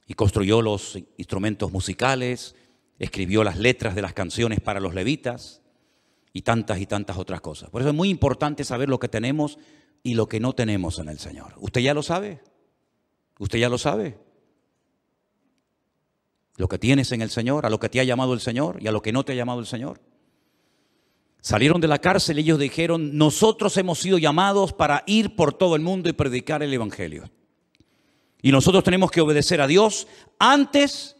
Y 0.07 0.15
construyó 0.15 0.63
los 0.63 0.97
instrumentos 1.17 1.73
musicales, 1.73 2.55
escribió 2.99 3.45
las 3.45 3.59
letras 3.59 3.95
de 3.95 4.03
las 4.03 4.13
canciones 4.13 4.61
para 4.61 4.81
los 4.81 4.95
levitas 4.95 5.61
y 6.33 6.43
tantas 6.43 6.81
y 6.81 6.87
tantas 6.87 7.17
otras 7.19 7.41
cosas. 7.41 7.71
Por 7.71 7.83
eso 7.83 7.91
es 7.91 7.97
muy 7.97 8.09
importante 8.09 8.65
saber 8.65 8.89
lo 8.89 8.99
que 8.99 9.09
tenemos 9.09 9.59
y 10.03 10.15
lo 10.15 10.29
que 10.29 10.41
no 10.41 10.53
tenemos 10.53 10.99
en 10.99 11.09
el 11.09 11.19
Señor. 11.19 11.55
¿Usted 11.59 11.81
ya 11.81 11.95
lo 11.95 12.03
sabe? 12.03 12.41
¿Usted 13.39 13.59
ya 13.59 13.69
lo 13.69 13.79
sabe? 13.79 14.19
Lo 16.59 16.69
que 16.69 16.79
tienes 16.79 17.13
en 17.13 17.23
el 17.23 17.31
Señor, 17.31 17.65
a 17.65 17.71
lo 17.71 17.79
que 17.79 17.89
te 17.89 18.01
ha 18.01 18.05
llamado 18.05 18.35
el 18.35 18.41
Señor 18.41 18.79
y 18.83 18.89
a 18.89 18.93
lo 18.93 19.01
que 19.01 19.13
no 19.13 19.25
te 19.25 19.33
ha 19.33 19.37
llamado 19.37 19.61
el 19.61 19.67
Señor. 19.67 20.01
Salieron 21.41 21.81
de 21.81 21.87
la 21.87 22.01
cárcel 22.01 22.39
y 22.39 22.43
ellos 22.43 22.59
dijeron, 22.59 23.17
nosotros 23.17 23.77
hemos 23.77 24.01
sido 24.01 24.19
llamados 24.19 24.73
para 24.73 25.05
ir 25.07 25.37
por 25.37 25.55
todo 25.55 25.77
el 25.77 25.83
mundo 25.83 26.09
y 26.09 26.13
predicar 26.13 26.65
el 26.65 26.75
Evangelio. 26.75 27.31
Y 28.43 28.51
nosotros 28.51 28.83
tenemos 28.83 29.13
que 29.13 29.21
obedecer 29.21 29.61
a 29.61 29.69
Dios 29.69 30.09
antes 30.41 31.17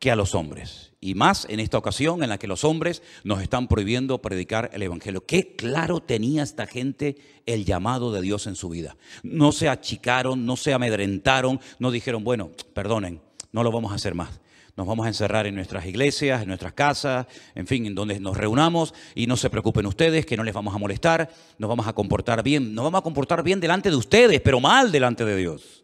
que 0.00 0.10
a 0.10 0.16
los 0.16 0.34
hombres. 0.34 0.94
Y 1.00 1.14
más 1.14 1.46
en 1.48 1.60
esta 1.60 1.78
ocasión 1.78 2.24
en 2.24 2.28
la 2.28 2.38
que 2.38 2.48
los 2.48 2.64
hombres 2.64 3.02
nos 3.22 3.40
están 3.42 3.68
prohibiendo 3.68 4.20
predicar 4.20 4.70
el 4.72 4.82
Evangelio. 4.82 5.24
Qué 5.24 5.54
claro 5.54 6.00
tenía 6.00 6.42
esta 6.42 6.66
gente 6.66 7.16
el 7.46 7.64
llamado 7.64 8.12
de 8.12 8.20
Dios 8.20 8.48
en 8.48 8.56
su 8.56 8.68
vida. 8.68 8.96
No 9.22 9.52
se 9.52 9.68
achicaron, 9.68 10.44
no 10.44 10.56
se 10.56 10.72
amedrentaron, 10.72 11.60
no 11.78 11.92
dijeron, 11.92 12.24
bueno, 12.24 12.50
perdonen, 12.74 13.20
no 13.52 13.62
lo 13.62 13.72
vamos 13.72 13.92
a 13.92 13.96
hacer 13.96 14.14
más. 14.14 14.40
Nos 14.76 14.86
vamos 14.86 15.04
a 15.04 15.08
encerrar 15.08 15.46
en 15.46 15.54
nuestras 15.54 15.84
iglesias, 15.84 16.42
en 16.42 16.48
nuestras 16.48 16.72
casas, 16.72 17.26
en 17.54 17.66
fin, 17.66 17.86
en 17.86 17.94
donde 17.94 18.18
nos 18.20 18.36
reunamos 18.36 18.94
y 19.14 19.26
no 19.26 19.36
se 19.36 19.50
preocupen 19.50 19.84
ustedes 19.86 20.24
que 20.24 20.36
no 20.36 20.44
les 20.44 20.54
vamos 20.54 20.74
a 20.74 20.78
molestar, 20.78 21.30
nos 21.58 21.68
vamos 21.68 21.86
a 21.86 21.92
comportar 21.92 22.42
bien, 22.42 22.74
nos 22.74 22.84
vamos 22.84 23.00
a 23.00 23.02
comportar 23.02 23.42
bien 23.42 23.60
delante 23.60 23.90
de 23.90 23.96
ustedes, 23.96 24.40
pero 24.40 24.60
mal 24.60 24.92
delante 24.92 25.24
de 25.24 25.36
Dios. 25.36 25.82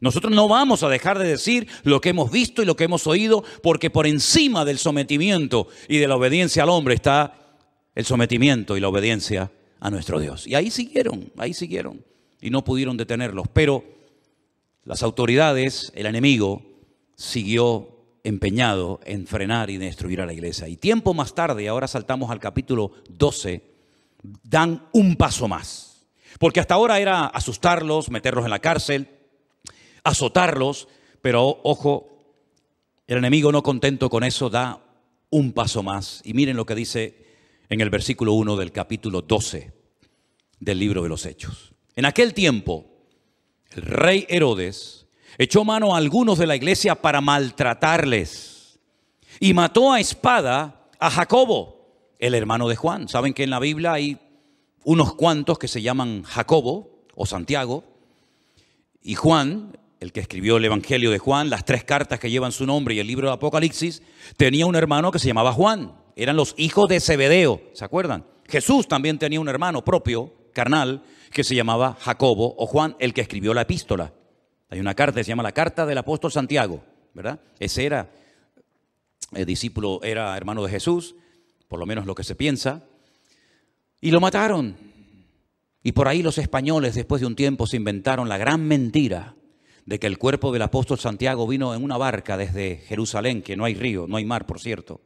Nosotros 0.00 0.32
no 0.32 0.48
vamos 0.48 0.82
a 0.82 0.88
dejar 0.88 1.18
de 1.18 1.28
decir 1.28 1.68
lo 1.84 2.00
que 2.00 2.10
hemos 2.10 2.30
visto 2.30 2.62
y 2.62 2.66
lo 2.66 2.76
que 2.76 2.84
hemos 2.84 3.06
oído, 3.06 3.44
porque 3.62 3.88
por 3.88 4.06
encima 4.06 4.64
del 4.64 4.78
sometimiento 4.78 5.68
y 5.88 5.98
de 5.98 6.08
la 6.08 6.16
obediencia 6.16 6.64
al 6.64 6.68
hombre 6.68 6.94
está 6.94 7.34
el 7.94 8.04
sometimiento 8.04 8.76
y 8.76 8.80
la 8.80 8.88
obediencia 8.88 9.52
a 9.80 9.90
nuestro 9.90 10.18
Dios. 10.18 10.46
Y 10.46 10.54
ahí 10.54 10.70
siguieron, 10.70 11.32
ahí 11.38 11.54
siguieron, 11.54 12.04
y 12.40 12.50
no 12.50 12.64
pudieron 12.64 12.96
detenerlos. 12.96 13.46
Pero 13.52 13.84
las 14.84 15.02
autoridades, 15.02 15.92
el 15.94 16.06
enemigo, 16.06 16.73
siguió 17.16 17.94
empeñado 18.24 19.00
en 19.04 19.26
frenar 19.26 19.70
y 19.70 19.76
destruir 19.76 20.20
a 20.20 20.26
la 20.26 20.32
iglesia. 20.32 20.66
Y 20.68 20.76
tiempo 20.76 21.14
más 21.14 21.34
tarde, 21.34 21.68
ahora 21.68 21.86
saltamos 21.86 22.30
al 22.30 22.40
capítulo 22.40 22.92
12, 23.10 23.62
dan 24.42 24.88
un 24.92 25.16
paso 25.16 25.46
más. 25.46 26.06
Porque 26.38 26.60
hasta 26.60 26.74
ahora 26.74 26.98
era 26.98 27.26
asustarlos, 27.26 28.10
meterlos 28.10 28.44
en 28.44 28.50
la 28.50 28.58
cárcel, 28.58 29.08
azotarlos, 30.02 30.88
pero 31.22 31.60
ojo, 31.62 32.14
el 33.06 33.18
enemigo 33.18 33.52
no 33.52 33.62
contento 33.62 34.08
con 34.10 34.24
eso 34.24 34.50
da 34.50 34.80
un 35.30 35.52
paso 35.52 35.82
más. 35.82 36.20
Y 36.24 36.34
miren 36.34 36.56
lo 36.56 36.66
que 36.66 36.74
dice 36.74 37.24
en 37.68 37.80
el 37.80 37.90
versículo 37.90 38.32
1 38.32 38.56
del 38.56 38.72
capítulo 38.72 39.22
12 39.22 39.72
del 40.60 40.78
libro 40.78 41.02
de 41.02 41.08
los 41.08 41.26
Hechos. 41.26 41.74
En 41.96 42.06
aquel 42.06 42.34
tiempo, 42.34 42.86
el 43.70 43.82
rey 43.82 44.26
Herodes 44.28 45.03
echó 45.38 45.64
mano 45.64 45.94
a 45.94 45.98
algunos 45.98 46.38
de 46.38 46.46
la 46.46 46.56
iglesia 46.56 46.94
para 46.94 47.20
maltratarles 47.20 48.78
y 49.40 49.54
mató 49.54 49.92
a 49.92 50.00
espada 50.00 50.88
a 50.98 51.10
Jacobo, 51.10 52.14
el 52.18 52.34
hermano 52.34 52.68
de 52.68 52.76
Juan. 52.76 53.08
Saben 53.08 53.34
que 53.34 53.44
en 53.44 53.50
la 53.50 53.60
Biblia 53.60 53.92
hay 53.92 54.18
unos 54.84 55.14
cuantos 55.14 55.58
que 55.58 55.68
se 55.68 55.82
llaman 55.82 56.22
Jacobo 56.22 57.04
o 57.14 57.26
Santiago 57.26 57.84
y 59.02 59.14
Juan 59.14 59.72
el 60.04 60.12
que 60.12 60.20
escribió 60.20 60.58
el 60.58 60.64
Evangelio 60.66 61.10
de 61.10 61.18
Juan, 61.18 61.48
las 61.48 61.64
tres 61.64 61.82
cartas 61.82 62.20
que 62.20 62.30
llevan 62.30 62.52
su 62.52 62.66
nombre 62.66 62.94
y 62.94 62.98
el 62.98 63.06
libro 63.06 63.28
de 63.28 63.34
Apocalipsis, 63.34 64.02
tenía 64.36 64.66
un 64.66 64.76
hermano 64.76 65.10
que 65.10 65.18
se 65.18 65.28
llamaba 65.28 65.52
Juan. 65.52 65.92
Eran 66.14 66.36
los 66.36 66.54
hijos 66.58 66.88
de 66.88 67.00
Zebedeo, 67.00 67.62
¿se 67.72 67.86
acuerdan? 67.86 68.26
Jesús 68.46 68.86
también 68.86 69.18
tenía 69.18 69.40
un 69.40 69.48
hermano 69.48 69.82
propio, 69.82 70.34
carnal, 70.52 71.02
que 71.32 71.42
se 71.42 71.54
llamaba 71.54 71.96
Jacobo 72.00 72.54
o 72.58 72.66
Juan, 72.66 72.96
el 72.98 73.14
que 73.14 73.22
escribió 73.22 73.54
la 73.54 73.62
epístola. 73.62 74.12
Hay 74.74 74.80
una 74.80 74.94
carta 74.94 75.20
que 75.20 75.24
se 75.24 75.28
llama 75.28 75.44
la 75.44 75.52
carta 75.52 75.86
del 75.86 75.98
apóstol 75.98 76.32
Santiago, 76.32 76.82
¿verdad? 77.14 77.38
Ese 77.60 77.86
era 77.86 78.10
el 79.30 79.42
eh, 79.42 79.44
discípulo, 79.44 80.00
era 80.02 80.36
hermano 80.36 80.64
de 80.64 80.70
Jesús, 80.70 81.14
por 81.68 81.78
lo 81.78 81.86
menos 81.86 82.06
lo 82.06 82.16
que 82.16 82.24
se 82.24 82.34
piensa, 82.34 82.82
y 84.00 84.10
lo 84.10 84.18
mataron. 84.18 84.76
Y 85.84 85.92
por 85.92 86.08
ahí 86.08 86.24
los 86.24 86.38
españoles 86.38 86.96
después 86.96 87.20
de 87.20 87.28
un 87.28 87.36
tiempo 87.36 87.68
se 87.68 87.76
inventaron 87.76 88.28
la 88.28 88.36
gran 88.36 88.66
mentira 88.66 89.36
de 89.86 90.00
que 90.00 90.08
el 90.08 90.18
cuerpo 90.18 90.50
del 90.50 90.62
apóstol 90.62 90.98
Santiago 90.98 91.46
vino 91.46 91.72
en 91.72 91.84
una 91.84 91.96
barca 91.96 92.36
desde 92.36 92.78
Jerusalén, 92.78 93.42
que 93.42 93.56
no 93.56 93.66
hay 93.66 93.74
río, 93.74 94.08
no 94.08 94.16
hay 94.16 94.24
mar, 94.24 94.44
por 94.44 94.58
cierto, 94.58 95.00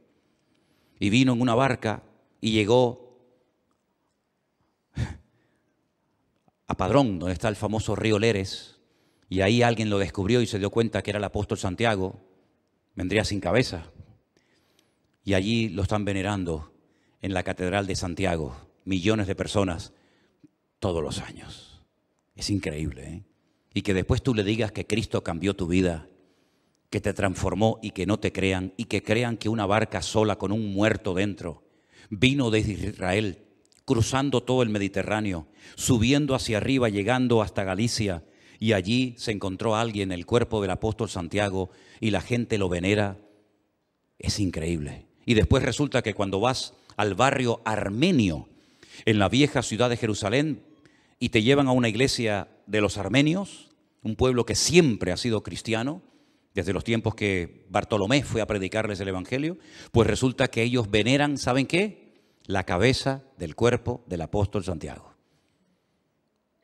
y 0.99 1.11
vino 1.11 1.35
en 1.35 1.43
una 1.43 1.55
barca 1.55 2.05
y 2.41 2.53
llegó 2.53 3.19
a 6.67 6.75
Padrón, 6.75 7.19
donde 7.19 7.35
está 7.35 7.51
el 7.51 7.57
famoso 7.57 7.95
río 7.95 8.19
Leres, 8.19 8.78
y 9.29 9.41
ahí 9.43 9.63
alguien 9.63 9.91
lo 9.91 9.99
descubrió 9.99 10.41
y 10.41 10.47
se 10.47 10.59
dio 10.59 10.71
cuenta 10.71 11.03
que 11.03 11.11
era 11.11 11.19
el 11.19 11.25
apóstol 11.25 11.59
Santiago, 11.59 12.21
vendría 12.95 13.25
sin 13.25 13.41
cabeza. 13.41 13.91
Y 15.25 15.35
allí 15.35 15.69
lo 15.69 15.83
están 15.83 16.05
venerando 16.05 16.73
en 17.21 17.35
la 17.35 17.43
Catedral 17.43 17.87
de 17.87 17.97
Santiago, 17.97 18.57
millones 18.85 19.27
de 19.27 19.35
personas 19.35 19.93
todos 20.79 21.03
los 21.03 21.21
años. 21.21 21.83
Es 22.35 22.51
increíble, 22.51 23.09
¿eh? 23.09 23.23
Y 23.75 23.83
que 23.83 23.95
después 23.95 24.23
tú 24.23 24.35
le 24.35 24.45
digas 24.45 24.73
que 24.73 24.87
Cristo 24.87 25.23
cambió 25.23 25.55
tu 25.55 25.67
vida, 25.67 26.09
que 26.91 27.01
te 27.01 27.13
transformó 27.13 27.79
y 27.83 27.91
que 27.91 28.07
no 28.07 28.19
te 28.19 28.33
crean, 28.33 28.73
y 28.77 28.85
que 28.85 29.03
crean 29.03 29.37
que 29.37 29.49
una 29.49 29.67
barca 29.67 30.01
sola 30.01 30.37
con 30.37 30.53
un 30.53 30.73
muerto 30.73 31.15
dentro 31.15 31.65
vino 32.11 32.51
desde 32.51 32.73
Israel, 32.73 33.45
cruzando 33.85 34.43
todo 34.43 34.63
el 34.63 34.71
Mediterráneo, 34.71 35.47
subiendo 35.75 36.35
hacia 36.35 36.57
arriba, 36.57 36.89
llegando 36.89 37.43
hasta 37.43 37.65
Galicia, 37.65 38.25
y 38.59 38.73
allí 38.73 39.15
se 39.19 39.33
encontró 39.33 39.77
alguien, 39.77 40.13
el 40.13 40.27
cuerpo 40.27 40.61
del 40.61 40.71
apóstol 40.71 41.09
Santiago, 41.09 41.71
y 42.01 42.11
la 42.11 42.21
gente 42.21 42.59
lo 42.59 42.69
venera. 42.69 43.19
Es 44.19 44.41
increíble. 44.41 45.07
Y 45.25 45.35
después 45.35 45.63
resulta 45.63 46.03
que 46.03 46.15
cuando 46.15 46.41
vas 46.41 46.75
al 46.97 47.15
barrio 47.15 47.61
armenio, 47.65 48.49
en 49.05 49.19
la 49.19 49.29
vieja 49.29 49.63
ciudad 49.63 49.91
de 49.91 49.97
Jerusalén, 49.97 50.63
y 51.21 51.29
te 51.29 51.43
llevan 51.43 51.69
a 51.69 51.73
una 51.73 51.89
iglesia 51.89 52.49
de 52.67 52.81
los 52.81 52.99
armenios, 52.99 53.69
un 54.03 54.17
pueblo 54.17 54.45
que 54.45 54.55
siempre 54.55 55.13
ha 55.13 55.17
sido 55.17 55.43
cristiano, 55.43 56.03
desde 56.55 56.73
los 56.73 56.83
tiempos 56.83 57.15
que 57.15 57.67
Bartolomé 57.69 58.25
fue 58.25 58.41
a 58.41 58.47
predicarles 58.47 58.99
el 58.99 59.09
Evangelio, 59.09 59.59
pues 59.93 60.09
resulta 60.09 60.49
que 60.49 60.63
ellos 60.63 60.91
veneran, 60.91 61.39
¿saben 61.39 61.67
qué? 61.67 62.15
La 62.47 62.65
cabeza 62.65 63.23
del 63.37 63.55
cuerpo 63.55 64.03
del 64.07 64.23
apóstol 64.23 64.65
Santiago. 64.65 65.15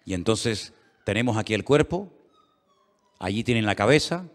Y 0.05 0.15
entonces 0.15 0.73
tenemos 1.05 1.37
aquí 1.37 1.55
el 1.55 1.65
cuerpo, 1.65 2.13
allí 3.19 3.45
tienen 3.45 3.67
la 3.67 3.75
cabeza, 3.75 4.29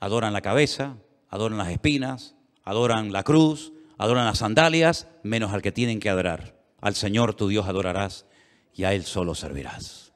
adoran 0.00 0.32
la 0.32 0.40
cabeza, 0.40 0.96
adoran 1.28 1.58
las 1.58 1.68
espinas, 1.68 2.34
adoran 2.64 3.12
la 3.12 3.22
cruz, 3.22 3.72
adoran 3.98 4.24
las 4.24 4.38
sandalias, 4.38 5.06
menos 5.22 5.52
al 5.52 5.62
que 5.62 5.72
tienen 5.72 6.00
que 6.00 6.08
adorar. 6.08 6.58
Al 6.80 6.94
Señor 6.94 7.34
tu 7.34 7.48
Dios 7.48 7.68
adorarás 7.68 8.26
y 8.74 8.84
a 8.84 8.94
Él 8.94 9.04
solo 9.04 9.34
servirás. 9.34 10.12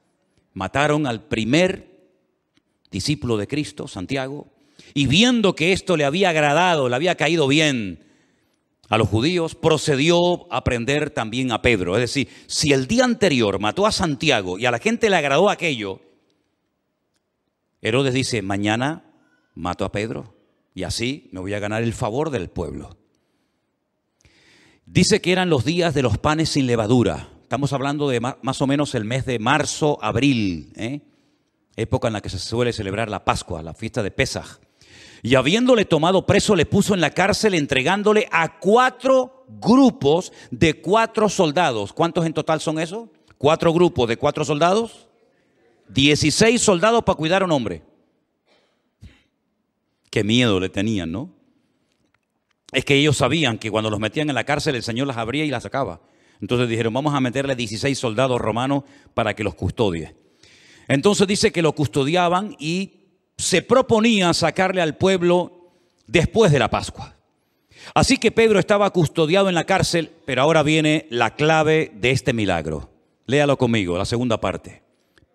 Mataron 0.53 1.05
al 1.05 1.23
primer 1.23 1.95
discípulo 2.89 3.37
de 3.37 3.47
Cristo, 3.47 3.87
Santiago, 3.87 4.47
y 4.93 5.07
viendo 5.07 5.55
que 5.55 5.73
esto 5.73 5.97
le 5.97 6.05
había 6.05 6.29
agradado, 6.29 6.89
le 6.89 6.95
había 6.95 7.15
caído 7.15 7.47
bien 7.47 8.04
a 8.89 8.97
los 8.97 9.07
judíos, 9.09 9.55
procedió 9.55 10.51
a 10.53 10.63
prender 10.63 11.09
también 11.09 11.51
a 11.51 11.61
Pedro. 11.61 11.95
Es 11.95 12.01
decir, 12.01 12.29
si 12.47 12.73
el 12.73 12.87
día 12.87 13.05
anterior 13.05 13.59
mató 13.59 13.85
a 13.85 13.91
Santiago 13.91 14.57
y 14.57 14.65
a 14.65 14.71
la 14.71 14.79
gente 14.79 15.09
le 15.09 15.15
agradó 15.15 15.49
aquello, 15.49 16.01
Herodes 17.81 18.13
dice, 18.13 18.41
mañana 18.41 19.03
mato 19.53 19.85
a 19.85 19.91
Pedro 19.91 20.35
y 20.73 20.83
así 20.83 21.29
me 21.31 21.39
voy 21.39 21.53
a 21.53 21.59
ganar 21.59 21.83
el 21.83 21.93
favor 21.93 22.29
del 22.29 22.49
pueblo. 22.49 22.97
Dice 24.85 25.21
que 25.21 25.31
eran 25.31 25.49
los 25.49 25.65
días 25.65 25.93
de 25.93 26.03
los 26.03 26.17
panes 26.17 26.49
sin 26.49 26.67
levadura. 26.67 27.29
Estamos 27.41 27.73
hablando 27.73 28.09
de 28.09 28.19
más 28.19 28.61
o 28.61 28.67
menos 28.67 28.93
el 28.95 29.05
mes 29.05 29.25
de 29.25 29.39
marzo, 29.39 29.97
abril. 30.01 30.73
¿eh? 30.75 31.01
época 31.75 32.07
en 32.07 32.13
la 32.13 32.21
que 32.21 32.29
se 32.29 32.39
suele 32.39 32.73
celebrar 32.73 33.09
la 33.09 33.25
Pascua, 33.25 33.61
la 33.61 33.73
fiesta 33.73 34.01
de 34.03 34.11
Pesaj. 34.11 34.59
Y 35.21 35.35
habiéndole 35.35 35.85
tomado 35.85 36.25
preso, 36.25 36.55
le 36.55 36.65
puso 36.65 36.93
en 36.93 37.01
la 37.01 37.11
cárcel 37.11 37.53
entregándole 37.53 38.27
a 38.31 38.59
cuatro 38.59 39.45
grupos 39.47 40.31
de 40.51 40.81
cuatro 40.81 41.29
soldados. 41.29 41.93
¿Cuántos 41.93 42.25
en 42.25 42.33
total 42.33 42.61
son 42.61 42.79
esos? 42.79 43.09
Cuatro 43.37 43.73
grupos 43.73 44.07
de 44.07 44.17
cuatro 44.17 44.45
soldados. 44.45 45.07
Dieciséis 45.87 46.61
soldados 46.61 47.03
para 47.03 47.17
cuidar 47.17 47.41
a 47.41 47.45
un 47.45 47.51
hombre. 47.51 47.83
Qué 50.09 50.23
miedo 50.23 50.59
le 50.59 50.69
tenían, 50.69 51.11
¿no? 51.11 51.29
Es 52.71 52.85
que 52.85 52.95
ellos 52.95 53.17
sabían 53.17 53.57
que 53.57 53.71
cuando 53.71 53.89
los 53.89 53.99
metían 53.99 54.29
en 54.29 54.35
la 54.35 54.43
cárcel 54.43 54.75
el 54.75 54.83
Señor 54.83 55.07
las 55.07 55.17
abría 55.17 55.45
y 55.45 55.49
las 55.49 55.63
sacaba. 55.63 56.01
Entonces 56.41 56.67
dijeron, 56.67 56.93
vamos 56.93 57.13
a 57.13 57.21
meterle 57.21 57.55
16 57.55 57.97
soldados 57.97 58.39
romanos 58.39 58.83
para 59.13 59.33
que 59.33 59.43
los 59.43 59.55
custodie. 59.55 60.15
Entonces 60.87 61.27
dice 61.27 61.51
que 61.51 61.61
lo 61.61 61.73
custodiaban 61.73 62.55
y 62.59 63.04
se 63.37 63.61
proponía 63.61 64.33
sacarle 64.33 64.81
al 64.81 64.97
pueblo 64.97 65.71
después 66.07 66.51
de 66.51 66.59
la 66.59 66.69
Pascua. 66.69 67.15
Así 67.93 68.17
que 68.17 68.31
Pedro 68.31 68.59
estaba 68.59 68.89
custodiado 68.89 69.49
en 69.49 69.55
la 69.55 69.65
cárcel, 69.65 70.11
pero 70.25 70.41
ahora 70.41 70.63
viene 70.63 71.05
la 71.09 71.35
clave 71.35 71.91
de 71.95 72.11
este 72.11 72.33
milagro. 72.33 72.89
Léalo 73.27 73.57
conmigo, 73.57 73.97
la 73.97 74.05
segunda 74.05 74.39
parte. 74.39 74.81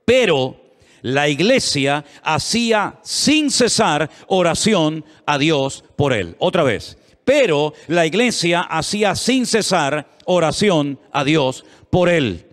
Pero 0.04 0.60
la 1.02 1.28
iglesia 1.28 2.04
hacía 2.22 2.98
sin 3.02 3.50
cesar 3.50 4.10
oración 4.26 5.04
a 5.26 5.38
Dios 5.38 5.84
por 5.96 6.12
él. 6.12 6.36
Otra 6.38 6.62
vez. 6.62 6.98
Pero 7.24 7.74
la 7.86 8.06
iglesia 8.06 8.62
hacía 8.62 9.14
sin 9.14 9.46
cesar 9.46 10.08
oración 10.24 10.98
a 11.12 11.24
Dios 11.24 11.64
por 11.90 12.08
él. 12.08 12.46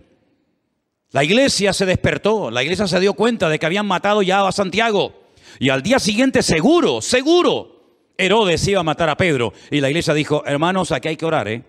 La 1.11 1.23
iglesia 1.23 1.73
se 1.73 1.85
despertó, 1.85 2.51
la 2.51 2.61
iglesia 2.61 2.85
se 2.85 2.99
dio 2.99 3.13
cuenta 3.13 3.49
de 3.49 3.57
que 3.57 3.65
habían 3.65 3.87
matado 3.87 4.21
ya 4.21 4.45
a 4.45 4.51
Santiago. 4.51 5.26
Y 5.59 5.69
al 5.69 5.81
día 5.81 5.99
siguiente, 5.99 6.43
seguro, 6.43 7.01
seguro, 7.01 7.77
Herodes 8.17 8.67
iba 8.67 8.79
a 8.79 8.83
matar 8.83 9.09
a 9.09 9.17
Pedro. 9.17 9.53
Y 9.71 9.81
la 9.81 9.89
iglesia 9.89 10.13
dijo, 10.13 10.43
hermanos, 10.45 10.91
aquí 10.91 11.09
hay 11.09 11.17
que 11.17 11.25
orar, 11.25 11.47
¿eh? 11.47 11.63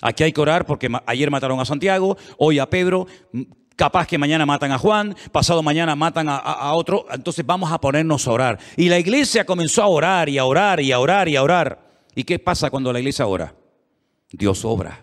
Aquí 0.00 0.22
hay 0.22 0.32
que 0.32 0.40
orar 0.40 0.64
porque 0.64 0.88
ayer 1.06 1.30
mataron 1.30 1.58
a 1.58 1.64
Santiago, 1.64 2.16
hoy 2.36 2.60
a 2.60 2.70
Pedro, 2.70 3.06
capaz 3.74 4.06
que 4.06 4.16
mañana 4.16 4.46
matan 4.46 4.70
a 4.70 4.78
Juan, 4.78 5.16
pasado 5.32 5.62
mañana 5.62 5.96
matan 5.96 6.28
a, 6.28 6.36
a, 6.36 6.74
otro, 6.74 7.06
entonces 7.10 7.44
vamos 7.44 7.72
a 7.72 7.80
ponernos 7.80 8.28
a 8.28 8.32
orar. 8.32 8.58
Y 8.76 8.88
la 8.88 8.98
iglesia 8.98 9.44
comenzó 9.44 9.82
a 9.82 9.88
orar 9.88 10.28
y 10.28 10.38
a 10.38 10.44
orar 10.44 10.80
y 10.80 10.92
a 10.92 11.00
orar 11.00 11.28
y 11.28 11.36
a 11.36 11.42
orar. 11.42 11.88
¿Y 12.14 12.24
qué 12.24 12.38
pasa 12.38 12.70
cuando 12.70 12.92
la 12.92 13.00
iglesia 13.00 13.26
ora? 13.26 13.54
Dios 14.30 14.64
obra, 14.64 15.02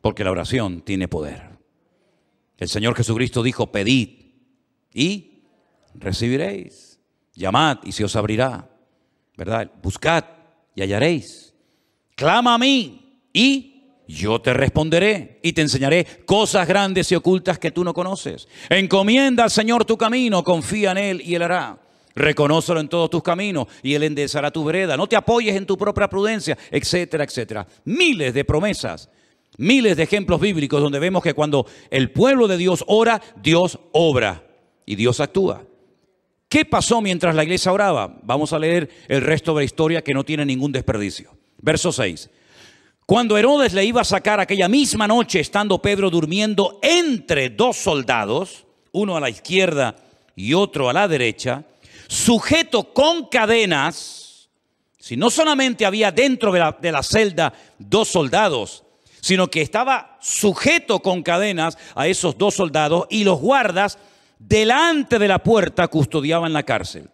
porque 0.00 0.24
la 0.24 0.30
oración 0.30 0.82
tiene 0.82 1.08
poder. 1.08 1.58
El 2.58 2.68
Señor 2.68 2.96
Jesucristo 2.96 3.42
dijo, 3.42 3.70
pedid 3.70 4.08
y 4.92 5.44
recibiréis. 5.94 6.87
Llamad 7.38 7.78
y 7.84 7.92
se 7.92 8.04
os 8.04 8.16
abrirá. 8.16 8.68
¿Verdad? 9.36 9.70
Buscad 9.80 10.24
y 10.74 10.82
hallaréis. 10.82 11.54
Clama 12.16 12.54
a 12.54 12.58
mí 12.58 13.20
y 13.32 13.84
yo 14.08 14.40
te 14.40 14.52
responderé 14.52 15.38
y 15.42 15.52
te 15.52 15.62
enseñaré 15.62 16.04
cosas 16.26 16.66
grandes 16.66 17.12
y 17.12 17.14
ocultas 17.14 17.60
que 17.60 17.70
tú 17.70 17.84
no 17.84 17.94
conoces. 17.94 18.48
Encomienda 18.68 19.44
al 19.44 19.50
Señor 19.50 19.84
tu 19.84 19.96
camino, 19.96 20.42
confía 20.42 20.90
en 20.90 20.98
Él 20.98 21.22
y 21.24 21.36
Él 21.36 21.42
hará. 21.42 21.78
Reconócelo 22.16 22.80
en 22.80 22.88
todos 22.88 23.08
tus 23.08 23.22
caminos 23.22 23.68
y 23.84 23.94
Él 23.94 24.02
enderezará 24.02 24.50
tu 24.50 24.64
vereda. 24.64 24.96
No 24.96 25.06
te 25.06 25.14
apoyes 25.14 25.54
en 25.54 25.66
tu 25.66 25.78
propia 25.78 26.08
prudencia, 26.08 26.58
etcétera, 26.72 27.22
etcétera. 27.22 27.66
Miles 27.84 28.34
de 28.34 28.44
promesas 28.44 29.08
miles 29.58 29.96
de 29.96 30.04
ejemplos 30.04 30.40
bíblicos 30.40 30.80
donde 30.80 30.98
vemos 30.98 31.22
que 31.22 31.34
cuando 31.34 31.66
el 31.90 32.10
pueblo 32.10 32.48
de 32.48 32.56
Dios 32.56 32.84
ora, 32.86 33.20
Dios 33.42 33.78
obra 33.92 34.44
y 34.86 34.94
Dios 34.94 35.20
actúa. 35.20 35.67
¿Qué 36.48 36.64
pasó 36.64 37.02
mientras 37.02 37.34
la 37.34 37.44
iglesia 37.44 37.72
oraba? 37.72 38.18
Vamos 38.22 38.54
a 38.54 38.58
leer 38.58 38.88
el 39.08 39.20
resto 39.20 39.52
de 39.52 39.60
la 39.60 39.64
historia 39.64 40.02
que 40.02 40.14
no 40.14 40.24
tiene 40.24 40.46
ningún 40.46 40.72
desperdicio. 40.72 41.36
Verso 41.58 41.92
6. 41.92 42.30
Cuando 43.04 43.36
Herodes 43.36 43.74
le 43.74 43.84
iba 43.84 44.00
a 44.00 44.04
sacar 44.04 44.40
aquella 44.40 44.68
misma 44.68 45.06
noche, 45.06 45.40
estando 45.40 45.80
Pedro 45.82 46.08
durmiendo 46.08 46.78
entre 46.82 47.50
dos 47.50 47.76
soldados, 47.76 48.66
uno 48.92 49.16
a 49.16 49.20
la 49.20 49.28
izquierda 49.28 49.96
y 50.36 50.54
otro 50.54 50.88
a 50.88 50.94
la 50.94 51.06
derecha, 51.06 51.64
sujeto 52.06 52.94
con 52.94 53.26
cadenas, 53.26 54.48
si 54.98 55.16
no 55.18 55.28
solamente 55.28 55.84
había 55.84 56.12
dentro 56.12 56.50
de 56.52 56.60
la, 56.60 56.76
de 56.80 56.92
la 56.92 57.02
celda 57.02 57.52
dos 57.78 58.08
soldados, 58.08 58.84
sino 59.20 59.48
que 59.48 59.60
estaba 59.60 60.16
sujeto 60.20 61.00
con 61.00 61.22
cadenas 61.22 61.76
a 61.94 62.06
esos 62.08 62.38
dos 62.38 62.54
soldados 62.54 63.06
y 63.10 63.24
los 63.24 63.38
guardas 63.38 63.98
delante 64.38 65.18
de 65.18 65.28
la 65.28 65.42
puerta 65.42 65.88
custodiaban 65.88 66.52
la 66.52 66.62
cárcel. 66.62 67.10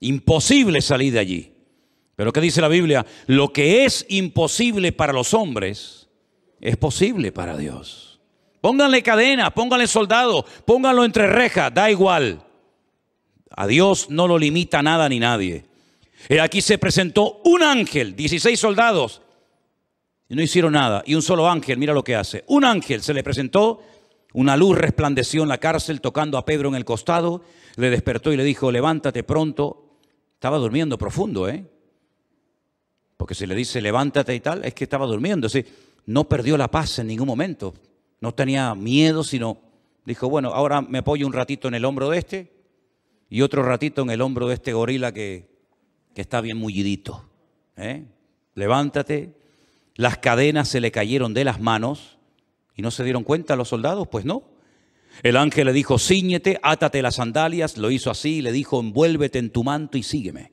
Imposible 0.00 0.80
salir 0.80 1.12
de 1.12 1.18
allí. 1.18 1.52
Pero 2.16 2.32
¿qué 2.32 2.40
dice 2.40 2.60
la 2.60 2.68
Biblia? 2.68 3.04
Lo 3.26 3.52
que 3.52 3.84
es 3.84 4.06
imposible 4.08 4.92
para 4.92 5.12
los 5.12 5.34
hombres 5.34 6.08
es 6.60 6.76
posible 6.76 7.32
para 7.32 7.56
Dios. 7.56 8.20
Pónganle 8.60 9.02
cadena, 9.02 9.50
pónganle 9.50 9.86
soldado, 9.86 10.44
pónganlo 10.64 11.04
entre 11.04 11.26
rejas, 11.26 11.72
da 11.72 11.90
igual. 11.90 12.42
A 13.50 13.66
Dios 13.66 14.10
no 14.10 14.26
lo 14.26 14.38
limita 14.38 14.82
nada 14.82 15.08
ni 15.08 15.20
nadie. 15.20 15.64
Aquí 16.42 16.60
se 16.60 16.78
presentó 16.78 17.40
un 17.44 17.62
ángel, 17.62 18.16
16 18.16 18.58
soldados, 18.58 19.22
y 20.28 20.34
no 20.34 20.42
hicieron 20.42 20.72
nada. 20.72 21.02
Y 21.06 21.14
un 21.14 21.22
solo 21.22 21.48
ángel, 21.48 21.78
mira 21.78 21.94
lo 21.94 22.02
que 22.02 22.16
hace. 22.16 22.44
Un 22.48 22.64
ángel 22.64 23.02
se 23.02 23.14
le 23.14 23.22
presentó, 23.22 23.82
una 24.36 24.54
luz 24.54 24.76
resplandeció 24.76 25.44
en 25.44 25.48
la 25.48 25.56
cárcel 25.56 26.02
tocando 26.02 26.36
a 26.36 26.44
Pedro 26.44 26.68
en 26.68 26.74
el 26.74 26.84
costado, 26.84 27.40
le 27.76 27.88
despertó 27.88 28.34
y 28.34 28.36
le 28.36 28.44
dijo, 28.44 28.70
levántate 28.70 29.22
pronto. 29.22 29.96
Estaba 30.34 30.58
durmiendo 30.58 30.98
profundo, 30.98 31.48
¿eh? 31.48 31.64
Porque 33.16 33.34
si 33.34 33.46
le 33.46 33.54
dice 33.54 33.80
levántate 33.80 34.34
y 34.34 34.40
tal, 34.40 34.62
es 34.66 34.74
que 34.74 34.84
estaba 34.84 35.06
durmiendo. 35.06 35.48
no 36.04 36.28
perdió 36.28 36.58
la 36.58 36.70
paz 36.70 36.98
en 36.98 37.06
ningún 37.06 37.26
momento. 37.26 37.72
No 38.20 38.34
tenía 38.34 38.74
miedo, 38.74 39.24
sino 39.24 39.56
dijo, 40.04 40.28
bueno, 40.28 40.50
ahora 40.50 40.82
me 40.82 40.98
apoyo 40.98 41.26
un 41.26 41.32
ratito 41.32 41.66
en 41.68 41.74
el 41.74 41.86
hombro 41.86 42.10
de 42.10 42.18
este 42.18 42.52
y 43.30 43.40
otro 43.40 43.62
ratito 43.62 44.02
en 44.02 44.10
el 44.10 44.20
hombro 44.20 44.48
de 44.48 44.54
este 44.54 44.74
gorila 44.74 45.12
que, 45.12 45.48
que 46.14 46.20
está 46.20 46.42
bien 46.42 46.58
mullidito. 46.58 47.24
¿eh? 47.78 48.04
Levántate. 48.54 49.32
Las 49.94 50.18
cadenas 50.18 50.68
se 50.68 50.82
le 50.82 50.90
cayeron 50.90 51.32
de 51.32 51.44
las 51.44 51.58
manos 51.58 52.15
y 52.76 52.82
no 52.82 52.90
se 52.90 53.02
dieron 53.02 53.24
cuenta 53.24 53.56
los 53.56 53.68
soldados, 53.68 54.06
pues 54.08 54.24
no. 54.24 54.44
El 55.22 55.38
ángel 55.38 55.66
le 55.66 55.72
dijo, 55.72 55.98
ciñete, 55.98 56.60
átate 56.62 57.00
las 57.00 57.16
sandalias, 57.16 57.78
lo 57.78 57.90
hizo 57.90 58.10
así, 58.10 58.42
le 58.42 58.52
dijo, 58.52 58.78
envuélvete 58.78 59.38
en 59.38 59.50
tu 59.50 59.64
manto 59.64 59.96
y 59.96 60.02
sígueme. 60.02 60.52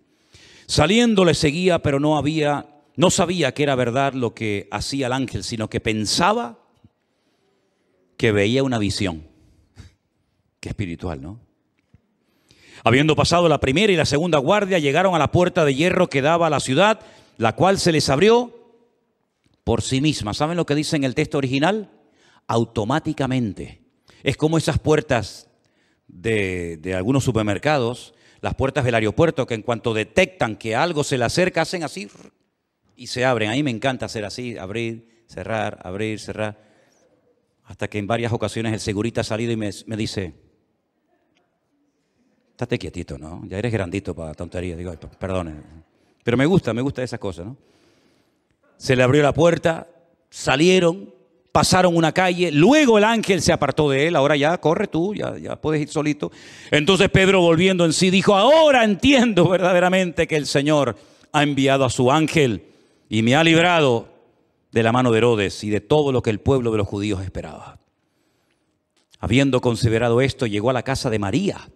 Saliendo 0.65 1.26
le 1.26 1.34
seguía, 1.34 1.80
pero 1.80 1.99
no 1.99 2.17
había, 2.17 2.67
no 2.95 3.09
sabía 3.09 3.53
que 3.53 3.63
era 3.63 3.76
verdad 3.76 4.13
lo 4.13 4.34
que 4.34 4.69
hacía 4.71 5.07
el 5.07 5.13
ángel, 5.13 5.43
sino 5.43 5.69
que 5.69 5.82
pensaba 5.82 6.59
que 8.15 8.32
veía 8.32 8.63
una 8.63 8.80
visión. 8.80 9.28
Qué 10.61 10.69
espiritual, 10.69 11.21
¿no? 11.21 11.41
Habiendo 12.86 13.15
pasado 13.15 13.49
la 13.49 13.59
primera 13.59 13.91
y 13.91 13.97
la 13.97 14.05
segunda 14.05 14.38
guardia, 14.38 14.80
llegaron 14.80 15.13
a 15.15 15.19
la 15.19 15.32
puerta 15.32 15.65
de 15.65 15.76
hierro 15.76 16.09
que 16.09 16.21
daba 16.21 16.47
a 16.47 16.49
la 16.49 16.59
ciudad, 16.61 17.01
la 17.38 17.55
cual 17.55 17.80
se 17.80 17.91
les 17.91 18.09
abrió 18.09 18.53
por 19.63 19.82
sí 19.82 20.01
misma. 20.01 20.34
¿Saben 20.34 20.57
lo 20.57 20.65
que 20.65 20.76
dice 20.76 20.95
en 20.95 21.03
el 21.03 21.15
texto 21.15 21.38
original? 21.38 21.89
Automáticamente. 22.47 23.81
Es 24.23 24.37
como 24.37 24.57
esas 24.57 24.79
puertas 24.79 25.49
de, 26.07 26.77
de 26.77 26.95
algunos 26.95 27.23
supermercados, 27.23 28.13
las 28.41 28.55
puertas 28.55 28.85
del 28.85 28.95
aeropuerto, 28.95 29.45
que 29.47 29.53
en 29.53 29.61
cuanto 29.61 29.93
detectan 29.93 30.57
que 30.57 30.75
algo 30.75 31.03
se 31.03 31.17
le 31.17 31.25
acerca, 31.25 31.61
hacen 31.61 31.83
así 31.83 32.09
y 32.95 33.07
se 33.07 33.25
abren. 33.25 33.49
A 33.49 33.53
mí 33.53 33.63
me 33.63 33.71
encanta 33.71 34.05
hacer 34.05 34.25
así, 34.25 34.57
abrir, 34.57 35.23
cerrar, 35.27 35.79
abrir, 35.83 36.19
cerrar. 36.19 36.61
Hasta 37.63 37.89
que 37.89 37.97
en 37.97 38.07
varias 38.07 38.33
ocasiones 38.33 38.73
el 38.73 38.79
segurita 38.79 39.21
ha 39.21 39.23
salido 39.23 39.51
y 39.51 39.55
me, 39.55 39.69
me 39.85 39.95
dice, 39.95 40.33
estate 42.51 42.77
quietito, 42.77 43.17
¿no? 43.17 43.43
Ya 43.47 43.57
eres 43.57 43.71
grandito 43.71 44.13
para 44.13 44.33
tonterías. 44.33 44.77
Digo, 44.77 44.93
perdone. 45.19 45.55
Pero 46.23 46.37
me 46.37 46.45
gusta, 46.45 46.73
me 46.73 46.81
gusta 46.81 47.03
esas 47.03 47.19
cosas, 47.19 47.45
¿no? 47.45 47.57
Se 48.77 48.95
le 48.95 49.03
abrió 49.03 49.23
la 49.23 49.33
puerta, 49.33 49.87
salieron, 50.29 51.13
pasaron 51.54 51.95
una 51.95 52.12
calle, 52.12 52.51
luego 52.51 52.97
el 52.97 53.04
ángel 53.04 53.39
se 53.39 53.54
apartó 53.54 53.88
de 53.91 54.08
él, 54.08 54.16
ahora 54.16 54.36
ya 54.36 54.58
corre 54.58 54.88
tú, 54.88 55.14
ya, 55.14 55.38
ya 55.38 55.56
puedes 55.56 55.80
ir 55.80 55.88
solito. 55.88 56.32
Entonces 56.72 57.10
Pedro 57.10 57.41
volviendo 57.41 57.86
en 57.86 57.93
sí 57.93 58.10
dijo, 58.10 58.36
ahora 58.36 58.84
entiendo 58.84 59.47
verdaderamente 59.47 60.28
que 60.28 60.36
el 60.36 60.47
Señor 60.47 60.97
ha 61.32 61.43
enviado 61.43 61.86
a 61.86 61.91
su 61.91 62.12
ángel 62.12 62.64
y 63.08 63.22
me 63.22 63.36
ha 63.36 63.43
librado 63.43 64.10
de 64.72 64.82
la 64.82 64.91
mano 64.91 65.12
de 65.12 65.20
Herodes 65.20 65.64
y 65.64 65.70
de 65.70 65.80
todo 65.80 66.12
lo 66.12 66.24
que 66.24 66.32
el 66.32 66.39
pueblo 66.39 66.72
de 66.72 66.80
los 66.80 66.88
judíos 66.88 67.22
esperaba. 67.24 67.78
Habiendo 69.20 69.62
considerado 69.62 70.22
esto, 70.22 70.47
llegó 70.47 70.72
a 70.72 70.74
la 70.74 70.82
casa 70.82 71.12
de 71.12 71.20
María, 71.20 71.70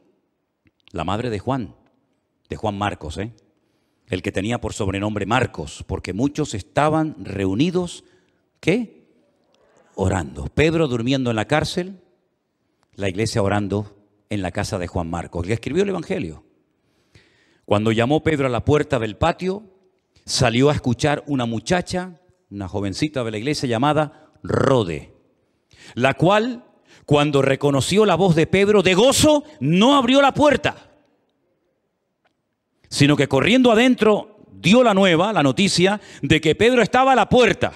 la 0.92 1.04
madre 1.04 1.30
de 1.30 1.38
Juan, 1.38 1.76
de 2.50 2.56
Juan 2.56 2.76
Marcos, 2.76 3.20
¿eh? 3.20 3.32
el 4.08 4.24
que 4.24 4.32
tenía 4.32 4.60
por 4.60 4.74
sobrenombre 4.74 5.28
Marcos, 5.28 5.84
porque 5.86 6.14
muchos 6.14 6.56
estaban 6.56 7.16
reunidos, 7.24 8.04
¿qué? 8.60 8.97
Orando. 9.98 10.46
Pedro 10.48 10.88
durmiendo 10.88 11.30
en 11.30 11.36
la 11.36 11.46
cárcel, 11.46 12.00
la 12.96 13.10
iglesia 13.10 13.42
orando 13.42 13.98
en 14.30 14.42
la 14.42 14.52
casa 14.52 14.78
de 14.78 14.88
Juan 14.88 15.10
Marcos, 15.10 15.46
le 15.46 15.54
escribió 15.54 15.84
el 15.84 15.90
Evangelio. 15.90 16.44
Cuando 17.66 17.92
llamó 17.92 18.24
Pedro 18.24 18.48
a 18.48 18.50
la 18.50 18.64
puerta 18.64 19.00
del 19.00 19.18
patio, 19.18 19.64
salió 20.26 20.70
a 20.70 20.74
escuchar 20.74 21.24
una 21.28 21.46
muchacha, 21.46 22.22
una 22.50 22.68
jovencita 22.68 23.24
de 23.24 23.32
la 23.32 23.38
iglesia 23.38 23.68
llamada 23.68 24.32
Rode, 24.44 25.14
la 25.96 26.14
cual, 26.14 26.64
cuando 27.06 27.42
reconoció 27.42 28.06
la 28.06 28.16
voz 28.16 28.36
de 28.36 28.48
Pedro 28.48 28.84
de 28.84 28.94
gozo, 28.94 29.44
no 29.60 29.96
abrió 29.96 30.22
la 30.22 30.34
puerta 30.34 30.88
sino 32.90 33.16
que 33.16 33.28
corriendo 33.28 33.72
adentro 33.72 34.38
dio 34.52 34.84
la 34.84 34.94
nueva, 34.94 35.34
la 35.34 35.44
noticia, 35.44 36.02
de 36.22 36.42
que 36.42 36.56
Pedro 36.56 36.82
estaba 36.82 37.14
a 37.14 37.16
la 37.16 37.30
puerta. 37.30 37.74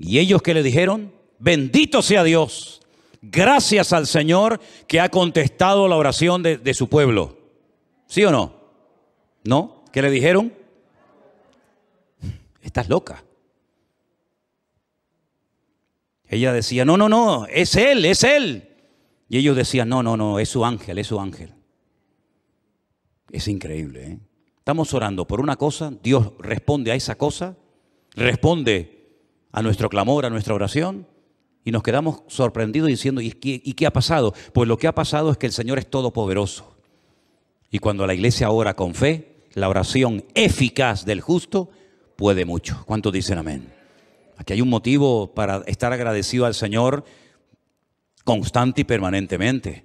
Y 0.00 0.18
ellos 0.18 0.40
que 0.40 0.54
le 0.54 0.62
dijeron, 0.62 1.12
bendito 1.38 2.00
sea 2.00 2.24
Dios, 2.24 2.80
gracias 3.20 3.92
al 3.92 4.06
Señor 4.06 4.58
que 4.88 4.98
ha 4.98 5.10
contestado 5.10 5.86
la 5.88 5.96
oración 5.96 6.42
de, 6.42 6.56
de 6.56 6.72
su 6.72 6.88
pueblo. 6.88 7.36
¿Sí 8.06 8.24
o 8.24 8.30
no? 8.30 8.54
¿No? 9.44 9.84
¿Qué 9.92 10.00
le 10.00 10.10
dijeron? 10.10 10.54
Estás 12.62 12.88
loca. 12.88 13.22
Ella 16.28 16.54
decía, 16.54 16.86
no, 16.86 16.96
no, 16.96 17.10
no, 17.10 17.44
es 17.46 17.76
Él, 17.76 18.06
es 18.06 18.24
Él. 18.24 18.68
Y 19.28 19.36
ellos 19.36 19.54
decían, 19.54 19.90
no, 19.90 20.02
no, 20.02 20.16
no, 20.16 20.38
es 20.38 20.48
su 20.48 20.64
ángel, 20.64 20.98
es 20.98 21.08
su 21.08 21.20
ángel. 21.20 21.52
Es 23.30 23.48
increíble. 23.48 24.06
¿eh? 24.06 24.18
Estamos 24.56 24.94
orando 24.94 25.26
por 25.26 25.40
una 25.40 25.56
cosa, 25.56 25.92
Dios 26.02 26.32
responde 26.38 26.90
a 26.90 26.94
esa 26.94 27.16
cosa, 27.16 27.56
responde 28.14 28.99
a 29.52 29.62
nuestro 29.62 29.88
clamor, 29.88 30.26
a 30.26 30.30
nuestra 30.30 30.54
oración, 30.54 31.06
y 31.64 31.72
nos 31.72 31.82
quedamos 31.82 32.22
sorprendidos 32.26 32.88
diciendo, 32.88 33.20
¿y 33.20 33.32
qué, 33.32 33.60
¿y 33.62 33.74
qué 33.74 33.86
ha 33.86 33.92
pasado? 33.92 34.34
Pues 34.52 34.68
lo 34.68 34.78
que 34.78 34.86
ha 34.86 34.94
pasado 34.94 35.30
es 35.30 35.36
que 35.36 35.46
el 35.46 35.52
Señor 35.52 35.78
es 35.78 35.88
todopoderoso. 35.88 36.76
Y 37.70 37.78
cuando 37.78 38.06
la 38.06 38.14
iglesia 38.14 38.50
ora 38.50 38.74
con 38.74 38.94
fe, 38.94 39.44
la 39.54 39.68
oración 39.68 40.24
eficaz 40.34 41.04
del 41.04 41.20
justo 41.20 41.70
puede 42.16 42.44
mucho. 42.44 42.82
¿Cuántos 42.86 43.12
dicen 43.12 43.38
amén? 43.38 43.72
Aquí 44.36 44.54
hay 44.54 44.62
un 44.62 44.70
motivo 44.70 45.34
para 45.34 45.62
estar 45.66 45.92
agradecido 45.92 46.46
al 46.46 46.54
Señor 46.54 47.04
constante 48.24 48.82
y 48.82 48.84
permanentemente, 48.84 49.84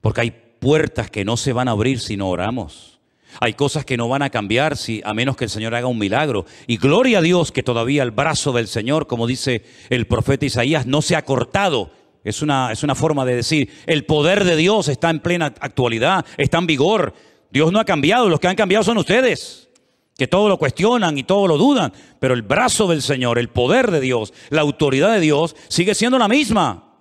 porque 0.00 0.22
hay 0.22 0.30
puertas 0.30 1.10
que 1.10 1.24
no 1.24 1.36
se 1.36 1.52
van 1.52 1.68
a 1.68 1.72
abrir 1.72 2.00
si 2.00 2.16
no 2.16 2.28
oramos. 2.28 2.93
Hay 3.40 3.54
cosas 3.54 3.84
que 3.84 3.96
no 3.96 4.08
van 4.08 4.22
a 4.22 4.30
cambiar 4.30 4.76
si, 4.76 5.02
a 5.04 5.14
menos 5.14 5.36
que 5.36 5.44
el 5.44 5.50
Señor 5.50 5.74
haga 5.74 5.86
un 5.86 5.98
milagro. 5.98 6.46
Y 6.66 6.76
gloria 6.76 7.18
a 7.18 7.22
Dios 7.22 7.52
que 7.52 7.62
todavía 7.62 8.02
el 8.02 8.10
brazo 8.10 8.52
del 8.52 8.68
Señor, 8.68 9.06
como 9.06 9.26
dice 9.26 9.64
el 9.90 10.06
profeta 10.06 10.46
Isaías, 10.46 10.86
no 10.86 11.02
se 11.02 11.16
ha 11.16 11.24
cortado. 11.24 11.90
Es 12.24 12.40
una, 12.40 12.72
es 12.72 12.82
una 12.82 12.94
forma 12.94 13.24
de 13.24 13.36
decir, 13.36 13.70
el 13.86 14.06
poder 14.06 14.44
de 14.44 14.56
Dios 14.56 14.88
está 14.88 15.10
en 15.10 15.20
plena 15.20 15.46
actualidad, 15.60 16.24
está 16.38 16.58
en 16.58 16.66
vigor. 16.66 17.14
Dios 17.50 17.70
no 17.70 17.78
ha 17.78 17.84
cambiado, 17.84 18.28
los 18.28 18.40
que 18.40 18.48
han 18.48 18.56
cambiado 18.56 18.82
son 18.82 18.98
ustedes, 18.98 19.68
que 20.16 20.26
todo 20.26 20.48
lo 20.48 20.58
cuestionan 20.58 21.18
y 21.18 21.24
todo 21.24 21.46
lo 21.46 21.58
dudan. 21.58 21.92
Pero 22.18 22.34
el 22.34 22.42
brazo 22.42 22.86
del 22.88 23.02
Señor, 23.02 23.38
el 23.38 23.48
poder 23.48 23.90
de 23.90 24.00
Dios, 24.00 24.32
la 24.50 24.62
autoridad 24.62 25.12
de 25.12 25.20
Dios 25.20 25.54
sigue 25.68 25.94
siendo 25.94 26.18
la 26.18 26.28
misma. 26.28 26.94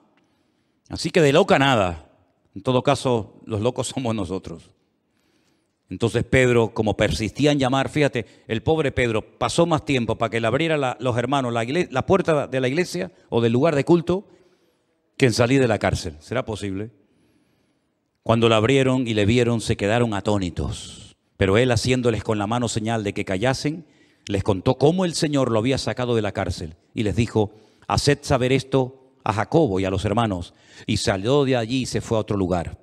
Así 0.89 1.09
que 1.09 1.21
de 1.21 1.33
loca 1.33 1.57
nada. 1.57 2.09
En 2.53 2.61
todo 2.61 2.83
caso, 2.83 3.39
los 3.45 3.61
locos 3.61 3.87
somos 3.87 4.13
nosotros. 4.13 4.69
Entonces 5.93 6.23
Pedro, 6.23 6.73
como 6.73 6.97
persistía 6.97 7.51
en 7.51 7.59
llamar, 7.59 7.87
fíjate, 7.87 8.25
el 8.47 8.63
pobre 8.63 8.91
Pedro 8.91 9.21
pasó 9.37 9.67
más 9.67 9.85
tiempo 9.85 10.17
para 10.17 10.31
que 10.31 10.41
le 10.41 10.47
abriera 10.47 10.97
los 10.99 11.17
hermanos 11.19 11.53
la, 11.53 11.63
la 11.91 12.05
puerta 12.07 12.47
de 12.47 12.59
la 12.59 12.67
iglesia 12.67 13.11
o 13.29 13.41
del 13.41 13.53
lugar 13.53 13.75
de 13.75 13.85
culto 13.85 14.27
que 15.17 15.27
en 15.27 15.33
salir 15.33 15.61
de 15.61 15.67
la 15.67 15.77
cárcel. 15.77 16.15
¿Será 16.19 16.45
posible? 16.45 16.89
Cuando 18.23 18.49
la 18.49 18.55
abrieron 18.55 19.07
y 19.07 19.13
le 19.13 19.27
vieron, 19.27 19.61
se 19.61 19.77
quedaron 19.77 20.15
atónitos. 20.15 21.15
Pero 21.37 21.59
él, 21.59 21.69
haciéndoles 21.69 22.23
con 22.23 22.39
la 22.39 22.47
mano 22.47 22.69
señal 22.69 23.03
de 23.03 23.13
que 23.13 23.23
callasen, 23.23 23.85
les 24.25 24.41
contó 24.41 24.79
cómo 24.79 25.05
el 25.05 25.13
Señor 25.13 25.51
lo 25.51 25.59
había 25.59 25.77
sacado 25.77 26.15
de 26.15 26.23
la 26.23 26.31
cárcel 26.31 26.75
y 26.95 27.03
les 27.03 27.15
dijo, 27.15 27.53
haced 27.87 28.17
saber 28.23 28.51
esto 28.51 29.13
a 29.23 29.31
Jacobo 29.31 29.79
y 29.79 29.85
a 29.85 29.91
los 29.91 30.05
hermanos, 30.05 30.55
y 30.87 30.97
salió 30.97 31.45
de 31.45 31.55
allí 31.55 31.83
y 31.83 31.85
se 31.85 32.01
fue 32.01 32.17
a 32.17 32.21
otro 32.21 32.35
lugar. 32.35 32.82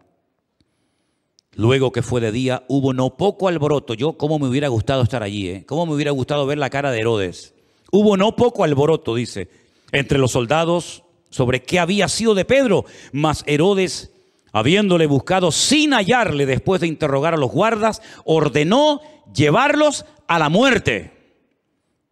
Luego 1.55 1.93
que 1.93 2.03
fue 2.03 2.21
de 2.21 2.33
día, 2.33 2.65
hubo 2.69 2.93
no 2.93 3.17
poco 3.17 3.49
alboroto. 3.49 3.95
Yo, 3.95 4.15
cómo 4.15 4.39
me 4.39 4.49
hubiera 4.49 4.69
gustado 4.69 5.03
estar 5.03 5.23
allí, 5.23 5.49
¿eh? 5.49 5.65
Cómo 5.67 5.87
me 5.87 5.95
hubiera 5.95 6.13
gustado 6.13 6.47
ver 6.47 6.59
la 6.59 6.71
cara 6.71 6.91
de 6.91 7.01
Herodes. 7.01 7.55
Hubo 7.91 8.17
no 8.17 8.37
poco 8.37 8.65
alboroto, 8.65 9.15
dice, 9.15 9.49
entre 9.93 10.19
los 10.19 10.33
soldados 10.33 11.03
sobre 11.29 11.63
qué 11.63 11.79
había 11.79 12.09
sido 12.09 12.35
de 12.35 12.45
Pedro. 12.45 12.85
Mas 13.13 13.43
Herodes, 13.47 14.13
habiéndole 14.53 15.07
buscado 15.07 15.51
sin 15.51 15.93
hallarle 15.93 16.47
después 16.47 16.81
de 16.81 16.87
interrogar 16.87 17.35
a 17.35 17.39
los 17.39 17.51
guardas, 17.51 18.01
ordenó 18.25 19.01
llevarlos 19.35 20.05
a 20.29 20.39
la 20.39 20.49
muerte. 20.49 21.13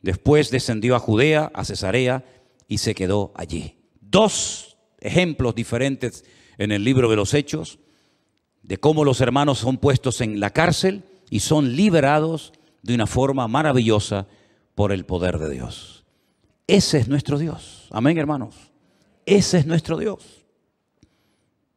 Después 0.03 0.51
descendió 0.51 0.97
a 0.97 1.01
Judea, 1.01 1.51
a 1.55 1.64
Cesarea, 1.64 2.24
y 2.66 2.78
se 2.78 2.95
quedó 2.95 3.32
allí 3.34 3.78
dos 4.11 4.76
ejemplos 5.01 5.55
diferentes 5.55 6.24
en 6.57 6.72
el 6.72 6.84
libro 6.84 7.09
de 7.09 7.16
los 7.16 7.34
Hechos 7.34 7.78
de 8.68 8.78
cómo 8.78 9.02
los 9.02 9.22
hermanos 9.22 9.58
son 9.58 9.78
puestos 9.78 10.20
en 10.20 10.40
la 10.40 10.50
cárcel 10.50 11.02
y 11.30 11.40
son 11.40 11.74
liberados 11.74 12.52
de 12.82 12.94
una 12.94 13.06
forma 13.06 13.48
maravillosa 13.48 14.26
por 14.74 14.92
el 14.92 15.06
poder 15.06 15.38
de 15.38 15.48
Dios. 15.48 16.04
Ese 16.66 16.98
es 16.98 17.08
nuestro 17.08 17.38
Dios. 17.38 17.88
Amén, 17.90 18.18
hermanos. 18.18 18.54
Ese 19.24 19.58
es 19.58 19.66
nuestro 19.66 19.96
Dios. 19.96 20.44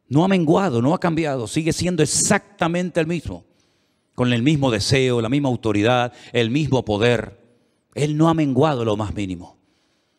No 0.06 0.22
ha 0.22 0.28
menguado, 0.28 0.82
no 0.82 0.92
ha 0.92 1.00
cambiado, 1.00 1.46
sigue 1.46 1.72
siendo 1.72 2.02
exactamente 2.02 3.00
el 3.00 3.06
mismo, 3.06 3.46
con 4.14 4.30
el 4.30 4.42
mismo 4.42 4.70
deseo, 4.70 5.22
la 5.22 5.30
misma 5.30 5.48
autoridad, 5.48 6.12
el 6.34 6.50
mismo 6.50 6.84
poder. 6.84 7.40
Él 7.94 8.18
no 8.18 8.28
ha 8.28 8.34
menguado 8.34 8.84
lo 8.84 8.98
más 8.98 9.14
mínimo. 9.14 9.56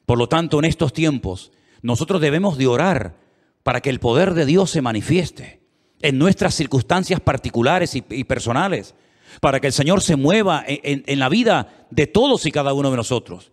Por 0.07 0.17
lo 0.17 0.27
tanto, 0.27 0.57
en 0.57 0.65
estos 0.65 0.91
tiempos, 0.91 1.51
Nosotros 1.83 2.21
debemos 2.21 2.57
de 2.57 2.65
orar 2.65 3.17
para 3.61 3.81
que 3.81 3.89
el 3.89 3.99
poder 3.99 4.35
de 4.35 4.45
Dios 4.45 4.71
se 4.71 4.81
manifieste 4.81 5.62
en 6.03 6.19
nuestras 6.19 6.53
circunstancias 6.53 7.19
particulares 7.19 7.95
y, 7.95 8.23
personales, 8.25 8.93
para 9.41 9.59
que 9.59 9.67
el 9.67 9.73
Señor 9.73 10.01
se 10.01 10.15
mueva 10.15 10.63
en 10.67 11.19
la 11.19 11.29
vida 11.29 11.87
de 11.89 12.05
todos 12.05 12.45
y 12.45 12.51
cada 12.51 12.73
uno 12.73 12.91
de 12.91 12.97
nosotros. 12.97 13.51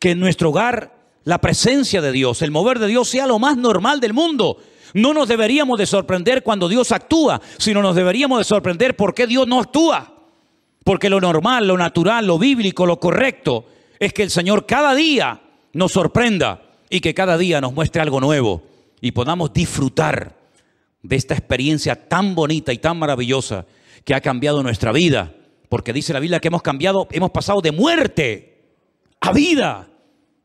Que 0.00 0.12
en 0.12 0.20
nuestro 0.20 0.48
hogar 0.48 0.98
la 1.24 1.40
presencia 1.40 2.00
de 2.00 2.10
Dios, 2.10 2.40
el 2.42 2.50
mover 2.50 2.78
de 2.78 2.86
Dios 2.86 3.08
sea 3.08 3.26
lo 3.26 3.38
más 3.38 3.56
normal 3.58 4.00
del 4.00 4.14
mundo. 4.14 4.56
No 4.94 5.12
nos 5.12 5.28
deberíamos 5.28 5.78
de 5.78 5.86
sorprender 5.86 6.42
cuando 6.42 6.68
Dios 6.68 6.90
actúa, 6.90 7.40
sino 7.58 7.82
nos 7.82 7.94
deberíamos 7.94 8.38
de 8.38 8.44
sorprender 8.44 8.96
por 8.96 9.14
qué 9.14 9.26
Dios 9.26 9.46
no 9.46 9.60
actúa. 9.60 10.14
Porque 10.82 11.10
lo 11.10 11.20
normal, 11.20 11.68
lo 11.68 11.76
natural, 11.76 12.26
lo 12.26 12.38
bíblico, 12.38 12.86
lo 12.86 12.98
correcto 12.98 13.66
es 13.98 14.14
que 14.14 14.22
el 14.22 14.30
Señor 14.30 14.64
cada 14.64 14.94
día 14.94 15.42
nos 15.74 15.92
sorprenda 15.92 16.62
y 16.88 17.00
que 17.00 17.12
cada 17.12 17.36
día 17.36 17.60
nos 17.60 17.74
muestre 17.74 18.00
algo 18.00 18.20
nuevo 18.20 18.62
y 19.02 19.12
podamos 19.12 19.52
disfrutar 19.52 20.39
de 21.02 21.16
esta 21.16 21.34
experiencia 21.34 22.08
tan 22.08 22.34
bonita 22.34 22.72
y 22.72 22.78
tan 22.78 22.98
maravillosa 22.98 23.66
que 24.04 24.14
ha 24.14 24.20
cambiado 24.20 24.62
nuestra 24.62 24.92
vida. 24.92 25.34
Porque 25.68 25.92
dice 25.92 26.12
la 26.12 26.20
Biblia 26.20 26.40
que 26.40 26.48
hemos 26.48 26.62
cambiado, 26.62 27.08
hemos 27.12 27.30
pasado 27.30 27.60
de 27.60 27.72
muerte 27.72 28.62
a 29.20 29.32
vida. 29.32 29.88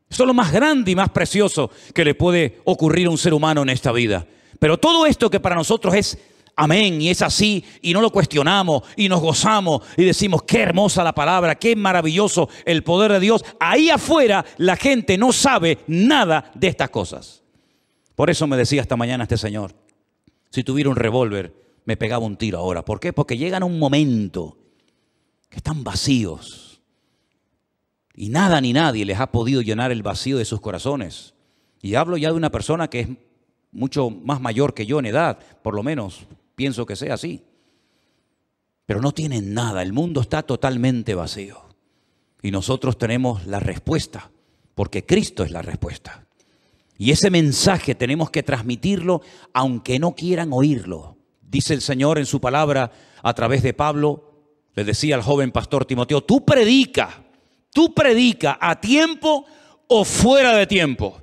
Eso 0.08 0.22
es 0.22 0.26
lo 0.26 0.34
más 0.34 0.52
grande 0.52 0.92
y 0.92 0.94
más 0.94 1.10
precioso 1.10 1.70
que 1.92 2.04
le 2.04 2.14
puede 2.14 2.60
ocurrir 2.64 3.08
a 3.08 3.10
un 3.10 3.18
ser 3.18 3.34
humano 3.34 3.62
en 3.62 3.70
esta 3.70 3.92
vida. 3.92 4.26
Pero 4.58 4.78
todo 4.78 5.04
esto 5.06 5.28
que 5.28 5.40
para 5.40 5.56
nosotros 5.56 5.94
es 5.94 6.18
amén 6.54 7.02
y 7.02 7.10
es 7.10 7.20
así 7.22 7.64
y 7.82 7.92
no 7.92 8.00
lo 8.00 8.10
cuestionamos 8.10 8.82
y 8.96 9.08
nos 9.08 9.20
gozamos 9.20 9.82
y 9.96 10.04
decimos 10.04 10.42
qué 10.44 10.60
hermosa 10.60 11.04
la 11.04 11.14
palabra, 11.14 11.56
qué 11.56 11.76
maravilloso 11.76 12.48
el 12.64 12.82
poder 12.82 13.12
de 13.12 13.20
Dios, 13.20 13.44
ahí 13.60 13.90
afuera 13.90 14.44
la 14.56 14.76
gente 14.76 15.18
no 15.18 15.32
sabe 15.32 15.78
nada 15.86 16.50
de 16.54 16.68
estas 16.68 16.90
cosas. 16.90 17.42
Por 18.14 18.30
eso 18.30 18.46
me 18.46 18.56
decía 18.56 18.80
esta 18.80 18.96
mañana 18.96 19.24
este 19.24 19.36
señor, 19.36 19.74
si 20.50 20.64
tuviera 20.64 20.90
un 20.90 20.96
revólver 20.96 21.54
me 21.84 21.96
pegaba 21.96 22.24
un 22.24 22.36
tiro 22.36 22.58
ahora. 22.58 22.84
¿Por 22.84 23.00
qué? 23.00 23.12
Porque 23.12 23.38
llegan 23.38 23.62
a 23.62 23.66
un 23.66 23.78
momento 23.78 24.58
que 25.48 25.58
están 25.58 25.84
vacíos 25.84 26.66
y 28.16 28.30
nada 28.30 28.60
ni 28.60 28.72
nadie 28.72 29.04
les 29.04 29.20
ha 29.20 29.30
podido 29.30 29.60
llenar 29.60 29.92
el 29.92 30.02
vacío 30.02 30.38
de 30.38 30.46
sus 30.46 30.60
corazones. 30.60 31.34
Y 31.82 31.94
hablo 31.94 32.16
ya 32.16 32.30
de 32.30 32.36
una 32.36 32.50
persona 32.50 32.88
que 32.88 33.00
es 33.00 33.08
mucho 33.72 34.10
más 34.10 34.40
mayor 34.40 34.72
que 34.72 34.86
yo 34.86 34.98
en 34.98 35.06
edad, 35.06 35.38
por 35.62 35.74
lo 35.74 35.82
menos 35.82 36.26
pienso 36.54 36.86
que 36.86 36.96
sea 36.96 37.14
así. 37.14 37.44
Pero 38.86 39.02
no 39.02 39.12
tienen 39.12 39.52
nada, 39.52 39.82
el 39.82 39.92
mundo 39.92 40.22
está 40.22 40.42
totalmente 40.42 41.14
vacío. 41.14 41.66
Y 42.40 42.50
nosotros 42.50 42.96
tenemos 42.96 43.46
la 43.46 43.60
respuesta, 43.60 44.30
porque 44.74 45.04
Cristo 45.04 45.44
es 45.44 45.50
la 45.50 45.62
respuesta. 45.62 46.25
Y 46.98 47.10
ese 47.10 47.30
mensaje 47.30 47.94
tenemos 47.94 48.30
que 48.30 48.42
transmitirlo 48.42 49.22
aunque 49.52 49.98
no 49.98 50.14
quieran 50.14 50.52
oírlo. 50.52 51.16
Dice 51.42 51.74
el 51.74 51.80
Señor 51.80 52.18
en 52.18 52.26
su 52.26 52.40
palabra 52.40 52.90
a 53.22 53.34
través 53.34 53.62
de 53.62 53.74
Pablo, 53.74 54.26
le 54.74 54.84
decía 54.84 55.14
al 55.14 55.22
joven 55.22 55.52
pastor 55.52 55.84
Timoteo, 55.84 56.22
tú 56.22 56.44
predica, 56.44 57.24
tú 57.72 57.94
predica 57.94 58.58
a 58.60 58.80
tiempo 58.80 59.46
o 59.88 60.04
fuera 60.04 60.56
de 60.56 60.66
tiempo. 60.66 61.20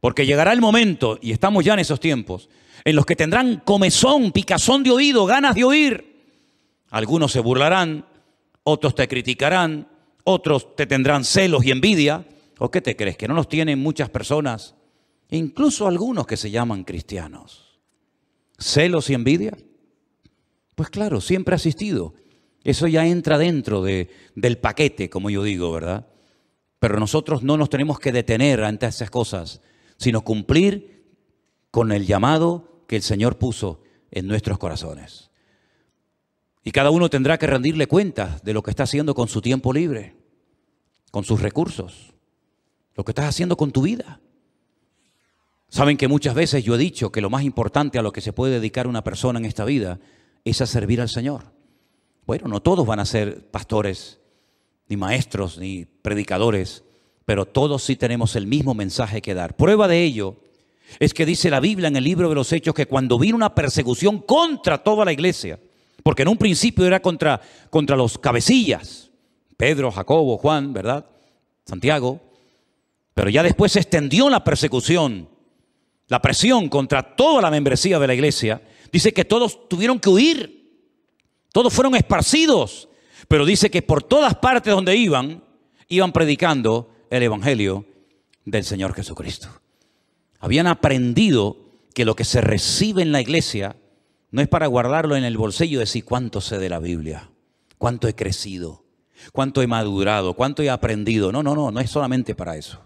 Porque 0.00 0.26
llegará 0.26 0.52
el 0.52 0.60
momento, 0.60 1.18
y 1.22 1.32
estamos 1.32 1.64
ya 1.64 1.72
en 1.72 1.78
esos 1.78 1.98
tiempos, 1.98 2.50
en 2.84 2.94
los 2.94 3.06
que 3.06 3.16
tendrán 3.16 3.62
comezón, 3.64 4.32
picazón 4.32 4.82
de 4.82 4.90
oído, 4.90 5.24
ganas 5.24 5.54
de 5.54 5.64
oír. 5.64 6.14
Algunos 6.90 7.32
se 7.32 7.40
burlarán, 7.40 8.04
otros 8.64 8.94
te 8.94 9.08
criticarán, 9.08 9.88
otros 10.24 10.76
te 10.76 10.86
tendrán 10.86 11.24
celos 11.24 11.64
y 11.64 11.70
envidia. 11.70 12.26
¿O 12.58 12.70
qué 12.70 12.80
te 12.80 12.96
crees? 12.96 13.16
Que 13.16 13.28
no 13.28 13.34
los 13.34 13.48
tienen 13.48 13.78
muchas 13.78 14.10
personas, 14.10 14.74
incluso 15.30 15.86
algunos 15.86 16.26
que 16.26 16.36
se 16.36 16.50
llaman 16.50 16.84
cristianos. 16.84 17.80
¿Celos 18.58 19.10
y 19.10 19.14
envidia? 19.14 19.56
Pues 20.74 20.90
claro, 20.90 21.20
siempre 21.20 21.54
ha 21.54 21.56
asistido. 21.56 22.14
Eso 22.62 22.86
ya 22.86 23.06
entra 23.06 23.38
dentro 23.38 23.82
de, 23.82 24.10
del 24.34 24.58
paquete, 24.58 25.10
como 25.10 25.30
yo 25.30 25.42
digo, 25.42 25.72
¿verdad? 25.72 26.06
Pero 26.78 26.98
nosotros 26.98 27.42
no 27.42 27.56
nos 27.56 27.70
tenemos 27.70 27.98
que 27.98 28.12
detener 28.12 28.62
ante 28.64 28.86
esas 28.86 29.10
cosas 29.10 29.60
sino 29.96 30.22
cumplir 30.22 31.04
con 31.70 31.92
el 31.92 32.06
llamado 32.06 32.84
que 32.86 32.96
el 32.96 33.02
Señor 33.02 33.38
puso 33.38 33.82
en 34.10 34.26
nuestros 34.26 34.58
corazones. 34.58 35.30
Y 36.62 36.70
cada 36.70 36.90
uno 36.90 37.10
tendrá 37.10 37.38
que 37.38 37.46
rendirle 37.46 37.86
cuentas 37.86 38.42
de 38.42 38.54
lo 38.54 38.62
que 38.62 38.70
está 38.70 38.84
haciendo 38.84 39.14
con 39.14 39.28
su 39.28 39.40
tiempo 39.40 39.72
libre, 39.72 40.16
con 41.10 41.24
sus 41.24 41.40
recursos, 41.40 42.14
lo 42.94 43.04
que 43.04 43.10
estás 43.12 43.26
haciendo 43.26 43.56
con 43.56 43.70
tu 43.70 43.82
vida. 43.82 44.20
Saben 45.74 45.96
que 45.96 46.06
muchas 46.06 46.36
veces 46.36 46.62
yo 46.62 46.76
he 46.76 46.78
dicho 46.78 47.10
que 47.10 47.20
lo 47.20 47.30
más 47.30 47.42
importante 47.42 47.98
a 47.98 48.02
lo 48.02 48.12
que 48.12 48.20
se 48.20 48.32
puede 48.32 48.60
dedicar 48.60 48.86
una 48.86 49.02
persona 49.02 49.40
en 49.40 49.44
esta 49.44 49.64
vida 49.64 49.98
es 50.44 50.60
a 50.60 50.68
servir 50.68 51.00
al 51.00 51.08
Señor. 51.08 51.50
Bueno, 52.28 52.46
no 52.46 52.62
todos 52.62 52.86
van 52.86 53.00
a 53.00 53.04
ser 53.04 53.50
pastores, 53.50 54.20
ni 54.86 54.96
maestros, 54.96 55.58
ni 55.58 55.84
predicadores, 55.84 56.84
pero 57.24 57.44
todos 57.44 57.82
sí 57.82 57.96
tenemos 57.96 58.36
el 58.36 58.46
mismo 58.46 58.72
mensaje 58.72 59.20
que 59.20 59.34
dar. 59.34 59.56
Prueba 59.56 59.88
de 59.88 60.04
ello 60.04 60.36
es 61.00 61.12
que 61.12 61.26
dice 61.26 61.50
la 61.50 61.58
Biblia 61.58 61.88
en 61.88 61.96
el 61.96 62.04
libro 62.04 62.28
de 62.28 62.36
los 62.36 62.52
Hechos 62.52 62.72
que 62.72 62.86
cuando 62.86 63.18
vino 63.18 63.34
una 63.34 63.52
persecución 63.52 64.20
contra 64.20 64.78
toda 64.78 65.04
la 65.04 65.12
iglesia, 65.12 65.58
porque 66.04 66.22
en 66.22 66.28
un 66.28 66.36
principio 66.36 66.86
era 66.86 67.02
contra, 67.02 67.40
contra 67.70 67.96
los 67.96 68.16
cabecillas, 68.16 69.10
Pedro, 69.56 69.90
Jacobo, 69.90 70.38
Juan, 70.38 70.72
¿verdad? 70.72 71.04
Santiago, 71.64 72.20
pero 73.12 73.28
ya 73.28 73.42
después 73.42 73.72
se 73.72 73.80
extendió 73.80 74.30
la 74.30 74.44
persecución, 74.44 75.33
la 76.08 76.20
presión 76.20 76.68
contra 76.68 77.16
toda 77.16 77.42
la 77.42 77.50
membresía 77.50 77.98
de 77.98 78.06
la 78.06 78.14
iglesia, 78.14 78.62
dice 78.92 79.12
que 79.12 79.24
todos 79.24 79.68
tuvieron 79.68 79.98
que 79.98 80.10
huir, 80.10 80.64
todos 81.52 81.72
fueron 81.72 81.94
esparcidos, 81.94 82.88
pero 83.28 83.44
dice 83.46 83.70
que 83.70 83.82
por 83.82 84.02
todas 84.02 84.34
partes 84.36 84.72
donde 84.72 84.96
iban, 84.96 85.44
iban 85.88 86.12
predicando 86.12 86.90
el 87.10 87.22
Evangelio 87.22 87.86
del 88.44 88.64
Señor 88.64 88.94
Jesucristo. 88.94 89.48
Habían 90.40 90.66
aprendido 90.66 91.56
que 91.94 92.04
lo 92.04 92.16
que 92.16 92.24
se 92.24 92.40
recibe 92.40 93.02
en 93.02 93.12
la 93.12 93.20
iglesia 93.20 93.76
no 94.30 94.42
es 94.42 94.48
para 94.48 94.66
guardarlo 94.66 95.16
en 95.16 95.24
el 95.24 95.36
bolsillo 95.36 95.78
y 95.78 95.80
decir 95.80 96.04
cuánto 96.04 96.40
sé 96.40 96.58
de 96.58 96.68
la 96.68 96.80
Biblia, 96.80 97.30
cuánto 97.78 98.08
he 98.08 98.14
crecido, 98.14 98.84
cuánto 99.32 99.62
he 99.62 99.66
madurado, 99.66 100.34
cuánto 100.34 100.62
he 100.62 100.70
aprendido. 100.70 101.30
No, 101.30 101.42
no, 101.42 101.54
no, 101.54 101.70
no 101.70 101.80
es 101.80 101.88
solamente 101.88 102.34
para 102.34 102.56
eso. 102.56 102.80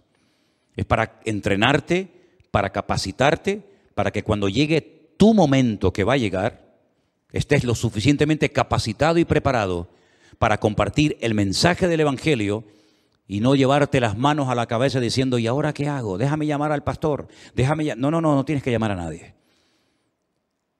Es 0.76 0.84
para 0.84 1.20
entrenarte, 1.24 2.17
para 2.50 2.70
capacitarte, 2.70 3.62
para 3.94 4.10
que 4.10 4.22
cuando 4.22 4.48
llegue 4.48 5.12
tu 5.16 5.34
momento 5.34 5.92
que 5.92 6.04
va 6.04 6.14
a 6.14 6.18
llegar, 6.18 6.68
estés 7.32 7.64
lo 7.64 7.74
suficientemente 7.74 8.50
capacitado 8.50 9.18
y 9.18 9.24
preparado 9.24 9.88
para 10.38 10.58
compartir 10.58 11.16
el 11.20 11.34
mensaje 11.34 11.88
del 11.88 12.00
Evangelio 12.00 12.64
y 13.26 13.40
no 13.40 13.54
llevarte 13.54 14.00
las 14.00 14.16
manos 14.16 14.48
a 14.48 14.54
la 14.54 14.66
cabeza 14.66 15.00
diciendo, 15.00 15.38
¿y 15.38 15.46
ahora 15.46 15.74
qué 15.74 15.88
hago? 15.88 16.16
Déjame 16.16 16.46
llamar 16.46 16.72
al 16.72 16.82
pastor. 16.82 17.28
Déjame 17.54 17.94
no, 17.96 18.10
no, 18.10 18.20
no, 18.20 18.34
no 18.34 18.44
tienes 18.44 18.62
que 18.62 18.70
llamar 18.70 18.92
a 18.92 18.96
nadie. 18.96 19.34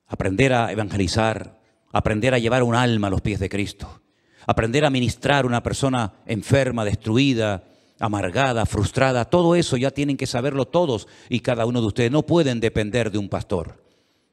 Aprender 0.07 0.53
a 0.53 0.71
evangelizar, 0.71 1.59
aprender 1.91 2.33
a 2.33 2.39
llevar 2.39 2.63
un 2.63 2.73
alma 2.73 3.07
a 3.07 3.09
los 3.11 3.21
pies 3.21 3.39
de 3.39 3.49
Cristo, 3.49 4.01
aprender 4.47 4.83
a 4.83 4.89
ministrar 4.89 5.43
a 5.43 5.47
una 5.47 5.61
persona 5.61 6.13
enferma, 6.25 6.83
destruida, 6.83 7.63
amargada, 7.99 8.65
frustrada, 8.65 9.25
todo 9.25 9.55
eso 9.55 9.77
ya 9.77 9.91
tienen 9.91 10.17
que 10.17 10.25
saberlo 10.25 10.65
todos 10.65 11.07
y 11.29 11.41
cada 11.41 11.65
uno 11.65 11.81
de 11.81 11.87
ustedes. 11.87 12.11
No 12.11 12.25
pueden 12.25 12.59
depender 12.59 13.11
de 13.11 13.17
un 13.17 13.29
pastor. 13.29 13.83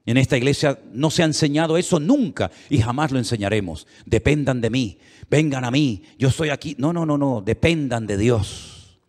En 0.06 0.16
esta 0.16 0.36
iglesia 0.36 0.78
no 0.92 1.10
se 1.10 1.22
ha 1.22 1.26
enseñado 1.26 1.76
eso 1.76 1.98
nunca 1.98 2.50
y 2.70 2.78
jamás 2.78 3.10
lo 3.10 3.18
enseñaremos. 3.18 3.88
Dependan 4.06 4.60
de 4.60 4.70
mí, 4.70 4.98
vengan 5.28 5.64
a 5.64 5.72
mí, 5.72 6.04
yo 6.16 6.28
estoy 6.28 6.50
aquí. 6.50 6.76
No, 6.78 6.92
no, 6.92 7.04
no, 7.04 7.18
no, 7.18 7.42
dependan 7.44 8.06
de 8.06 8.16
Dios 8.16 9.00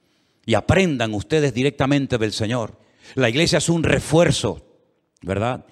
y 0.46 0.56
aprendan 0.56 1.14
ustedes 1.14 1.54
directamente 1.54 2.18
del 2.18 2.34
Señor. 2.34 2.80
La 3.14 3.30
iglesia 3.30 3.60
es 3.60 3.70
un 3.70 3.84
refuerzo, 3.84 4.66
¿verdad? 5.22 5.66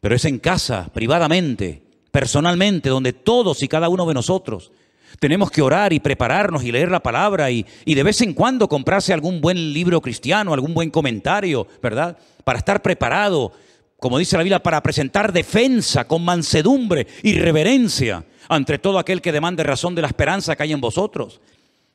Pero 0.00 0.14
es 0.14 0.24
en 0.24 0.38
casa, 0.38 0.90
privadamente, 0.94 1.82
personalmente, 2.10 2.88
donde 2.88 3.12
todos 3.12 3.62
y 3.62 3.68
cada 3.68 3.90
uno 3.90 4.06
de 4.06 4.14
nosotros 4.14 4.72
tenemos 5.20 5.52
que 5.52 5.62
orar 5.62 5.92
y 5.92 6.00
prepararnos 6.00 6.64
y 6.64 6.72
leer 6.72 6.90
la 6.90 7.00
palabra 7.00 7.48
y, 7.52 7.64
y, 7.84 7.94
de 7.94 8.02
vez 8.02 8.20
en 8.22 8.34
cuando 8.34 8.68
comprarse 8.68 9.12
algún 9.12 9.40
buen 9.40 9.72
libro 9.72 10.00
cristiano, 10.00 10.52
algún 10.52 10.74
buen 10.74 10.90
comentario, 10.90 11.68
¿verdad? 11.80 12.18
Para 12.42 12.58
estar 12.58 12.82
preparado 12.82 13.52
como 14.00 14.18
dice 14.18 14.36
la 14.36 14.42
Biblia, 14.42 14.62
para 14.62 14.82
presentar 14.82 15.30
defensa 15.30 16.08
con 16.08 16.24
mansedumbre 16.24 17.06
y 17.22 17.34
reverencia 17.34 18.24
ante 18.48 18.78
todo 18.78 18.98
aquel 18.98 19.20
que 19.20 19.30
demande 19.30 19.62
razón 19.62 19.94
de 19.94 20.00
la 20.02 20.08
esperanza 20.08 20.56
que 20.56 20.62
hay 20.62 20.72
en 20.72 20.80
vosotros. 20.80 21.40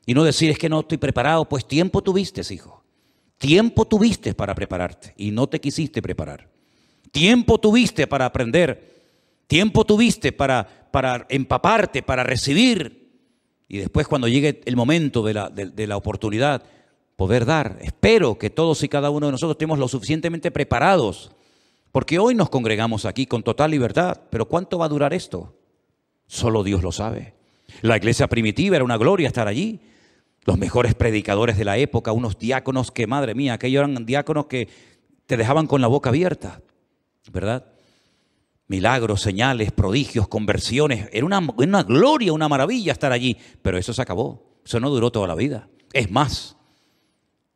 Y 0.05 0.13
no 0.13 0.23
decir 0.23 0.51
es 0.51 0.59
que 0.59 0.69
no 0.69 0.81
estoy 0.81 0.99
preparado, 0.99 1.49
pues 1.49 1.67
tiempo 1.67 2.03
tuviste, 2.03 2.41
hijo. 2.53 2.83
Tiempo 3.39 3.85
tuviste 3.85 4.35
para 4.35 4.53
prepararte 4.53 5.15
y 5.17 5.31
no 5.31 5.49
te 5.49 5.59
quisiste 5.59 6.01
preparar. 6.01 6.47
Tiempo 7.11 7.59
tuviste 7.59 8.05
para 8.05 8.25
aprender. 8.25 8.93
Tiempo 9.47 9.83
tuviste 9.83 10.31
para, 10.31 10.89
para 10.91 11.25
empaparte, 11.27 12.03
para 12.03 12.23
recibir. 12.23 13.04
Y 13.67 13.79
después 13.79 14.07
cuando 14.07 14.27
llegue 14.27 14.61
el 14.65 14.75
momento 14.75 15.23
de 15.23 15.33
la, 15.33 15.49
de 15.49 15.87
la 15.87 15.97
oportunidad, 15.97 16.63
poder 17.15 17.45
dar. 17.45 17.77
Espero 17.81 18.37
que 18.37 18.49
todos 18.49 18.83
y 18.83 18.89
cada 18.89 19.09
uno 19.09 19.27
de 19.27 19.31
nosotros 19.31 19.55
estemos 19.55 19.79
lo 19.79 19.87
suficientemente 19.87 20.51
preparados, 20.51 21.31
porque 21.91 22.19
hoy 22.19 22.35
nos 22.35 22.49
congregamos 22.49 23.05
aquí 23.05 23.25
con 23.25 23.43
total 23.43 23.71
libertad, 23.71 24.21
pero 24.29 24.47
¿cuánto 24.47 24.77
va 24.77 24.85
a 24.85 24.89
durar 24.89 25.13
esto? 25.13 25.55
Solo 26.27 26.63
Dios 26.63 26.83
lo 26.83 26.91
sabe. 26.91 27.33
La 27.81 27.97
iglesia 27.97 28.27
primitiva 28.27 28.75
era 28.75 28.85
una 28.85 28.97
gloria 28.97 29.27
estar 29.27 29.47
allí. 29.47 29.79
Los 30.43 30.57
mejores 30.57 30.93
predicadores 30.93 31.57
de 31.57 31.65
la 31.65 31.77
época, 31.77 32.11
unos 32.11 32.37
diáconos 32.37 32.91
que, 32.91 33.07
madre 33.07 33.33
mía, 33.33 33.53
aquellos 33.53 33.79
eran 33.79 34.05
diáconos 34.05 34.45
que 34.45 34.67
te 35.25 35.37
dejaban 35.37 35.65
con 35.67 35.81
la 35.81 35.87
boca 35.87 36.09
abierta, 36.09 36.61
¿verdad? 37.31 37.65
Milagros, 38.67 39.21
señales, 39.21 39.71
prodigios, 39.71 40.27
conversiones. 40.27 41.09
Era 41.11 41.25
una, 41.25 41.39
una 41.57 41.83
gloria, 41.83 42.33
una 42.33 42.49
maravilla 42.49 42.93
estar 42.93 43.11
allí, 43.11 43.37
pero 43.61 43.77
eso 43.77 43.93
se 43.93 44.01
acabó. 44.01 44.59
Eso 44.65 44.79
no 44.79 44.89
duró 44.89 45.11
toda 45.11 45.27
la 45.27 45.35
vida. 45.35 45.69
Es 45.93 46.09
más, 46.09 46.57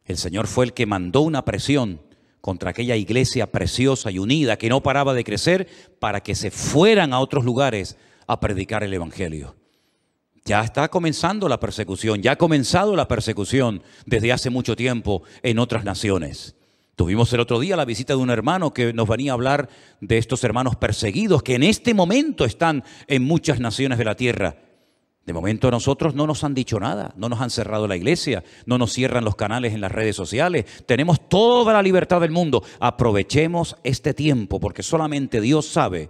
el 0.06 0.18
Señor 0.18 0.48
fue 0.48 0.66
el 0.66 0.74
que 0.74 0.86
mandó 0.86 1.22
una 1.22 1.44
presión 1.46 2.02
contra 2.42 2.70
aquella 2.70 2.96
iglesia 2.96 3.52
preciosa 3.52 4.12
y 4.12 4.20
unida 4.20 4.58
que 4.58 4.70
no 4.70 4.82
paraba 4.82 5.14
de 5.14 5.24
crecer 5.24 5.68
para 6.00 6.22
que 6.22 6.36
se 6.36 6.52
fueran 6.52 7.14
a 7.14 7.20
otros 7.20 7.44
lugares 7.44 7.98
a 8.28 8.40
predicar 8.40 8.84
el 8.84 8.94
Evangelio. 8.94 9.56
Ya 10.46 10.62
está 10.62 10.88
comenzando 10.88 11.50
la 11.50 11.60
persecución, 11.60 12.22
ya 12.22 12.34
ha 12.34 12.38
comenzado 12.38 12.96
la 12.96 13.08
persecución 13.08 13.84
desde 14.06 14.32
hace 14.32 14.50
mucho 14.50 14.76
tiempo 14.76 15.24
en 15.44 15.60
otras 15.60 15.84
naciones. 15.84 16.56
Tuvimos 17.00 17.32
el 17.32 17.40
otro 17.40 17.62
día 17.62 17.78
la 17.78 17.86
visita 17.86 18.12
de 18.12 18.20
un 18.20 18.30
hermano 18.30 18.74
que 18.74 18.92
nos 18.92 19.08
venía 19.08 19.32
a 19.32 19.36
hablar 19.36 19.70
de 20.02 20.18
estos 20.18 20.44
hermanos 20.44 20.76
perseguidos 20.76 21.44
que 21.44 21.56
en 21.56 21.64
este 21.64 21.94
momento 21.94 22.44
están 22.44 22.84
en 23.08 23.24
muchas 23.24 23.62
naciones 23.62 23.98
de 23.98 24.04
la 24.04 24.16
tierra. 24.16 24.58
De 25.26 25.32
momento 25.32 25.70
a 25.70 25.72
nosotros 25.72 26.14
no 26.14 26.28
nos 26.28 26.44
han 26.44 26.54
dicho 26.54 26.78
nada, 26.78 27.14
no 27.16 27.30
nos 27.30 27.40
han 27.40 27.52
cerrado 27.52 27.88
la 27.88 27.96
iglesia, 27.96 28.44
no 28.66 28.78
nos 28.78 28.92
cierran 28.92 29.24
los 29.24 29.38
canales 29.38 29.74
en 29.74 29.80
las 29.80 29.94
redes 29.94 30.18
sociales, 30.18 30.66
tenemos 30.86 31.30
toda 31.30 31.72
la 31.72 31.82
libertad 31.82 32.20
del 32.20 32.32
mundo. 32.32 32.64
Aprovechemos 32.82 33.78
este 33.86 34.14
tiempo 34.14 34.60
porque 34.60 34.84
solamente 34.84 35.40
Dios 35.40 35.68
sabe 35.70 36.10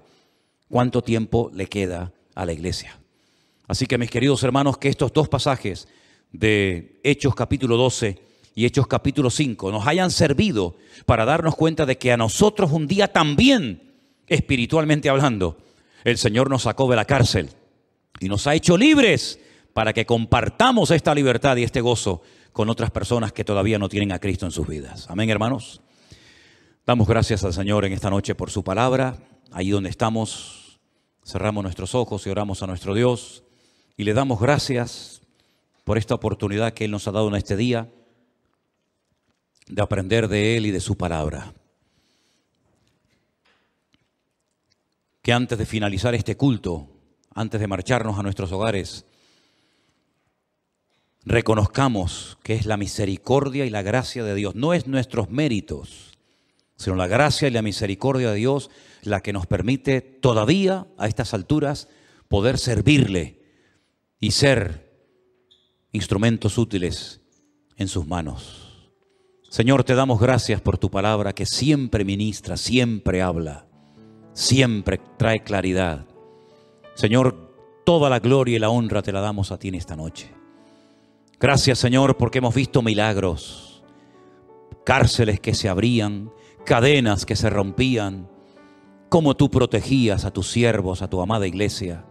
cuánto 0.70 1.04
tiempo 1.04 1.52
le 1.54 1.68
queda 1.68 2.14
a 2.34 2.48
la 2.48 2.54
iglesia. 2.54 3.00
Así 3.68 3.86
que 3.86 4.00
mis 4.00 4.10
queridos 4.10 4.42
hermanos, 4.42 4.80
que 4.80 4.90
estos 4.90 5.14
dos 5.14 5.30
pasajes 5.30 5.88
de 6.32 7.00
Hechos 7.04 7.36
capítulo 7.36 7.78
12 7.78 8.29
y 8.56 8.66
Hechos 8.66 8.88
capítulo 8.88 9.30
5 9.30 9.72
nos 9.72 9.88
hayan 9.88 10.12
servido 10.12 10.76
para 11.06 11.26
darnos 11.26 11.56
cuenta 11.56 11.86
de 11.86 11.98
que 11.98 12.12
a 12.12 12.18
nosotros 12.18 12.72
un 12.72 12.88
día 12.88 13.08
también, 13.08 13.94
espiritualmente 14.28 15.10
hablando, 15.10 15.58
el 16.04 16.18
Señor 16.18 16.50
nos 16.50 16.64
sacó 16.64 16.90
de 16.90 16.96
la 16.96 17.06
cárcel 17.06 17.50
y 18.20 18.28
nos 18.28 18.48
ha 18.48 18.56
hecho 18.56 18.78
libres 18.78 19.40
para 19.74 19.94
que 19.94 20.06
compartamos 20.06 20.92
esta 20.92 21.14
libertad 21.16 21.56
y 21.58 21.64
este 21.64 21.82
gozo 21.82 22.22
con 22.52 22.70
otras 22.70 22.92
personas 22.92 23.32
que 23.32 23.46
todavía 23.46 23.80
no 23.80 23.90
tienen 23.90 24.12
a 24.12 24.20
Cristo 24.20 24.46
en 24.46 24.52
sus 24.52 24.68
vidas. 24.68 25.08
Amén, 25.10 25.30
hermanos. 25.30 25.82
Damos 26.86 27.08
gracias 27.08 27.44
al 27.44 27.54
Señor 27.54 27.86
en 27.86 27.94
esta 27.94 28.10
noche 28.10 28.36
por 28.36 28.50
su 28.50 28.64
palabra. 28.64 29.18
Ahí 29.52 29.70
donde 29.70 29.90
estamos, 29.90 30.80
cerramos 31.26 31.64
nuestros 31.64 31.96
ojos 31.96 32.26
y 32.26 32.30
oramos 32.30 32.64
a 32.64 32.68
nuestro 32.68 32.94
Dios. 32.94 33.44
Y 33.96 34.04
le 34.04 34.14
damos 34.14 34.40
gracias 34.40 35.22
por 35.84 35.98
esta 35.98 36.16
oportunidad 36.16 36.74
que 36.74 36.86
Él 36.86 36.92
nos 36.92 37.08
ha 37.08 37.12
dado 37.12 37.28
en 37.28 37.36
este 37.36 37.56
día 37.56 37.90
de 39.70 39.82
aprender 39.82 40.28
de 40.28 40.58
Él 40.58 40.66
y 40.66 40.72
de 40.72 40.82
su 40.82 40.98
palabra. 40.98 41.54
Que 45.22 45.32
antes 45.32 45.58
de 45.58 45.66
finalizar 45.66 46.16
este 46.16 46.36
culto, 46.36 46.90
antes 47.34 47.62
de 47.62 47.68
marcharnos 47.68 48.18
a 48.18 48.24
nuestros 48.24 48.52
hogares, 48.52 49.06
reconozcamos 51.24 52.38
que 52.44 52.56
es 52.56 52.66
la 52.66 52.78
misericordia 52.78 53.66
y 53.66 53.70
la 53.70 53.84
gracia 53.84 54.24
de 54.24 54.34
Dios, 54.34 54.56
no 54.56 54.74
es 54.74 54.88
nuestros 54.88 55.30
méritos, 55.30 56.18
sino 56.76 56.96
la 56.96 57.08
gracia 57.08 57.48
y 57.48 57.52
la 57.52 57.62
misericordia 57.62 58.32
de 58.32 58.38
Dios 58.38 58.72
la 59.04 59.22
que 59.22 59.34
nos 59.34 59.46
permite 59.46 60.02
todavía 60.02 60.88
a 60.98 61.08
estas 61.08 61.34
alturas 61.34 61.88
poder 62.28 62.58
servirle 62.58 63.42
y 64.20 64.32
ser 64.32 64.90
instrumentos 65.92 66.58
útiles 66.58 67.22
en 67.78 67.88
sus 67.88 68.08
manos. 68.08 68.69
Señor, 69.50 69.84
te 69.84 69.96
damos 69.96 70.20
gracias 70.20 70.62
por 70.62 70.78
tu 70.78 70.92
palabra 70.92 71.34
que 71.34 71.48
siempre 71.48 72.06
ministra, 72.06 72.56
siempre 72.56 73.24
habla, 73.24 73.66
siempre 74.32 75.02
trae 75.18 75.42
claridad. 75.42 76.06
Señor, 76.94 77.52
toda 77.84 78.12
la 78.12 78.20
gloria 78.20 78.58
y 78.58 78.60
la 78.60 78.70
honra 78.70 79.02
te 79.02 79.12
la 79.12 79.22
damos 79.22 79.52
a 79.52 79.58
ti 79.58 79.70
en 79.70 79.76
esta 79.76 79.96
noche. 79.96 80.30
Gracias, 81.40 81.80
Señor, 81.80 82.16
porque 82.16 82.38
hemos 82.38 82.54
visto 82.54 82.84
milagros, 82.84 83.84
cárceles 84.86 85.40
que 85.40 85.56
se 85.56 85.68
abrían, 85.68 86.32
cadenas 86.64 87.26
que 87.26 87.36
se 87.36 87.50
rompían, 87.50 88.30
cómo 89.10 89.36
tú 89.36 89.50
protegías 89.50 90.26
a 90.26 90.32
tus 90.32 90.52
siervos, 90.52 91.02
a 91.02 91.10
tu 91.10 91.22
amada 91.22 91.48
iglesia. 91.48 92.06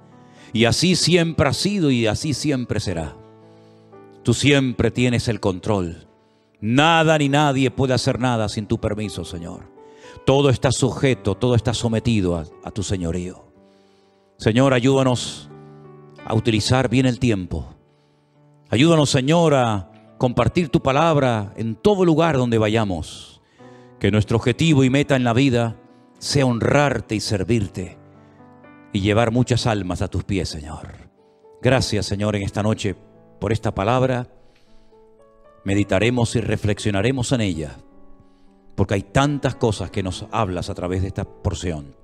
Y 0.53 0.65
así 0.65 0.97
siempre 0.97 1.49
ha 1.49 1.53
sido 1.53 1.93
y 1.93 2.09
así 2.09 2.35
siempre 2.35 2.81
será. 2.81 3.17
Tú 4.25 4.35
siempre 4.35 4.91
tienes 4.91 5.29
el 5.29 5.39
control. 5.39 6.08
Nada 6.61 7.17
ni 7.19 7.29
nadie 7.29 7.71
puede 7.71 7.95
hacer 7.95 8.19
nada 8.19 8.49
sin 8.49 8.67
tu 8.67 8.79
permiso, 8.81 9.25
Señor. 9.25 9.71
Todo 10.27 10.51
está 10.51 10.73
sujeto, 10.73 11.35
todo 11.35 11.55
está 11.55 11.73
sometido 11.73 12.37
a, 12.37 12.71
tu 12.71 12.83
señorío. 12.83 13.45
Señor, 14.37 14.75
ayúdanos 14.75 15.49
a 16.25 16.35
utilizar 16.35 16.89
bien 16.89 17.07
el 17.07 17.19
tiempo. 17.19 17.75
Ayúdanos, 18.71 19.11
Señor, 19.11 19.55
a 19.55 19.91
compartir 20.19 20.69
tu 20.69 20.83
palabra 20.83 21.55
en 21.57 21.77
todo 21.77 22.05
lugar 22.05 22.37
donde 22.37 22.59
vayamos. 22.59 23.41
Que 24.01 24.11
nuestro 24.11 24.37
objetivo 24.37 24.85
y 24.85 24.91
meta 24.91 25.17
en 25.17 25.25
la 25.25 25.33
vida 25.33 25.77
sea 26.19 26.47
honrarte 26.47 27.15
y 27.15 27.21
servirte 27.21 27.99
y 28.93 29.01
llevar 29.01 29.31
muchas 29.31 29.67
almas 29.67 30.03
a 30.03 30.09
tus 30.09 30.25
pies, 30.25 30.49
Señor. 30.49 31.09
Gracias, 31.63 32.07
Señor, 32.07 32.37
en 32.37 32.43
esta 32.43 32.63
noche 32.63 32.97
por 33.41 33.53
esta 33.53 33.75
palabra. 33.75 34.29
Meditaremos 35.65 36.35
y 36.37 36.41
reflexionaremos 36.41 37.33
en 37.33 37.41
ella, 37.41 37.77
porque 38.75 38.95
hay 38.95 39.03
tantas 39.03 39.55
cosas 39.55 39.91
que 39.91 40.03
nos 40.03 40.27
hablas 40.31 40.71
a 40.71 40.75
través 40.75 41.03
de 41.03 41.09
esta 41.09 41.25
porción. 41.25 41.97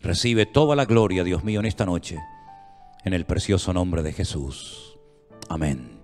Recibe 0.00 0.46
toda 0.46 0.76
la 0.76 0.84
gloria, 0.84 1.24
Dios 1.24 1.44
mío, 1.44 1.60
en 1.60 1.66
esta 1.66 1.86
noche, 1.86 2.18
en 3.04 3.14
el 3.14 3.24
precioso 3.24 3.72
nombre 3.72 4.02
de 4.02 4.12
Jesús. 4.12 4.98
Amén 5.48 6.00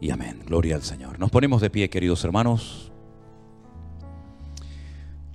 y 0.00 0.10
amén. 0.10 0.42
Gloria 0.46 0.76
al 0.76 0.82
Señor. 0.82 1.18
Nos 1.18 1.30
ponemos 1.30 1.60
de 1.60 1.70
pie, 1.70 1.88
queridos 1.90 2.24
hermanos. 2.24 2.92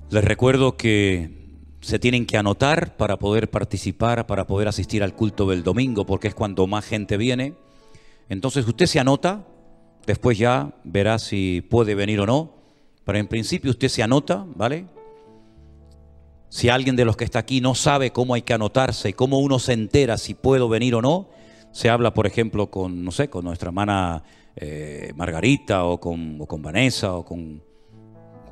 Les 0.10 0.24
recuerdo 0.24 0.76
que 0.76 1.42
se 1.82 1.98
tienen 1.98 2.26
que 2.26 2.38
anotar 2.38 2.96
para 2.96 3.18
poder 3.18 3.50
participar, 3.50 4.28
para 4.28 4.46
poder 4.46 4.68
asistir 4.68 5.04
al 5.04 5.16
culto 5.16 5.50
del 5.50 5.64
domingo, 5.64 6.06
porque 6.06 6.28
es 6.28 6.36
cuando 6.36 6.68
más 6.68 6.86
gente 6.86 7.18
viene. 7.18 7.56
Entonces 8.30 8.68
usted 8.68 8.86
se 8.86 9.00
anota, 9.00 9.48
después 10.06 10.38
ya 10.38 10.74
verá 10.84 11.20
si 11.20 11.62
puede 11.70 11.96
venir 11.96 12.20
o 12.20 12.26
no, 12.26 12.56
pero 13.06 13.18
en 13.18 13.28
principio 13.28 13.72
usted 13.72 13.90
se 13.90 14.04
anota, 14.04 14.46
¿vale? 14.56 14.86
Si 16.50 16.70
alguien 16.70 16.96
de 16.96 17.06
los 17.06 17.16
que 17.16 17.24
está 17.24 17.40
aquí 17.40 17.62
no 17.62 17.76
sabe 17.76 18.12
cómo 18.12 18.34
hay 18.34 18.42
que 18.42 18.54
anotarse 18.54 19.10
y 19.10 19.14
cómo 19.14 19.40
uno 19.40 19.58
se 19.58 19.74
entera 19.74 20.18
si 20.18 20.34
puedo 20.34 20.68
venir 20.68 20.96
o 20.96 21.02
no, 21.02 21.30
se 21.72 21.90
habla, 21.90 22.14
por 22.14 22.28
ejemplo, 22.28 22.70
con, 22.70 23.06
no 23.06 23.12
sé, 23.12 23.30
con 23.30 23.46
nuestra 23.46 23.70
hermana 23.70 24.24
eh, 24.56 25.14
Margarita 25.16 25.86
o 25.86 26.00
con, 26.00 26.38
o 26.42 26.46
con 26.46 26.62
Vanessa 26.62 27.14
o 27.14 27.24
con 27.24 27.64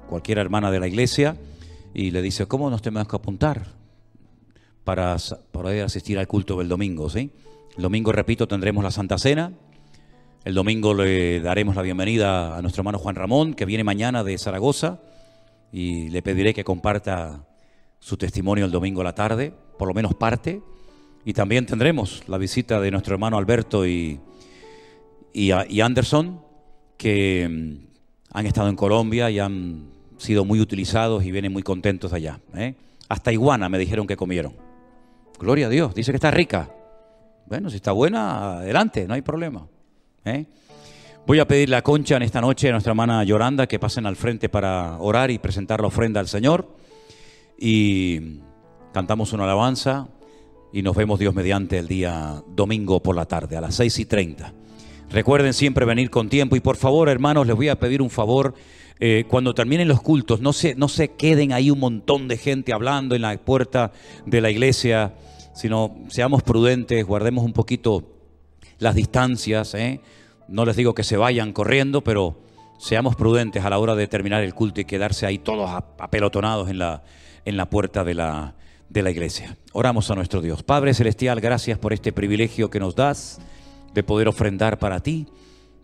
cualquier 0.08 0.38
hermana 0.38 0.72
de 0.72 0.80
la 0.80 0.88
iglesia 0.88 1.38
y 1.94 2.12
le 2.12 2.22
dice, 2.22 2.46
¿cómo 2.46 2.70
nos 2.70 2.82
tenemos 2.82 3.08
que 3.08 3.16
apuntar 3.16 3.66
para 4.84 5.18
poder 5.52 5.84
asistir 5.84 6.18
al 6.18 6.28
culto 6.28 6.58
del 6.60 6.68
domingo? 6.68 7.10
¿sí? 7.10 7.32
El 7.76 7.84
domingo, 7.84 8.12
repito, 8.12 8.48
tendremos 8.48 8.84
la 8.84 8.92
Santa 8.92 9.18
Cena. 9.18 9.54
El 10.45 10.56
domingo 10.56 10.94
le 10.94 11.41
daremos 11.41 11.76
la 11.76 11.82
bienvenida 11.82 12.57
a 12.57 12.61
nuestro 12.61 12.80
hermano 12.80 12.98
Juan 12.98 13.16
Ramón, 13.16 13.53
que 13.53 13.66
viene 13.66 13.84
mañana 13.84 14.24
de 14.24 14.38
Zaragoza, 14.38 14.99
y 15.70 16.07
le 16.10 16.22
pediré 16.22 16.53
que 16.53 16.64
comparta 16.64 17.44
su 17.99 18.16
testimonio 18.16 18.64
el 18.64 18.72
domingo 18.72 19.02
a 19.02 19.03
la 19.03 19.14
tarde, 19.14 19.52
por 19.78 19.90
lo 19.90 19.94
menos 19.94 20.16
parte. 20.16 20.61
Y 21.26 21.34
también 21.34 21.66
tendremos 21.66 22.24
la 22.30 22.38
visita 22.38 22.80
de 22.80 22.90
nuestro 22.90 23.16
hermano 23.16 23.38
Alberto 23.38 23.86
y, 23.86 24.22
y, 25.34 25.82
Anderson, 25.82 26.41
que 26.95 27.48
mm, 27.49 28.38
han 28.38 28.45
estado 28.45 28.70
en 28.70 28.78
Colombia 28.78 29.30
y 29.30 29.40
han 29.40 29.90
sido 30.18 30.45
muy 30.45 30.61
utilizados 30.61 31.26
y 31.26 31.32
vienen 31.32 31.52
muy 31.52 31.64
contentos 31.64 32.14
allá. 32.14 32.40
¿eh? 32.56 32.76
Hasta 33.10 33.34
iguana 33.34 33.68
me 33.68 33.78
dijeron 33.78 34.07
que 34.07 34.16
comieron. 34.16 34.53
Gloria 35.38 35.68
a 35.68 35.70
Dios, 35.70 35.94
dice 35.94 36.14
que 36.14 36.18
está 36.18 36.32
rica. 36.32 36.70
Bueno, 37.45 37.70
si 37.70 37.76
está 37.76 37.91
buena, 37.91 38.60
adelante, 38.60 39.06
no 39.06 39.16
hay 39.16 39.22
problema. 39.22 39.68
¿Eh? 40.26 40.46
Voy 41.26 41.40
a 41.40 41.48
pedirle 41.48 41.76
a 41.76 41.84
Concha 41.84 42.16
en 42.16 42.24
esta 42.24 42.41
noche 42.41 42.70
a 42.70 42.72
nuestra 42.72 42.91
hermana 42.91 43.24
Yoranda 43.24 43.68
que 43.68 43.78
pasen 43.78 44.06
al 44.06 44.16
frente 44.16 44.50
para 44.50 44.98
orar 45.00 45.30
y 45.30 45.38
presentar 45.38 45.82
la 45.82 45.88
ofrenda 45.88 46.20
al 46.20 46.28
Señor. 46.28 46.76
Y 47.58 48.40
cantamos 48.94 49.34
una 49.34 49.44
alabanza 49.44 50.08
y 50.74 50.82
nos 50.82 50.96
vemos 50.96 51.20
Dios 51.20 51.36
mediante 51.36 51.78
el 51.78 51.88
día 51.88 52.44
domingo 52.48 53.04
por 53.04 53.16
la 53.16 53.26
tarde 53.26 53.58
a 53.58 53.62
las 53.62 53.76
6 53.76 54.00
y 54.00 54.06
30. 54.06 54.54
Recuerden 55.12 55.54
siempre 55.54 55.86
venir 55.86 56.10
con 56.10 56.30
tiempo 56.30 56.56
y 56.56 56.60
por 56.60 56.78
favor, 56.78 57.10
hermanos, 57.10 57.46
les 57.46 57.56
voy 57.56 57.70
a 57.70 57.80
pedir 57.80 58.02
un 58.02 58.10
favor. 58.10 58.54
Eh, 59.00 59.26
cuando 59.28 59.54
terminen 59.54 59.88
los 59.88 60.02
cultos, 60.02 60.41
no 60.41 60.52
se, 60.52 60.76
no 60.76 60.90
se 60.90 61.12
queden 61.12 61.54
ahí 61.54 61.72
un 61.72 61.80
montón 61.80 62.28
de 62.28 62.38
gente 62.38 62.74
hablando 62.74 63.16
en 63.16 63.22
la 63.22 63.38
puerta 63.38 63.91
de 64.26 64.41
la 64.41 64.50
iglesia, 64.50 65.14
sino 65.54 65.96
seamos 66.10 66.44
prudentes, 66.44 67.06
guardemos 67.06 67.46
un 67.46 67.54
poquito 67.54 68.19
las 68.80 68.95
distancias. 68.95 69.73
¿eh? 69.76 70.01
No 70.47 70.65
les 70.65 70.76
digo 70.76 70.93
que 70.93 71.03
se 71.03 71.18
vayan 71.18 71.53
corriendo, 71.53 72.03
pero 72.03 72.41
seamos 72.80 73.15
prudentes 73.15 73.64
a 73.64 73.69
la 73.69 73.77
hora 73.77 73.95
de 73.95 74.07
terminar 74.07 74.43
el 74.43 74.53
culto 74.53 74.81
y 74.81 74.85
quedarse 74.85 75.26
ahí 75.26 75.38
todos 75.38 75.69
apelotonados 75.97 76.69
en 76.69 76.80
la, 76.80 77.03
en 77.45 77.57
la 77.57 77.69
puerta 77.69 78.03
de 78.03 78.15
la, 78.15 78.56
de 78.89 79.03
la 79.03 79.11
iglesia. 79.11 79.57
Oramos 79.73 80.10
a 80.10 80.15
nuestro 80.15 80.41
Dios. 80.41 80.64
Padre 80.64 80.93
Celestial, 80.93 81.39
gracias 81.41 81.77
por 81.77 81.93
este 81.93 82.11
privilegio 82.11 82.69
que 82.69 82.80
nos 82.80 82.95
das 82.95 83.39
de 83.93 84.03
poder 84.03 84.27
ofrendar 84.27 84.80
para 84.80 85.01
ti. 85.01 85.27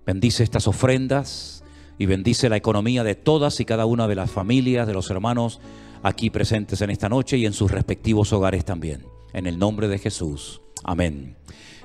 Bendice 0.05 0.43
estas 0.43 0.67
ofrendas 0.67 1.63
y 1.97 2.05
bendice 2.05 2.49
la 2.49 2.57
economía 2.57 3.03
de 3.03 3.15
todas 3.15 3.59
y 3.59 3.65
cada 3.65 3.85
una 3.85 4.07
de 4.07 4.15
las 4.15 4.31
familias, 4.31 4.87
de 4.87 4.93
los 4.93 5.09
hermanos 5.09 5.59
aquí 6.03 6.29
presentes 6.29 6.81
en 6.81 6.91
esta 6.91 7.09
noche 7.09 7.37
y 7.37 7.45
en 7.45 7.53
sus 7.53 7.71
respectivos 7.71 8.31
hogares 8.31 8.63
también. 8.63 9.05
En 9.33 9.47
el 9.47 9.57
nombre 9.57 9.87
de 9.87 9.97
Jesús. 9.97 10.61
Amén. 10.83 11.35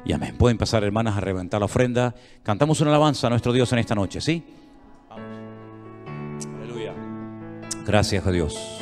Y 0.05 0.12
amén. 0.12 0.36
Pueden 0.36 0.59
pasar, 0.59 0.85
hermanas, 0.85 1.16
a 1.16 1.20
reventar 1.20 1.60
la 1.60 1.66
ofrenda. 1.66 2.14
Cantamos 2.43 2.81
una 2.81 2.90
alabanza 2.90 3.27
a 3.27 3.31
nuestro 3.31 3.52
Dios 3.52 3.72
en 3.72 3.78
esta 3.81 3.94
noche, 3.94 4.20
¿sí? 4.20 4.43
Vamos. 5.09 6.47
Aleluya. 6.56 6.94
Gracias 7.86 8.27
a 8.27 8.31
Dios. 8.31 8.81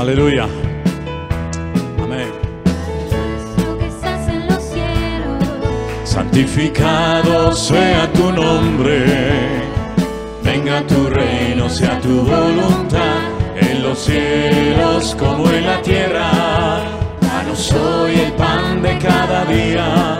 Aleluya. 0.00 0.48
Amén. 2.02 2.50
Santificado 6.04 7.52
sea 7.52 8.10
tu 8.12 8.32
nombre, 8.32 9.04
venga 10.42 10.86
tu 10.86 11.08
reino, 11.08 11.68
sea 11.68 12.00
tu 12.00 12.22
voluntad, 12.22 13.20
en 13.70 13.82
los 13.82 13.98
cielos 13.98 15.16
como 15.18 15.48
en 15.50 15.66
la 15.66 15.80
tierra. 15.82 16.30
Danos 17.20 17.72
hoy 17.72 18.20
el 18.20 18.32
pan 18.32 18.82
de 18.82 18.98
cada 18.98 19.44
día 19.44 20.18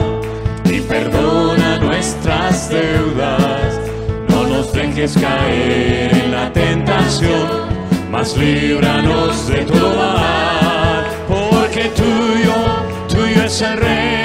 y 0.65 0.81
perdona 0.81 1.79
nuestras 1.79 2.71
deudas. 2.71 3.81
No 4.29 4.45
nos 4.47 4.73
dejes 4.73 5.17
caer 5.19 6.15
en 6.15 6.31
la 6.33 6.53
tentación 6.53 7.71
mas 8.11 8.37
líbranos 8.37 9.47
de 9.47 9.65
todo 9.67 10.15
mal, 10.15 11.07
porque 11.29 11.91
tuyo, 11.95 12.55
tuyo 13.09 13.45
es 13.45 13.63
el 13.63 13.77
reino, 13.77 14.20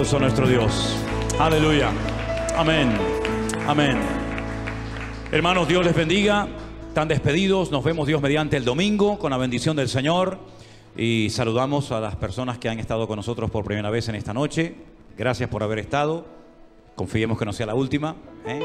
aplauso 0.00 0.16
a 0.16 0.20
nuestro 0.20 0.48
Dios. 0.48 0.96
Aleluya. 1.38 1.90
Amén. 2.56 2.96
Amén. 3.66 3.98
Hermanos, 5.30 5.68
Dios 5.68 5.84
les 5.84 5.94
bendiga. 5.94 6.48
Están 6.88 7.06
despedidos. 7.06 7.70
Nos 7.70 7.84
vemos 7.84 8.06
Dios 8.06 8.22
mediante 8.22 8.56
el 8.56 8.64
domingo 8.64 9.18
con 9.18 9.30
la 9.30 9.36
bendición 9.36 9.76
del 9.76 9.90
Señor. 9.90 10.38
Y 10.96 11.28
saludamos 11.28 11.92
a 11.92 12.00
las 12.00 12.16
personas 12.16 12.56
que 12.56 12.70
han 12.70 12.78
estado 12.78 13.06
con 13.06 13.16
nosotros 13.16 13.50
por 13.50 13.62
primera 13.62 13.90
vez 13.90 14.08
en 14.08 14.14
esta 14.14 14.32
noche. 14.32 14.74
Gracias 15.18 15.50
por 15.50 15.62
haber 15.62 15.80
estado. 15.80 16.24
Confiemos 16.96 17.38
que 17.38 17.44
no 17.44 17.52
sea 17.52 17.66
la 17.66 17.74
última. 17.74 18.16
¿eh? 18.46 18.62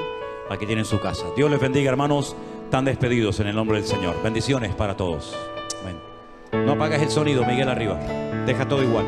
Aquí 0.50 0.66
tienen 0.66 0.86
su 0.86 1.02
casa. 1.02 1.26
Dios 1.36 1.52
les 1.52 1.60
bendiga, 1.60 1.90
hermanos. 1.92 2.34
Están 2.64 2.86
despedidos 2.86 3.42
en 3.42 3.48
el 3.48 3.56
nombre 3.58 3.80
del 3.80 3.86
Señor. 3.86 4.16
Bendiciones 4.24 4.74
para 4.74 4.96
todos. 4.96 5.36
No 6.54 6.72
apagues 6.72 7.02
el 7.02 7.10
sonido, 7.10 7.44
Miguel, 7.44 7.68
arriba. 7.68 8.00
Deja 8.46 8.66
todo 8.66 8.82
igual. 8.82 9.04